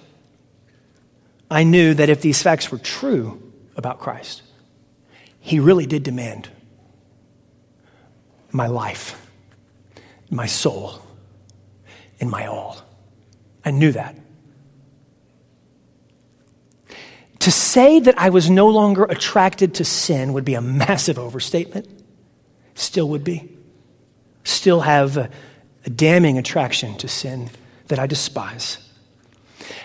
I 1.49 1.63
knew 1.63 1.93
that 1.93 2.09
if 2.09 2.21
these 2.21 2.41
facts 2.41 2.71
were 2.71 2.77
true 2.77 3.51
about 3.75 3.99
Christ, 3.99 4.41
he 5.39 5.59
really 5.59 5.85
did 5.85 6.03
demand 6.03 6.49
my 8.51 8.67
life, 8.67 9.29
my 10.29 10.45
soul, 10.45 11.01
and 12.19 12.29
my 12.29 12.47
all. 12.47 12.81
I 13.65 13.71
knew 13.71 13.91
that. 13.91 14.15
To 17.39 17.51
say 17.51 17.99
that 17.99 18.17
I 18.19 18.29
was 18.29 18.49
no 18.49 18.69
longer 18.69 19.03
attracted 19.03 19.75
to 19.75 19.85
sin 19.85 20.33
would 20.33 20.45
be 20.45 20.53
a 20.53 20.61
massive 20.61 21.17
overstatement. 21.17 21.87
Still 22.75 23.09
would 23.09 23.23
be. 23.23 23.49
Still 24.43 24.81
have 24.81 25.17
a, 25.17 25.29
a 25.85 25.89
damning 25.89 26.37
attraction 26.37 26.95
to 26.97 27.07
sin 27.07 27.49
that 27.91 27.99
I 27.99 28.07
despise. 28.07 28.77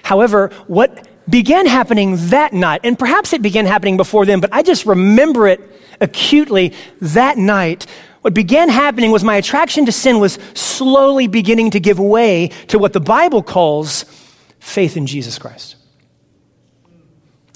However, 0.03 0.51
what 0.69 1.09
began 1.29 1.67
happening 1.67 2.17
that 2.29 2.53
night, 2.53 2.81
and 2.85 2.99
perhaps 2.99 3.33
it 3.33 3.43
began 3.43 3.67
happening 3.67 3.97
before 3.97 4.25
then, 4.25 4.41
but 4.41 4.53
I 4.53 4.63
just 4.63 4.87
remember 4.87 5.47
it 5.49 5.61
acutely 6.01 6.73
that 7.01 7.37
night, 7.37 7.87
what 8.23 8.33
began 8.33 8.69
happening 8.69 9.11
was 9.11 9.25
my 9.25 9.37
attraction 9.37 9.87
to 9.87 9.93
sin 9.93 10.21
was 10.21 10.39
slowly 10.55 11.27
beginning 11.27 11.73
to 11.73 11.81
give 11.81 11.99
way 11.99 12.49
to 12.69 12.79
what 12.79 12.93
the 12.93 13.01
Bible 13.01 13.43
calls 13.43 14.05
faith 14.61 14.97
in 14.97 15.07
Jesus 15.07 15.39
Christ. 15.39 15.77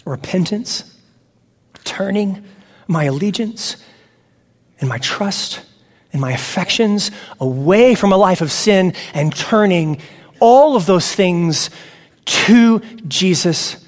Repentance, 0.05 0.97
turning 1.85 2.45
my 2.89 3.05
allegiance 3.05 3.77
and 4.81 4.89
my 4.89 4.99
trust 4.99 5.63
and 6.13 6.21
my 6.21 6.33
affections 6.33 7.13
away 7.39 7.95
from 7.95 8.13
a 8.13 8.17
life 8.17 8.41
of 8.41 8.51
sin 8.51 8.95
and 9.15 9.35
turning 9.35 10.01
all 10.41 10.77
of 10.77 10.87
those 10.87 11.15
things 11.15 11.71
to 12.25 12.81
Jesus 13.07 13.85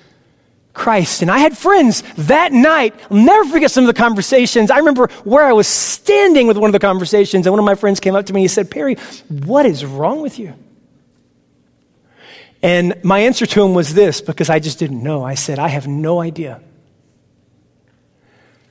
Christ. 0.74 1.22
And 1.22 1.30
I 1.30 1.38
had 1.38 1.56
friends 1.56 2.02
that 2.16 2.52
night. 2.52 2.94
I'll 3.10 3.16
never 3.16 3.48
forget 3.50 3.70
some 3.70 3.84
of 3.84 3.94
the 3.94 4.00
conversations. 4.00 4.70
I 4.70 4.78
remember 4.78 5.08
where 5.24 5.44
I 5.44 5.52
was 5.52 5.66
standing 5.66 6.46
with 6.46 6.56
one 6.56 6.68
of 6.68 6.72
the 6.72 6.78
conversations, 6.78 7.46
and 7.46 7.52
one 7.52 7.58
of 7.58 7.64
my 7.64 7.74
friends 7.74 8.00
came 8.00 8.14
up 8.14 8.26
to 8.26 8.32
me 8.32 8.40
and 8.40 8.44
he 8.44 8.48
said, 8.48 8.70
Perry, 8.70 8.96
what 9.28 9.66
is 9.66 9.84
wrong 9.84 10.22
with 10.22 10.38
you? 10.38 10.54
And 12.62 13.02
my 13.02 13.20
answer 13.20 13.44
to 13.44 13.62
him 13.62 13.74
was 13.74 13.92
this 13.92 14.20
because 14.20 14.48
I 14.48 14.60
just 14.60 14.78
didn't 14.78 15.02
know. 15.02 15.24
I 15.24 15.34
said, 15.34 15.58
I 15.58 15.68
have 15.68 15.88
no 15.88 16.20
idea. 16.20 16.60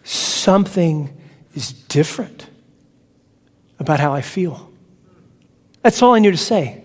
Something 0.04 1.16
is 1.54 1.74
different 1.74 2.48
about 3.80 4.00
how 4.00 4.14
I 4.14 4.22
feel. 4.22 4.72
That's 5.82 6.02
all 6.02 6.14
I 6.14 6.20
knew 6.20 6.32
to 6.32 6.38
say. 6.38 6.84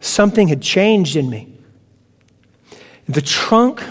Something 0.00 0.48
had 0.48 0.62
changed 0.62 1.16
in 1.16 1.28
me. 1.28 1.52
The 3.08 3.22
trunk 3.22 3.82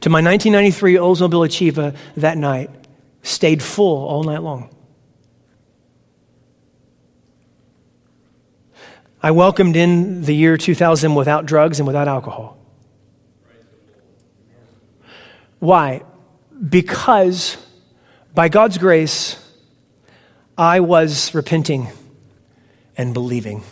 to 0.00 0.08
my 0.08 0.22
1993 0.22 0.94
Oldsmobile 0.94 1.46
Achieva 1.46 1.96
that 2.16 2.38
night 2.38 2.70
stayed 3.22 3.62
full 3.62 4.06
all 4.06 4.22
night 4.24 4.42
long. 4.42 4.74
I 9.22 9.32
welcomed 9.32 9.76
in 9.76 10.22
the 10.22 10.34
year 10.34 10.56
2000 10.56 11.14
without 11.14 11.44
drugs 11.44 11.78
and 11.78 11.86
without 11.86 12.08
alcohol. 12.08 12.56
Why? 15.58 16.02
Because 16.68 17.58
by 18.34 18.48
God's 18.48 18.78
grace, 18.78 19.36
I 20.56 20.80
was 20.80 21.34
repenting 21.34 21.88
and 22.96 23.12
believing 23.12 23.62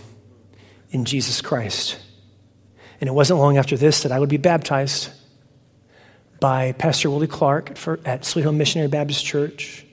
in 0.91 1.05
Jesus 1.05 1.41
Christ. 1.41 1.99
And 3.01 3.09
it 3.09 3.13
wasn't 3.13 3.39
long 3.39 3.57
after 3.57 3.77
this 3.77 4.03
that 4.03 4.13
I 4.13 4.19
would 4.19 4.29
be 4.29 4.37
baptized 4.37 5.11
by 6.41 6.73
Pastor 6.73 7.11
Willie 7.11 7.27
Clark 7.27 7.77
at 8.05 8.25
Sweet 8.25 8.43
Home 8.43 8.59
Missionary 8.59 8.89
Baptist 8.89 9.25
Church 9.25 9.85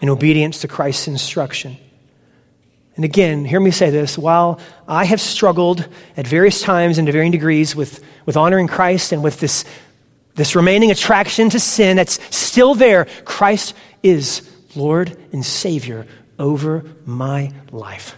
in 0.00 0.08
obedience 0.08 0.60
to 0.60 0.68
Christ's 0.68 1.08
instruction. 1.08 1.76
And 2.96 3.04
again, 3.04 3.44
hear 3.44 3.60
me 3.60 3.70
say 3.70 3.90
this 3.90 4.16
while 4.16 4.58
I 4.88 5.04
have 5.04 5.20
struggled 5.20 5.86
at 6.16 6.26
various 6.26 6.62
times 6.62 6.98
and 6.98 7.06
to 7.06 7.12
varying 7.12 7.32
degrees 7.32 7.76
with, 7.76 8.02
with 8.24 8.36
honoring 8.36 8.68
Christ 8.68 9.12
and 9.12 9.22
with 9.22 9.38
this, 9.38 9.64
this 10.34 10.56
remaining 10.56 10.90
attraction 10.90 11.50
to 11.50 11.60
sin 11.60 11.96
that's 11.96 12.18
still 12.34 12.74
there, 12.74 13.06
Christ 13.24 13.74
is 14.02 14.50
Lord 14.74 15.16
and 15.32 15.44
Savior 15.44 16.06
over 16.38 16.84
my 17.04 17.52
life. 17.70 18.16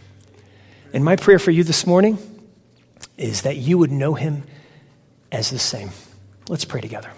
And 0.99 1.05
my 1.05 1.14
prayer 1.14 1.38
for 1.38 1.53
you 1.53 1.62
this 1.62 1.86
morning 1.86 2.18
is 3.16 3.42
that 3.42 3.57
you 3.57 3.78
would 3.78 3.92
know 3.92 4.14
him 4.14 4.42
as 5.30 5.49
the 5.49 5.59
same. 5.61 5.90
Let's 6.49 6.64
pray 6.64 6.80
together. 6.80 7.12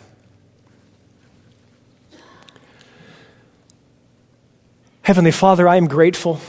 Heavenly 5.01 5.31
Father, 5.31 5.67
I 5.67 5.77
am 5.77 5.89
grateful 5.89 6.43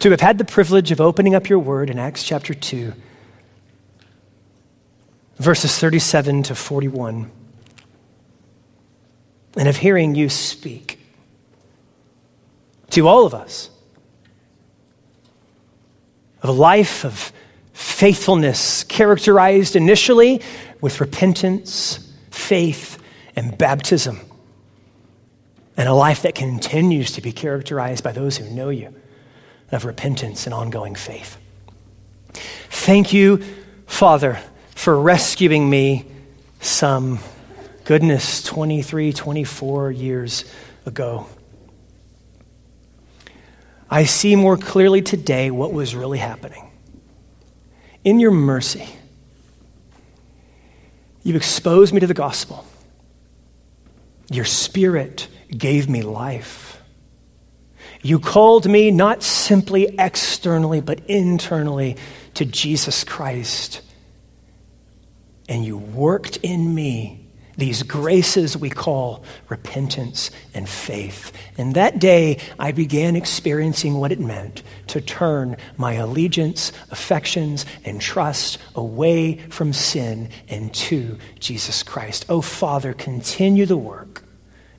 to 0.00 0.10
have 0.10 0.20
had 0.20 0.38
the 0.38 0.44
privilege 0.44 0.90
of 0.90 1.00
opening 1.00 1.36
up 1.36 1.48
your 1.48 1.60
word 1.60 1.90
in 1.90 1.98
Acts 2.00 2.24
chapter 2.24 2.54
2, 2.54 2.92
verses 5.36 5.78
37 5.78 6.42
to 6.42 6.56
41, 6.56 7.30
and 9.56 9.68
of 9.68 9.76
hearing 9.76 10.16
you 10.16 10.28
speak 10.28 10.98
to 12.90 13.06
all 13.06 13.24
of 13.24 13.32
us 13.32 13.70
of 16.48 16.56
a 16.56 16.60
life 16.60 17.04
of 17.04 17.32
faithfulness, 17.72 18.84
characterized 18.84 19.74
initially 19.74 20.40
with 20.80 21.00
repentance, 21.00 22.08
faith, 22.30 23.02
and 23.34 23.58
baptism, 23.58 24.20
and 25.76 25.88
a 25.88 25.92
life 25.92 26.22
that 26.22 26.36
continues 26.36 27.10
to 27.10 27.20
be 27.20 27.32
characterized 27.32 28.04
by 28.04 28.12
those 28.12 28.36
who 28.36 28.48
know 28.54 28.68
you 28.68 28.94
of 29.72 29.84
repentance 29.84 30.46
and 30.46 30.54
ongoing 30.54 30.94
faith. 30.94 31.36
Thank 32.70 33.12
you, 33.12 33.42
Father, 33.86 34.38
for 34.76 34.96
rescuing 35.00 35.68
me 35.68 36.04
some, 36.60 37.18
goodness, 37.84 38.44
23, 38.44 39.12
24 39.12 39.90
years 39.90 40.44
ago. 40.86 41.26
I 43.90 44.04
see 44.04 44.36
more 44.36 44.56
clearly 44.56 45.02
today 45.02 45.50
what 45.50 45.72
was 45.72 45.94
really 45.94 46.18
happening 46.18 46.66
in 48.06 48.20
your 48.20 48.30
mercy, 48.30 48.88
you 51.24 51.34
exposed 51.34 51.92
me 51.92 51.98
to 51.98 52.06
the 52.06 52.14
gospel. 52.14 52.64
Your 54.30 54.44
spirit 54.44 55.26
gave 55.50 55.88
me 55.88 56.02
life. 56.02 56.80
You 58.02 58.20
called 58.20 58.70
me 58.70 58.92
not 58.92 59.24
simply 59.24 59.96
externally, 59.98 60.80
but 60.80 61.00
internally 61.08 61.96
to 62.34 62.44
Jesus 62.44 63.02
Christ. 63.02 63.82
And 65.48 65.64
you 65.64 65.76
worked 65.76 66.36
in 66.44 66.72
me 66.72 67.25
these 67.56 67.82
graces 67.82 68.56
we 68.56 68.70
call 68.70 69.24
repentance 69.48 70.30
and 70.54 70.68
faith. 70.68 71.32
And 71.56 71.74
that 71.74 71.98
day, 71.98 72.38
I 72.58 72.72
began 72.72 73.16
experiencing 73.16 73.94
what 73.94 74.12
it 74.12 74.20
meant 74.20 74.62
to 74.88 75.00
turn 75.00 75.56
my 75.76 75.94
allegiance, 75.94 76.72
affections, 76.90 77.64
and 77.84 78.00
trust 78.00 78.58
away 78.74 79.38
from 79.48 79.72
sin 79.72 80.28
and 80.48 80.72
to 80.74 81.18
Jesus 81.38 81.82
Christ. 81.82 82.26
Oh, 82.28 82.40
Father, 82.40 82.92
continue 82.92 83.66
the 83.66 83.76
work 83.76 84.22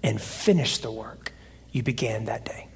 and 0.03 0.21
finish 0.21 0.77
the 0.77 0.91
work 0.91 1.31
you 1.71 1.83
began 1.83 2.25
that 2.25 2.45
day. 2.45 2.66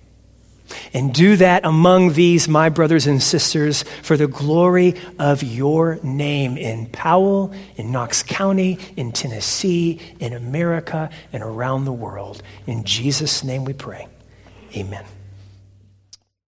And 0.94 1.14
do 1.14 1.36
that 1.38 1.66
among 1.66 2.14
these, 2.14 2.48
my 2.48 2.70
brothers 2.70 3.08
and 3.08 3.22
sisters, 3.22 3.84
for 4.04 4.18
the 4.18 4.28
glory 4.28 4.96
of 5.20 5.44
your 5.44 6.00
name 6.04 6.58
in 6.58 6.88
Powell, 6.88 7.54
in 7.76 7.92
Knox 7.92 8.24
County, 8.24 8.80
in 8.96 9.12
Tennessee, 9.12 10.00
in 10.20 10.34
America, 10.34 11.10
and 11.32 11.44
around 11.44 11.86
the 11.86 11.94
world. 11.94 12.42
In 12.68 12.84
Jesus' 12.84 13.44
name 13.44 13.66
we 13.66 13.74
pray. 13.74 14.08
Amen. 14.76 15.06